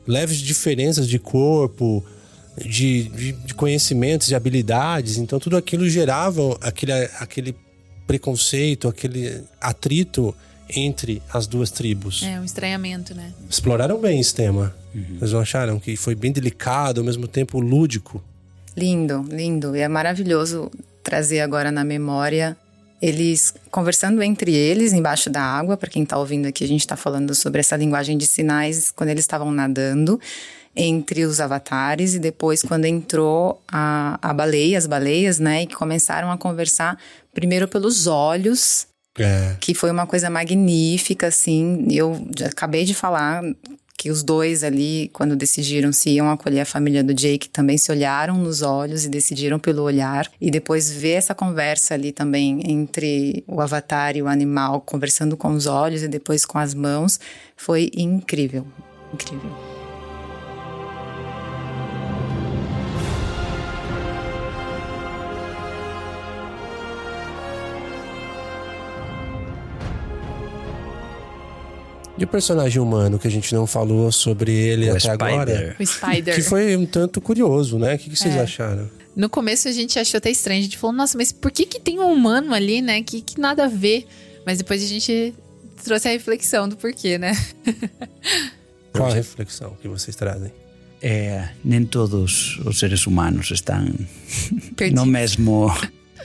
leves 0.08 0.38
diferenças 0.38 1.08
de 1.08 1.20
corpo, 1.20 2.04
de, 2.58 3.04
de, 3.10 3.32
de 3.32 3.54
conhecimentos, 3.54 4.28
de 4.28 4.36
habilidades. 4.36 5.18
Então 5.18 5.40
tudo 5.40 5.58
aquilo 5.58 5.88
gerava 5.90 6.58
aquele, 6.62 6.94
aquele 7.20 7.56
preconceito, 8.08 8.88
aquele 8.88 9.44
atrito 9.60 10.36
entre 10.70 11.22
as 11.32 11.48
duas 11.48 11.70
tribos. 11.70 12.24
É, 12.24 12.40
um 12.40 12.44
estranhamento, 12.44 13.14
né? 13.14 13.34
Exploraram 13.50 14.00
bem 14.00 14.20
esse 14.20 14.34
tema. 14.34 14.76
Uhum. 14.94 15.18
Vocês 15.20 15.32
não 15.32 15.40
acharam 15.40 15.80
que 15.80 15.96
foi 15.96 16.16
bem 16.16 16.32
delicado, 16.32 17.02
ao 17.02 17.06
mesmo 17.06 17.28
tempo 17.28 17.60
lúdico? 17.60 18.24
Lindo, 18.76 19.26
lindo. 19.30 19.76
E 19.76 19.82
é 19.82 19.88
maravilhoso 19.88 20.72
trazer 21.04 21.42
agora 21.42 21.72
na 21.72 21.84
memória 21.84 22.58
eles 23.02 23.54
conversando 23.70 24.24
entre 24.24 24.54
eles 24.54 24.94
embaixo 24.94 25.30
da 25.30 25.42
água. 25.42 25.78
Para 25.78 25.90
quem 25.90 26.04
está 26.04 26.18
ouvindo 26.18 26.48
aqui, 26.48 26.64
a 26.64 26.68
gente 26.68 26.80
está 26.80 26.96
falando 26.96 27.36
sobre 27.36 27.60
essa 27.60 27.76
linguagem 27.76 28.18
de 28.18 28.26
sinais 28.26 28.92
quando 28.92 29.10
eles 29.10 29.24
estavam 29.24 29.52
nadando 29.52 30.20
entre 30.76 31.24
os 31.24 31.40
avatares 31.40 32.14
e 32.14 32.20
depois 32.20 32.62
quando 32.62 32.86
entrou 32.86 33.62
a, 33.68 34.20
a 34.22 34.34
baleia, 34.34 34.78
as 34.78 34.86
baleias, 34.86 35.40
né, 35.40 35.64
e 35.64 35.68
que 35.68 35.76
começaram 35.76 36.30
a 36.32 36.38
conversar 36.38 36.98
primeiro 37.34 37.68
pelos 37.68 38.08
olhos, 38.08 38.88
é. 39.18 39.56
que 39.60 39.74
foi 39.74 39.92
uma 39.92 40.06
coisa 40.06 40.30
magnífica, 40.30 41.28
assim. 41.28 41.88
Eu 41.90 42.28
já 42.38 42.48
acabei 42.48 42.84
de 42.84 42.94
falar 42.94 43.42
que 43.98 44.12
os 44.12 44.24
dois 44.24 44.64
ali, 44.64 45.10
quando 45.14 45.36
decidiram 45.36 45.92
se 45.92 46.10
iam 46.12 46.30
acolher 46.30 46.62
a 46.62 46.66
família 46.66 47.04
do 47.04 47.14
Jake, 47.14 47.50
também 47.50 47.78
se 47.78 47.92
olharam 47.92 48.38
nos 48.38 48.62
olhos 48.62 49.06
e 49.06 49.10
decidiram 49.10 49.58
pelo 49.58 49.84
olhar. 49.84 50.30
E 50.40 50.52
depois 50.52 50.92
ver 50.92 51.14
essa 51.14 51.34
conversa 51.34 51.94
ali 51.94 52.12
também 52.12 52.62
entre 52.70 53.44
o 53.48 53.62
avatar 53.62 54.16
e 54.18 54.22
o 54.22 54.28
animal, 54.28 54.82
conversando 54.82 55.38
com 55.38 55.50
os 55.54 55.66
olhos 55.66 56.04
e 56.04 56.08
depois 56.08 56.46
com 56.46 56.60
as 56.60 56.74
mãos, 56.74 57.20
foi 57.56 57.90
incrível. 57.96 58.68
Incrível. 59.14 59.75
E 72.18 72.24
o 72.24 72.28
personagem 72.28 72.82
humano 72.82 73.20
que 73.20 73.28
a 73.28 73.32
gente 73.32 73.54
não 73.54 73.68
falou 73.68 74.12
sobre 74.12 74.52
ele 74.52 74.88
o 74.88 74.92
até 74.92 75.00
Spider. 75.00 75.28
agora? 75.28 75.76
O 75.80 75.86
Spider. 75.86 76.36
Que 76.36 76.42
foi 76.42 76.76
um 76.78 76.86
tanto 76.86 77.20
curioso, 77.20 77.78
né? 77.78 77.96
O 77.96 77.98
que, 77.98 78.10
que 78.10 78.16
vocês 78.16 78.36
é. 78.36 78.40
acharam? 78.40 78.90
No 79.16 79.30
começo 79.30 79.68
a 79.68 79.72
gente 79.72 80.00
achou 80.00 80.18
até 80.18 80.30
estranho. 80.30 80.60
A 80.60 80.64
gente 80.64 80.78
falou, 80.78 80.96
nossa, 80.96 81.18
mas 81.18 81.32
por 81.32 81.52
que, 81.52 81.66
que 81.66 81.80
tem 81.80 82.00
um 82.00 82.12
humano 82.12 82.54
ali, 82.54 82.82
né? 82.82 83.02
Que, 83.02 83.22
que 83.22 83.40
nada 83.40 83.66
a 83.66 83.68
ver. 83.68 84.08
Mas 84.46 84.58
depois 84.58 84.82
a 84.82 84.88
gente 84.88 85.34
trouxe 85.84 86.08
a 86.08 86.12
reflexão 86.12 86.70
do 86.70 86.78
porquê, 86.78 87.18
né? 87.18 87.34
Qual 88.94 89.10
a 89.10 89.14
reflexão 89.14 89.76
que 89.82 89.88
vocês 89.88 90.16
trazem? 90.16 90.52
eh, 91.06 91.50
nem 91.64 91.86
todos 91.86 92.58
os 92.66 92.80
seres 92.80 93.06
humanos 93.06 93.52
están 93.52 93.94
no 94.92 95.06
mesmo 95.06 95.72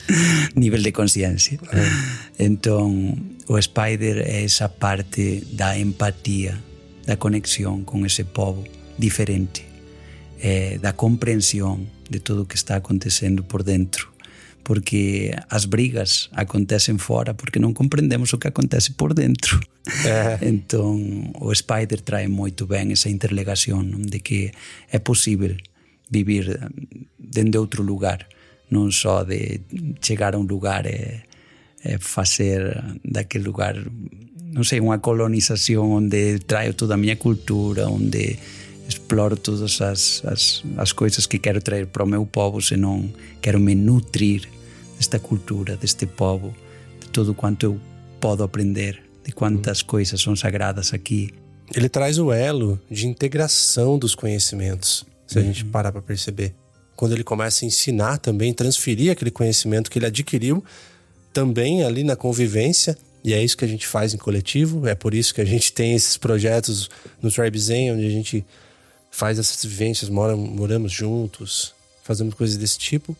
nivel 0.55 0.83
de 0.83 0.91
consciencia. 0.93 1.59
É. 1.71 2.45
Entón, 2.45 3.37
o 3.47 3.57
Spider 3.57 4.23
é 4.25 4.43
esa 4.43 4.69
parte 4.69 5.43
da 5.51 5.77
empatía, 5.77 6.57
da 7.05 7.17
conexión 7.17 7.83
con 7.83 8.05
ese 8.05 8.25
povo 8.25 8.63
diferente, 8.97 9.65
eh, 10.39 10.79
da 10.81 10.93
comprensión 10.93 11.89
de 12.09 12.19
todo 12.19 12.43
o 12.43 12.47
que 12.47 12.55
está 12.55 12.75
acontecendo 12.75 13.43
por 13.43 13.63
dentro 13.63 14.11
porque 14.63 15.35
as 15.49 15.65
brigas 15.65 16.29
acontecen 16.33 16.99
fora 16.99 17.33
porque 17.33 17.59
non 17.59 17.73
comprendemos 17.73 18.33
o 18.33 18.39
que 18.39 18.47
acontece 18.47 18.93
por 18.93 19.17
dentro. 19.17 19.59
É. 20.05 20.37
entón, 20.45 21.33
o 21.41 21.49
Spider 21.51 22.01
trae 22.01 22.29
moito 22.29 22.69
ben 22.69 22.93
esa 22.93 23.09
interlegación 23.09 23.89
non? 23.89 24.05
de 24.05 24.21
que 24.21 24.53
é 24.93 25.01
posible 25.01 25.57
vivir 26.13 26.71
dende 27.17 27.57
outro 27.57 27.81
lugar, 27.81 28.29
non 28.71 28.89
só 28.95 29.27
de 29.27 29.61
chegar 29.99 30.33
a 30.33 30.39
un 30.39 30.47
lugar 30.47 30.87
e, 30.87 31.27
e 31.83 31.99
facer 31.99 32.79
daquele 33.03 33.43
lugar 33.43 33.75
non 34.51 34.67
sei, 34.67 34.83
unha 34.83 34.99
colonización 34.99 35.95
onde 35.95 36.43
traio 36.43 36.75
toda 36.75 36.99
a 36.99 36.99
miña 36.99 37.15
cultura, 37.15 37.87
onde 37.87 38.35
exploro 38.83 39.39
todas 39.39 39.79
as, 39.79 40.23
as, 40.27 40.63
as 40.75 40.91
coisas 40.91 41.23
que 41.23 41.39
quero 41.39 41.63
traer 41.63 41.87
para 41.87 42.03
o 42.03 42.07
meu 42.07 42.27
povo, 42.27 42.59
senón 42.59 43.15
quero 43.39 43.63
me 43.63 43.75
nutrir 43.79 44.51
desta 44.99 45.23
cultura, 45.23 45.79
deste 45.79 46.05
povo, 46.05 46.51
de 46.99 47.07
todo 47.07 47.33
quanto 47.33 47.63
eu 47.63 47.73
posso 48.19 48.43
aprender, 48.43 48.99
de 49.23 49.31
quantas 49.31 49.81
coisas 49.81 50.19
são 50.19 50.35
sagradas 50.35 50.93
aqui. 50.93 51.31
Ele 51.73 51.87
traz 51.87 52.19
o 52.19 52.33
elo 52.33 52.75
de 52.91 53.07
integração 53.07 53.97
dos 53.97 54.13
conhecimentos, 54.13 55.07
se 55.25 55.39
a 55.39 55.41
gente 55.41 55.63
parar 55.63 55.93
para 55.93 56.01
perceber. 56.01 56.60
Quando 56.95 57.13
ele 57.13 57.23
começa 57.23 57.65
a 57.65 57.67
ensinar 57.67 58.17
também, 58.17 58.53
transferir 58.53 59.11
aquele 59.11 59.31
conhecimento 59.31 59.89
que 59.89 59.97
ele 59.97 60.05
adquiriu 60.05 60.63
também 61.33 61.83
ali 61.83 62.03
na 62.03 62.15
convivência 62.15 62.97
e 63.23 63.33
é 63.33 63.43
isso 63.43 63.55
que 63.55 63.65
a 63.65 63.67
gente 63.67 63.85
faz 63.85 64.13
em 64.13 64.17
coletivo, 64.17 64.87
é 64.87 64.95
por 64.95 65.13
isso 65.13 65.33
que 65.33 65.41
a 65.41 65.45
gente 65.45 65.71
tem 65.71 65.93
esses 65.93 66.17
projetos 66.17 66.89
no 67.21 67.31
Tribe 67.31 67.59
Zen, 67.59 67.91
onde 67.91 68.05
a 68.05 68.09
gente 68.09 68.43
faz 69.11 69.37
essas 69.37 69.63
vivências, 69.63 70.09
mora, 70.09 70.35
moramos 70.35 70.91
juntos, 70.91 71.73
fazemos 72.03 72.33
coisas 72.33 72.57
desse 72.57 72.79
tipo, 72.79 73.15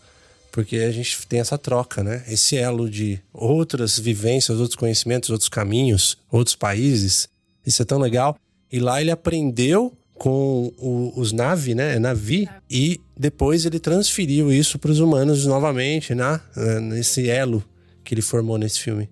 porque 0.52 0.78
a 0.78 0.92
gente 0.92 1.26
tem 1.28 1.40
essa 1.40 1.58
troca, 1.58 2.04
né? 2.04 2.24
Esse 2.28 2.58
elo 2.58 2.90
de 2.90 3.20
outras 3.32 4.00
vivências, 4.00 4.58
outros 4.58 4.76
conhecimentos, 4.76 5.30
outros 5.30 5.50
caminhos, 5.50 6.18
outros 6.30 6.56
países. 6.56 7.30
Isso 7.66 7.82
é 7.82 7.86
tão 7.86 8.00
legal. 8.00 8.36
E 8.72 8.80
lá 8.80 9.00
ele 9.00 9.12
aprendeu 9.12 9.94
com 10.22 10.72
o, 10.78 11.12
os 11.16 11.32
Navi, 11.32 11.74
né? 11.74 11.98
Navi, 11.98 12.48
e 12.70 13.02
depois 13.18 13.66
ele 13.66 13.80
transferiu 13.80 14.54
isso 14.54 14.78
para 14.78 14.92
os 14.92 15.00
humanos 15.00 15.48
novamente, 15.48 16.14
né? 16.14 16.40
Nesse 16.80 17.28
elo 17.28 17.64
que 18.04 18.14
ele 18.14 18.22
formou 18.22 18.56
nesse 18.60 18.82
filme. 18.82 19.10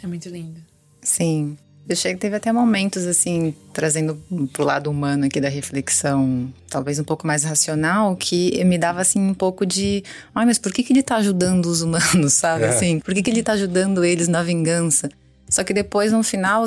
É 0.00 0.06
muito 0.06 0.28
lindo. 0.28 0.60
Sim. 1.02 1.58
Eu 1.88 1.94
achei 1.94 2.14
que 2.14 2.20
teve 2.20 2.36
até 2.36 2.52
momentos, 2.52 3.04
assim, 3.06 3.52
trazendo 3.72 4.14
pro 4.52 4.62
lado 4.62 4.88
humano 4.88 5.24
aqui 5.24 5.40
da 5.40 5.48
reflexão, 5.48 6.54
talvez 6.70 7.00
um 7.00 7.04
pouco 7.04 7.26
mais 7.26 7.42
racional, 7.42 8.14
que 8.14 8.62
me 8.62 8.78
dava, 8.78 9.00
assim, 9.00 9.18
um 9.18 9.34
pouco 9.34 9.66
de... 9.66 10.04
Ai, 10.32 10.46
mas 10.46 10.58
por 10.58 10.72
que, 10.72 10.84
que 10.84 10.92
ele 10.92 11.02
tá 11.02 11.16
ajudando 11.16 11.66
os 11.66 11.82
humanos, 11.82 12.34
sabe? 12.38 12.66
É. 12.66 12.68
Assim, 12.68 13.00
por 13.00 13.12
que, 13.12 13.20
que 13.20 13.30
ele 13.30 13.42
tá 13.42 13.54
ajudando 13.54 14.04
eles 14.04 14.28
na 14.28 14.44
vingança? 14.44 15.10
Só 15.48 15.64
que 15.64 15.74
depois, 15.74 16.12
no 16.12 16.22
final, 16.22 16.64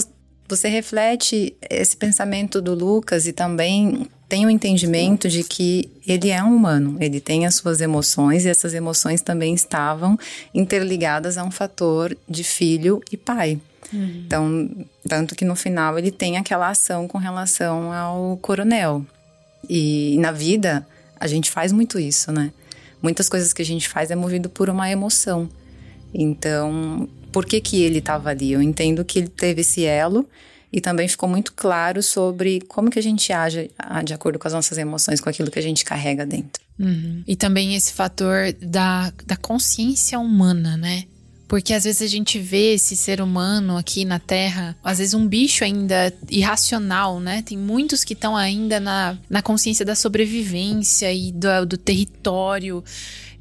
você 0.47 0.67
reflete 0.67 1.55
esse 1.69 1.97
pensamento 1.97 2.61
do 2.61 2.73
Lucas 2.73 3.27
e 3.27 3.33
também 3.33 4.07
tem 4.27 4.45
o 4.45 4.49
entendimento 4.49 5.29
de 5.29 5.43
que 5.43 5.89
ele 6.05 6.29
é 6.29 6.43
um 6.43 6.55
humano, 6.55 6.97
ele 6.99 7.19
tem 7.19 7.45
as 7.45 7.55
suas 7.55 7.81
emoções 7.81 8.45
e 8.45 8.49
essas 8.49 8.73
emoções 8.73 9.21
também 9.21 9.53
estavam 9.53 10.17
interligadas 10.53 11.37
a 11.37 11.43
um 11.43 11.51
fator 11.51 12.15
de 12.27 12.43
filho 12.43 13.01
e 13.11 13.17
pai. 13.17 13.59
Uhum. 13.93 14.23
Então, 14.25 14.69
tanto 15.07 15.35
que 15.35 15.45
no 15.45 15.55
final 15.55 15.97
ele 15.97 16.11
tem 16.11 16.37
aquela 16.37 16.69
ação 16.69 17.07
com 17.07 17.17
relação 17.17 17.91
ao 17.91 18.37
coronel. 18.37 19.05
E 19.69 20.17
na 20.19 20.31
vida, 20.31 20.85
a 21.19 21.27
gente 21.27 21.49
faz 21.51 21.71
muito 21.71 21.99
isso, 21.99 22.31
né? 22.31 22.51
Muitas 23.01 23.29
coisas 23.29 23.53
que 23.53 23.61
a 23.61 23.65
gente 23.65 23.87
faz 23.87 24.09
é 24.09 24.15
movido 24.15 24.49
por 24.49 24.69
uma 24.69 24.89
emoção. 24.89 25.49
Então, 26.13 27.07
por 27.35 27.45
que 27.45 27.59
que 27.59 27.83
ele 27.83 27.97
estava 27.97 28.29
ali? 28.29 28.53
Eu 28.53 28.61
entendo 28.61 29.03
que 29.03 29.19
ele 29.19 29.27
teve 29.27 29.59
esse 29.59 29.83
elo 29.83 30.25
e 30.71 30.79
também 30.79 31.05
ficou 31.05 31.27
muito 31.27 31.51
claro 31.51 32.01
sobre 32.01 32.61
como 32.61 32.89
que 32.89 32.97
a 32.97 33.03
gente 33.03 33.33
age 33.33 33.69
ah, 33.77 34.01
de 34.01 34.13
acordo 34.13 34.39
com 34.39 34.47
as 34.47 34.53
nossas 34.53 34.77
emoções, 34.77 35.19
com 35.19 35.29
aquilo 35.29 35.51
que 35.51 35.59
a 35.59 35.61
gente 35.61 35.83
carrega 35.83 36.25
dentro. 36.25 36.63
Uhum. 36.79 37.23
E 37.27 37.35
também 37.35 37.75
esse 37.75 37.91
fator 37.91 38.53
da, 38.61 39.11
da 39.25 39.35
consciência 39.35 40.17
humana, 40.17 40.77
né? 40.77 41.03
Porque 41.45 41.73
às 41.73 41.83
vezes 41.83 42.01
a 42.01 42.07
gente 42.07 42.39
vê 42.39 42.73
esse 42.75 42.95
ser 42.95 43.19
humano 43.19 43.75
aqui 43.75 44.05
na 44.05 44.17
Terra, 44.17 44.73
às 44.81 44.99
vezes 44.99 45.13
um 45.13 45.27
bicho 45.27 45.65
ainda 45.65 46.13
irracional, 46.29 47.19
né? 47.19 47.41
Tem 47.41 47.57
muitos 47.57 48.05
que 48.05 48.13
estão 48.13 48.33
ainda 48.33 48.79
na, 48.79 49.17
na 49.29 49.41
consciência 49.41 49.83
da 49.83 49.93
sobrevivência 49.93 51.11
e 51.13 51.33
do, 51.33 51.65
do 51.65 51.77
território. 51.77 52.81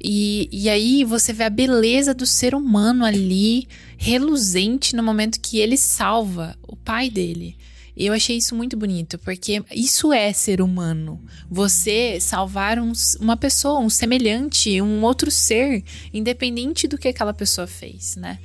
E, 0.07 0.47
e 0.51 0.69
aí 0.69 1.03
você 1.03 1.33
vê 1.33 1.45
a 1.45 1.49
beleza 1.49 2.13
do 2.13 2.27
ser 2.27 2.53
humano 2.53 3.03
ali, 3.03 3.67
reluzente 3.97 4.95
no 4.95 5.01
momento 5.01 5.39
que 5.39 5.57
ele 5.57 5.75
salva 5.75 6.55
o 6.61 6.75
pai 6.75 7.09
dele. 7.09 7.57
Eu 7.97 8.13
achei 8.13 8.37
isso 8.37 8.53
muito 8.53 8.77
bonito, 8.77 9.17
porque 9.17 9.63
isso 9.73 10.13
é 10.13 10.31
ser 10.31 10.61
humano. 10.61 11.19
Você 11.49 12.19
salvar 12.19 12.77
um, 12.77 12.93
uma 13.19 13.35
pessoa, 13.35 13.79
um 13.79 13.89
semelhante, 13.89 14.79
um 14.79 15.01
outro 15.01 15.31
ser, 15.31 15.83
independente 16.13 16.87
do 16.87 16.99
que 16.99 17.07
aquela 17.07 17.33
pessoa 17.33 17.65
fez, 17.65 18.15
né? 18.15 18.37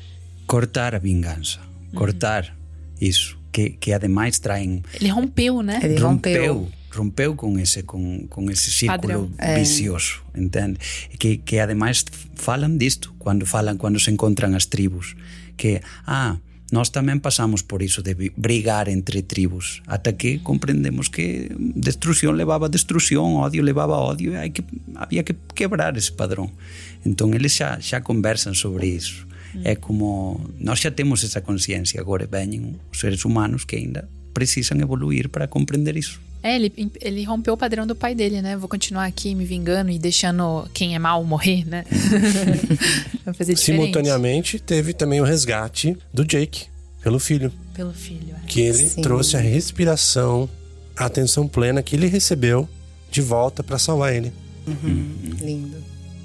Cortar 0.46 0.94
a 0.94 0.98
vingança. 0.98 1.58
Uhum. 1.60 1.98
Cortar 1.98 2.56
isso. 2.98 3.38
Que, 3.52 3.70
que 3.70 3.92
ademais 3.92 4.38
traem. 4.38 4.82
Ele 4.94 5.08
rompeu, 5.08 5.60
né? 5.60 5.78
Ele 5.82 5.98
rompeu. 5.98 6.54
rompeu 6.54 6.79
rompeu 6.90 7.34
com 7.34 7.58
esse 7.58 7.82
com, 7.82 8.26
com 8.28 8.50
esse 8.50 8.70
círculo 8.70 9.30
é. 9.38 9.58
vicioso, 9.58 10.22
entende? 10.34 10.78
Que 11.18 11.38
que 11.38 11.58
ademais 11.58 12.04
falam 12.34 12.76
disto 12.76 13.14
quando 13.18 13.46
falam 13.46 13.76
quando 13.76 13.98
se 13.98 14.10
encontram 14.10 14.54
as 14.54 14.66
tribos, 14.66 15.16
que 15.56 15.80
ah, 16.06 16.38
nós 16.70 16.94
tamén 16.94 17.18
pasamos 17.18 17.66
por 17.66 17.82
iso 17.82 17.98
de 17.98 18.14
brigar 18.14 18.86
entre 18.86 19.26
tribos, 19.26 19.82
ata 19.90 20.14
que 20.14 20.38
comprendemos 20.38 21.10
que 21.10 21.50
destrucción 21.58 22.38
levaba 22.38 22.70
destrucción, 22.70 23.42
odio 23.42 23.66
levaba 23.66 23.98
odio, 23.98 24.34
e 24.34 24.38
hai 24.38 24.50
que 24.54 24.62
había 24.94 25.26
que 25.26 25.34
quebrar 25.58 25.98
ese 25.98 26.14
padrón. 26.14 26.54
Entón 27.02 27.34
eles 27.34 27.58
xa 27.58 27.82
xa 27.82 28.06
conversan 28.06 28.54
sobre 28.54 28.86
iso. 28.86 29.26
Mm. 29.50 29.66
É 29.66 29.74
como 29.74 30.38
nós 30.62 30.78
xa 30.78 30.94
temos 30.94 31.26
esa 31.26 31.42
conciencia, 31.42 31.98
agora 31.98 32.30
veñen 32.30 32.78
os 32.94 33.02
seres 33.02 33.26
humanos 33.26 33.66
que 33.66 33.74
ainda 33.74 34.06
precisan 34.30 34.78
evoluir 34.78 35.26
para 35.34 35.50
comprender 35.50 35.98
iso. 35.98 36.22
É, 36.42 36.56
ele, 36.56 36.72
ele 37.00 37.24
rompeu 37.24 37.54
o 37.54 37.56
padrão 37.56 37.86
do 37.86 37.94
pai 37.94 38.14
dele, 38.14 38.40
né? 38.40 38.56
Vou 38.56 38.68
continuar 38.68 39.04
aqui 39.04 39.34
me 39.34 39.44
vingando 39.44 39.90
e 39.90 39.98
deixando 39.98 40.68
quem 40.72 40.94
é 40.94 40.98
mal 40.98 41.22
morrer, 41.22 41.66
né? 41.66 41.84
Vai 43.24 43.34
fazer 43.34 43.54
diferente. 43.54 43.80
Simultaneamente, 43.80 44.58
teve 44.58 44.94
também 44.94 45.20
o 45.20 45.24
resgate 45.24 45.96
do 46.12 46.24
Jake 46.24 46.66
pelo 47.02 47.18
filho. 47.18 47.52
Pelo 47.74 47.92
filho, 47.92 48.34
é. 48.42 48.46
Que 48.46 48.62
ele 48.62 48.88
Sim. 48.88 49.02
trouxe 49.02 49.36
a 49.36 49.40
respiração, 49.40 50.48
a 50.96 51.06
atenção 51.06 51.46
plena 51.46 51.82
que 51.82 51.94
ele 51.94 52.06
recebeu 52.06 52.68
de 53.10 53.20
volta 53.20 53.62
para 53.62 53.78
salvar 53.78 54.14
ele. 54.14 54.32
Uhum. 54.66 55.14
Lindo. 55.40 55.76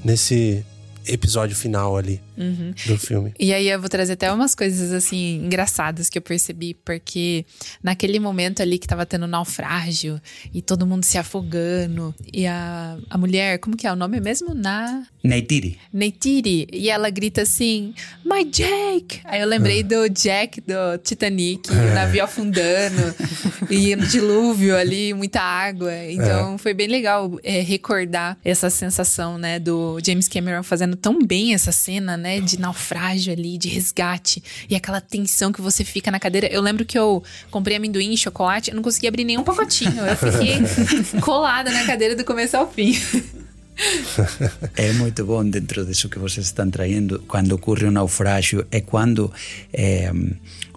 Nesse 0.03 0.65
episódio 1.07 1.55
final 1.55 1.97
ali 1.97 2.21
uhum. 2.37 2.73
do 2.85 2.97
filme. 2.97 3.33
E 3.39 3.53
aí 3.53 3.69
eu 3.69 3.79
vou 3.79 3.89
trazer 3.89 4.13
até 4.13 4.31
umas 4.31 4.55
coisas 4.55 4.91
assim 4.91 5.43
engraçadas 5.45 6.09
que 6.09 6.17
eu 6.17 6.21
percebi, 6.21 6.73
porque 6.73 7.45
naquele 7.81 8.19
momento 8.19 8.61
ali 8.61 8.77
que 8.77 8.87
tava 8.87 9.05
tendo 9.05 9.27
naufrágio 9.27 10.21
e 10.53 10.61
todo 10.61 10.85
mundo 10.85 11.03
se 11.03 11.17
afogando, 11.17 12.13
e 12.33 12.45
a, 12.45 12.97
a 13.09 13.17
mulher, 13.17 13.59
como 13.59 13.77
que 13.77 13.87
é 13.87 13.91
o 13.91 13.95
nome 13.95 14.19
mesmo? 14.19 14.53
Na. 14.53 15.05
Neytiri. 15.23 15.77
Neytiri. 15.91 16.67
E 16.71 16.89
ela 16.89 17.09
grita 17.09 17.41
assim: 17.41 17.93
My 18.23 18.43
Jake! 18.43 19.21
Aí 19.23 19.41
eu 19.41 19.47
lembrei 19.47 19.81
ah. 19.81 19.83
do 19.83 20.09
Jack 20.09 20.61
do 20.61 20.97
Titanic, 21.03 21.69
o 21.71 21.93
navio 21.93 22.23
afundando, 22.23 23.15
e 23.69 23.95
no 23.95 24.05
dilúvio 24.05 24.75
ali, 24.75 25.13
muita 25.13 25.41
água. 25.41 25.93
Então 26.05 26.55
é. 26.55 26.57
foi 26.57 26.73
bem 26.73 26.87
legal 26.87 27.39
é, 27.43 27.61
recordar 27.61 28.37
essa 28.43 28.69
sensação, 28.69 29.37
né, 29.37 29.59
do 29.59 29.97
James 30.05 30.27
Cameron 30.27 30.63
fazendo 30.63 30.95
tão 30.95 31.19
bem 31.19 31.53
essa 31.53 31.71
cena, 31.71 32.17
né? 32.17 32.24
De 32.41 32.59
naufrágio 32.59 33.33
ali, 33.33 33.57
de 33.57 33.69
resgate. 33.69 34.43
E 34.69 34.75
aquela 34.75 34.99
tensão 35.01 35.51
que 35.51 35.61
você 35.61 35.83
fica 35.83 36.11
na 36.11 36.19
cadeira. 36.19 36.47
Eu 36.47 36.61
lembro 36.61 36.85
que 36.85 36.97
eu 36.97 37.23
comprei 37.51 37.77
amendoim 37.77 38.13
e 38.13 38.17
chocolate, 38.17 38.71
eu 38.71 38.75
não 38.75 38.83
consegui 38.83 39.07
abrir 39.07 39.23
nenhum 39.23 39.43
pacotinho. 39.43 40.05
Eu 40.05 40.15
fiquei 40.15 40.59
colada 41.21 41.71
na 41.71 41.85
cadeira 41.85 42.15
do 42.15 42.23
começo 42.23 42.57
ao 42.57 42.71
fim. 42.71 42.95
é 44.75 44.93
muito 44.93 45.25
bom 45.25 45.47
dentro 45.47 45.85
disso 45.85 46.07
que 46.07 46.17
vocês 46.17 46.45
estão 46.45 46.69
traindo 46.69 47.23
quando 47.27 47.51
ocorre 47.53 47.85
um 47.85 47.91
naufrágio 47.91 48.65
é 48.71 48.79
quando 48.79 49.31
é, 49.73 50.11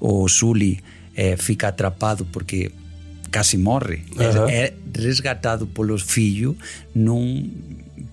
o 0.01 0.29
Sully 0.29 0.83
é, 1.15 1.37
fica 1.37 1.69
atrapado 1.69 2.25
porque 2.27 2.73
casi 3.31 3.57
morre. 3.57 4.03
Aham. 4.19 4.51
É 4.51 4.73
resgatado 4.97 5.67
polo 5.67 5.99
fillo 5.99 6.57
num 6.95 7.51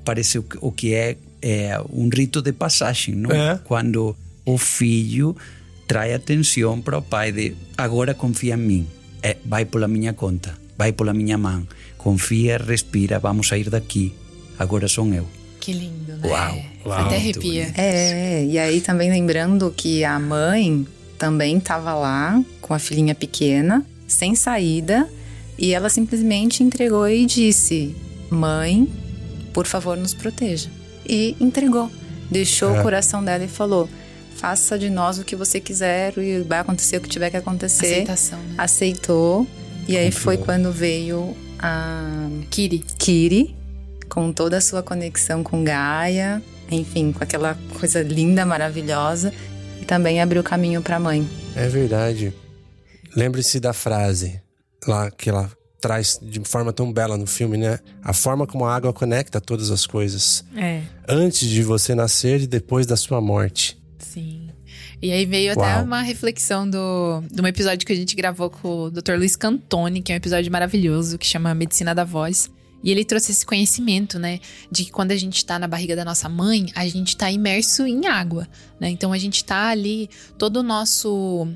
parece 0.03 0.38
o 0.38 0.71
que 0.71 0.93
é, 0.93 1.17
é 1.45 1.79
um 1.93 2.09
rito 2.09 2.41
de 2.41 2.51
passagem, 2.51 3.13
não? 3.13 3.29
É. 3.29 3.59
Quando 3.63 4.15
o 4.43 4.57
filho 4.57 5.35
trai 5.85 6.11
atenção 6.11 6.81
para 6.81 6.97
o 6.97 7.01
pai 7.03 7.31
de 7.31 7.55
agora 7.77 8.15
confia 8.15 8.55
em 8.55 8.57
mim, 8.57 8.87
é, 9.21 9.37
vai 9.45 9.63
pela 9.63 9.87
minha 9.87 10.11
conta, 10.11 10.57
vai 10.75 10.91
pela 10.91 11.13
minha 11.13 11.37
mão, 11.37 11.67
confia, 11.99 12.57
respira, 12.57 13.19
vamos 13.19 13.47
sair 13.47 13.69
daqui, 13.69 14.11
agora 14.57 14.87
sou 14.87 15.05
eu. 15.13 15.27
Que 15.59 15.71
lindo, 15.71 16.17
né? 16.17 16.27
Uau, 16.27 16.65
uau. 16.83 17.05
Até 17.05 17.17
arrepia. 17.17 17.65
bonito. 17.65 17.79
É, 17.79 18.43
e 18.45 18.57
aí 18.57 18.81
também 18.81 19.11
lembrando 19.11 19.71
que 19.75 20.03
a 20.03 20.19
mãe 20.19 20.87
também 21.19 21.57
estava 21.57 21.93
lá 21.93 22.43
com 22.59 22.73
a 22.73 22.79
filhinha 22.79 23.13
pequena, 23.13 23.85
sem 24.07 24.33
saída, 24.33 25.07
e 25.59 25.73
ela 25.75 25.89
simplesmente 25.89 26.63
entregou 26.63 27.07
e 27.07 27.25
disse: 27.27 27.95
Mãe, 28.31 28.87
por 29.53 29.67
favor, 29.67 29.95
nos 29.95 30.13
proteja. 30.15 30.69
E 31.08 31.36
entregou. 31.39 31.91
Deixou 32.30 32.76
É. 32.76 32.80
o 32.80 32.84
coração 32.84 33.24
dela 33.24 33.43
e 33.43 33.47
falou: 33.47 33.88
Faça 34.36 34.78
de 34.78 34.89
nós 34.89 35.18
o 35.20 35.24
que 35.24 35.36
você 35.36 35.60
quiser 35.60 36.18
e 36.18 36.41
vai 36.41 36.60
acontecer 36.60 36.97
o 36.97 37.01
que 37.01 37.08
tiver 37.10 37.30
que 37.30 37.38
acontecer. 37.38 37.86
Aceitação, 37.86 38.39
né? 38.39 38.56
Aceitou. 38.58 39.47
E 39.88 39.95
aí 39.97 40.12
foi 40.12 40.38
quando 40.38 40.72
veio 40.72 41.36
a 41.60 42.28
Kiri. 42.49 42.80
Kiri, 42.97 43.56
com 44.10 44.32
toda 44.34 44.58
a 44.58 44.62
sua 44.62 44.82
conexão 44.84 45.43
com 45.43 45.64
Gaia, 45.64 46.41
enfim, 46.72 47.12
com 47.12 47.24
aquela 47.24 47.58
coisa 47.80 48.01
linda, 48.01 48.45
maravilhosa, 48.45 49.32
e 49.82 49.86
também 49.86 50.20
abriu 50.22 50.41
caminho 50.43 50.82
para 50.82 50.95
a 50.95 50.99
mãe. 50.99 51.28
É 51.56 51.68
verdade. 51.68 52.34
Lembre-se 53.16 53.60
da 53.60 53.72
frase 53.74 54.41
lá 54.88 55.10
que 55.12 55.30
ela 55.30 55.49
traz 55.86 56.19
de 56.19 56.39
forma 56.43 56.73
tão 56.73 56.91
bela 56.91 57.15
no 57.15 57.27
filme, 57.27 57.57
né? 57.57 57.77
A 58.03 58.11
forma 58.11 58.47
como 58.47 58.65
a 58.65 58.75
água 58.75 58.91
conecta 58.91 59.39
todas 59.39 59.69
as 59.69 59.86
coisas. 59.86 60.43
É, 60.57 60.81
Antes 61.07 61.47
de 61.47 61.61
você 61.61 61.93
nascer 61.93 62.41
e 62.41 62.47
depois 62.47 62.88
da 62.88 62.97
sua 62.97 63.21
morte. 63.21 63.77
sim. 63.99 64.41
E 65.01 65.11
aí 65.11 65.25
veio 65.25 65.51
até 65.51 65.61
Uau. 65.75 65.83
uma 65.83 66.01
reflexão 66.01 66.67
do, 66.67 67.21
de 67.31 67.39
um 67.39 67.45
episódio 67.45 67.86
que 67.86 67.93
a 67.93 67.95
gente 67.95 68.15
gravou 68.15 68.49
com 68.49 68.86
o 68.86 68.89
Dr. 68.89 69.15
Luiz 69.17 69.36
Cantoni, 69.36 70.01
que 70.01 70.11
é 70.11 70.15
um 70.15 70.17
episódio 70.17 70.51
maravilhoso, 70.51 71.19
que 71.19 71.27
chama 71.27 71.53
Medicina 71.53 71.93
da 71.93 72.03
Voz. 72.03 72.49
E 72.86 72.91
ele 72.91 73.03
trouxe 73.03 73.31
esse 73.31 73.43
conhecimento, 73.43 74.19
né? 74.19 74.39
De 74.71 74.86
que 74.86 74.91
quando 74.91 75.09
a 75.09 75.17
gente 75.17 75.43
tá 75.43 75.57
na 75.57 75.67
barriga 75.67 75.95
da 75.95 76.05
nossa 76.05 76.29
mãe, 76.29 76.67
a 76.75 76.88
gente 76.88 77.17
tá 77.17 77.31
imerso 77.31 77.88
em 77.88 78.05
água, 78.05 78.47
né? 78.79 78.89
Então 78.91 79.11
a 79.11 79.17
gente 79.17 79.43
tá 79.43 79.69
ali, 79.69 80.07
todo 80.38 80.57
o 80.57 80.63
nosso. 80.63 81.47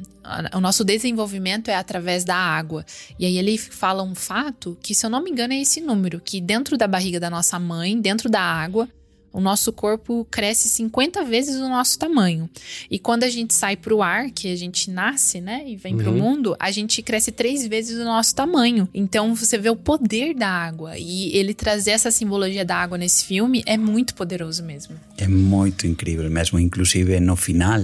O 0.54 0.60
nosso 0.60 0.84
desenvolvimento 0.84 1.70
é 1.70 1.76
através 1.76 2.24
da 2.24 2.36
água. 2.36 2.84
E 3.18 3.26
aí 3.26 3.38
ele 3.38 3.58
fala 3.58 4.04
um 4.04 4.16
fato 4.16 4.78
que, 4.82 4.94
se 4.96 5.06
eu 5.06 5.10
não 5.10 5.24
me 5.24 5.30
engano, 5.30 5.54
é 5.54 5.62
esse 5.62 5.80
número: 5.80 6.20
que 6.20 6.42
dentro 6.42 6.76
da 6.76 6.88
barriga 6.88 7.20
da 7.20 7.30
nossa 7.30 7.60
mãe, 7.60 8.00
dentro 8.00 8.28
da 8.28 8.42
água, 8.42 8.90
o 9.32 9.40
nosso 9.40 9.72
corpo 9.72 10.26
cresce 10.30 10.68
50 10.70 11.24
vezes 11.24 11.56
o 11.56 11.70
nosso 11.70 11.98
tamanho. 11.98 12.50
E 12.90 12.98
quando 12.98 13.24
a 13.24 13.30
gente 13.30 13.54
sai 13.54 13.76
pro 13.76 14.02
ar, 14.02 14.32
que 14.32 14.52
a 14.52 14.56
gente 14.56 14.90
nasce, 14.90 15.40
né, 15.40 15.64
e 15.68 15.76
vem 15.76 15.96
Uhum. 15.96 16.18
mundo, 16.18 16.56
a 16.60 16.72
gente 16.72 17.02
cresce 17.02 17.32
três 17.32 17.66
vezes 17.68 17.98
o 17.98 18.06
nosso 18.06 18.34
tamanho. 18.34 18.88
Então 18.94 19.36
você 19.36 19.58
vê 19.58 19.70
o 19.70 19.76
poder 19.76 20.34
da 20.34 20.50
água. 20.50 20.98
E 20.98 21.36
ele 21.36 21.54
trazer 21.54 21.92
essa 21.92 22.12
simbologia 22.12 22.66
da 22.66 22.76
água 22.76 22.98
nesse 22.98 23.26
filme 23.26 23.64
é 23.66 23.78
muito 23.78 24.16
poderoso 24.16 24.64
mesmo. 24.64 24.96
É 25.18 25.28
muito 25.28 25.86
incrível 25.86 26.30
mesmo, 26.30 26.60
inclusive 26.60 27.20
no 27.20 27.36
final 27.36 27.84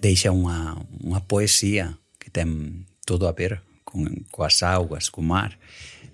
deixa 0.00 0.32
uma, 0.32 0.80
uma 1.02 1.20
poesia 1.20 1.94
que 2.18 2.30
tem 2.30 2.84
tudo 3.04 3.26
a 3.28 3.32
ver 3.32 3.60
com, 3.84 4.04
com 4.30 4.42
as 4.42 4.62
águas, 4.62 5.08
com 5.08 5.20
o 5.20 5.24
mar. 5.24 5.56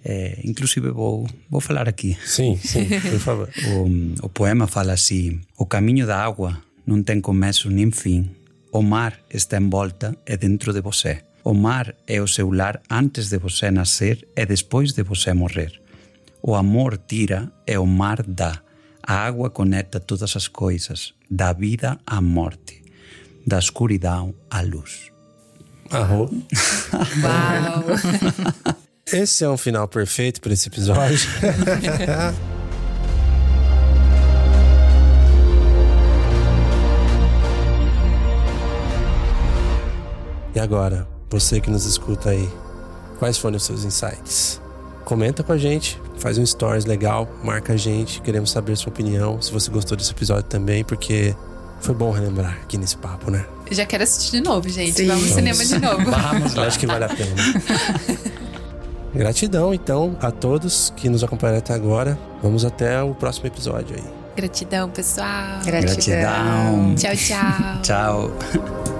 É, 0.08 0.38
inclusive 0.44 0.88
vou, 0.90 1.26
vou 1.50 1.60
falar 1.60 1.88
aqui. 1.88 2.16
Sim, 2.24 2.56
sim, 2.56 2.86
por 2.86 3.18
favor. 3.18 3.48
O, 4.22 4.26
o 4.26 4.28
poema 4.28 4.68
fala 4.68 4.92
assim: 4.92 5.40
O 5.58 5.66
caminho 5.66 6.06
da 6.06 6.24
água 6.24 6.62
não 6.86 7.02
tem 7.02 7.20
começo 7.20 7.68
nem 7.68 7.90
fim. 7.90 8.30
O 8.70 8.82
mar 8.82 9.18
está 9.28 9.58
em 9.60 9.68
volta 9.68 10.16
e 10.24 10.36
dentro 10.36 10.72
de 10.72 10.80
você. 10.80 11.22
O 11.42 11.52
mar 11.52 11.92
é 12.06 12.22
o 12.22 12.28
seu 12.28 12.52
lar 12.52 12.80
antes 12.88 13.30
de 13.30 13.38
você 13.38 13.68
nascer 13.68 14.28
e 14.36 14.46
depois 14.46 14.92
de 14.92 15.02
você 15.02 15.32
morrer. 15.32 15.72
O 16.40 16.54
amor 16.54 16.96
tira 16.96 17.50
e 17.66 17.76
o 17.76 17.86
mar 17.86 18.22
dá. 18.22 18.62
A 19.02 19.14
água 19.26 19.50
conecta 19.50 19.98
todas 19.98 20.36
as 20.36 20.46
coisas, 20.46 21.14
da 21.28 21.52
vida 21.52 21.98
à 22.06 22.20
morte, 22.20 22.80
da 23.44 23.58
escuridão 23.58 24.32
à 24.48 24.60
luz. 24.60 25.10
Arro. 25.90 26.30
Uau! 27.22 28.76
Esse 29.12 29.44
é 29.44 29.48
um 29.48 29.56
final 29.56 29.86
perfeito 29.86 30.40
para 30.40 30.52
esse 30.52 30.66
episódio. 30.66 31.30
e 40.52 40.58
agora, 40.58 41.06
você 41.30 41.60
que 41.60 41.70
nos 41.70 41.86
escuta 41.86 42.30
aí, 42.30 42.50
quais 43.20 43.38
foram 43.38 43.58
os 43.58 43.64
seus 43.64 43.84
insights? 43.84 44.60
Comenta 45.04 45.44
com 45.44 45.52
a 45.52 45.56
gente, 45.56 46.02
faz 46.18 46.36
um 46.36 46.44
stories 46.44 46.84
legal, 46.84 47.32
marca 47.44 47.74
a 47.74 47.76
gente, 47.76 48.20
queremos 48.22 48.50
saber 48.50 48.76
sua 48.76 48.90
opinião, 48.90 49.40
se 49.40 49.52
você 49.52 49.70
gostou 49.70 49.96
desse 49.96 50.10
episódio 50.10 50.50
também, 50.50 50.82
porque 50.82 51.32
foi 51.80 51.94
bom 51.94 52.10
relembrar 52.10 52.58
aqui 52.60 52.76
nesse 52.76 52.96
papo, 52.96 53.30
né? 53.30 53.46
Já 53.70 53.86
quero 53.86 54.02
assistir 54.02 54.32
de 54.32 54.40
novo, 54.40 54.68
gente. 54.68 54.96
Sim. 54.96 55.06
Vamos 55.06 55.30
ao 55.30 55.36
cinema 55.36 55.64
de 55.64 55.78
novo. 55.78 56.10
Vamos 56.10 56.54
Eu 56.58 56.64
acho 56.64 56.76
que 56.76 56.88
vale 56.88 57.04
a 57.04 57.08
pena. 57.08 57.36
Gratidão, 59.16 59.72
então, 59.72 60.16
a 60.20 60.30
todos 60.30 60.92
que 60.96 61.08
nos 61.08 61.24
acompanharam 61.24 61.58
até 61.58 61.74
agora. 61.74 62.18
Vamos 62.42 62.64
até 62.64 63.02
o 63.02 63.14
próximo 63.14 63.46
episódio 63.46 63.96
aí. 63.96 64.04
Gratidão, 64.36 64.90
pessoal. 64.90 65.60
Gratidão. 65.64 65.94
Gratidão. 65.94 66.94
Tchau, 66.94 67.16
tchau. 67.16 67.80
Tchau. 67.82 68.95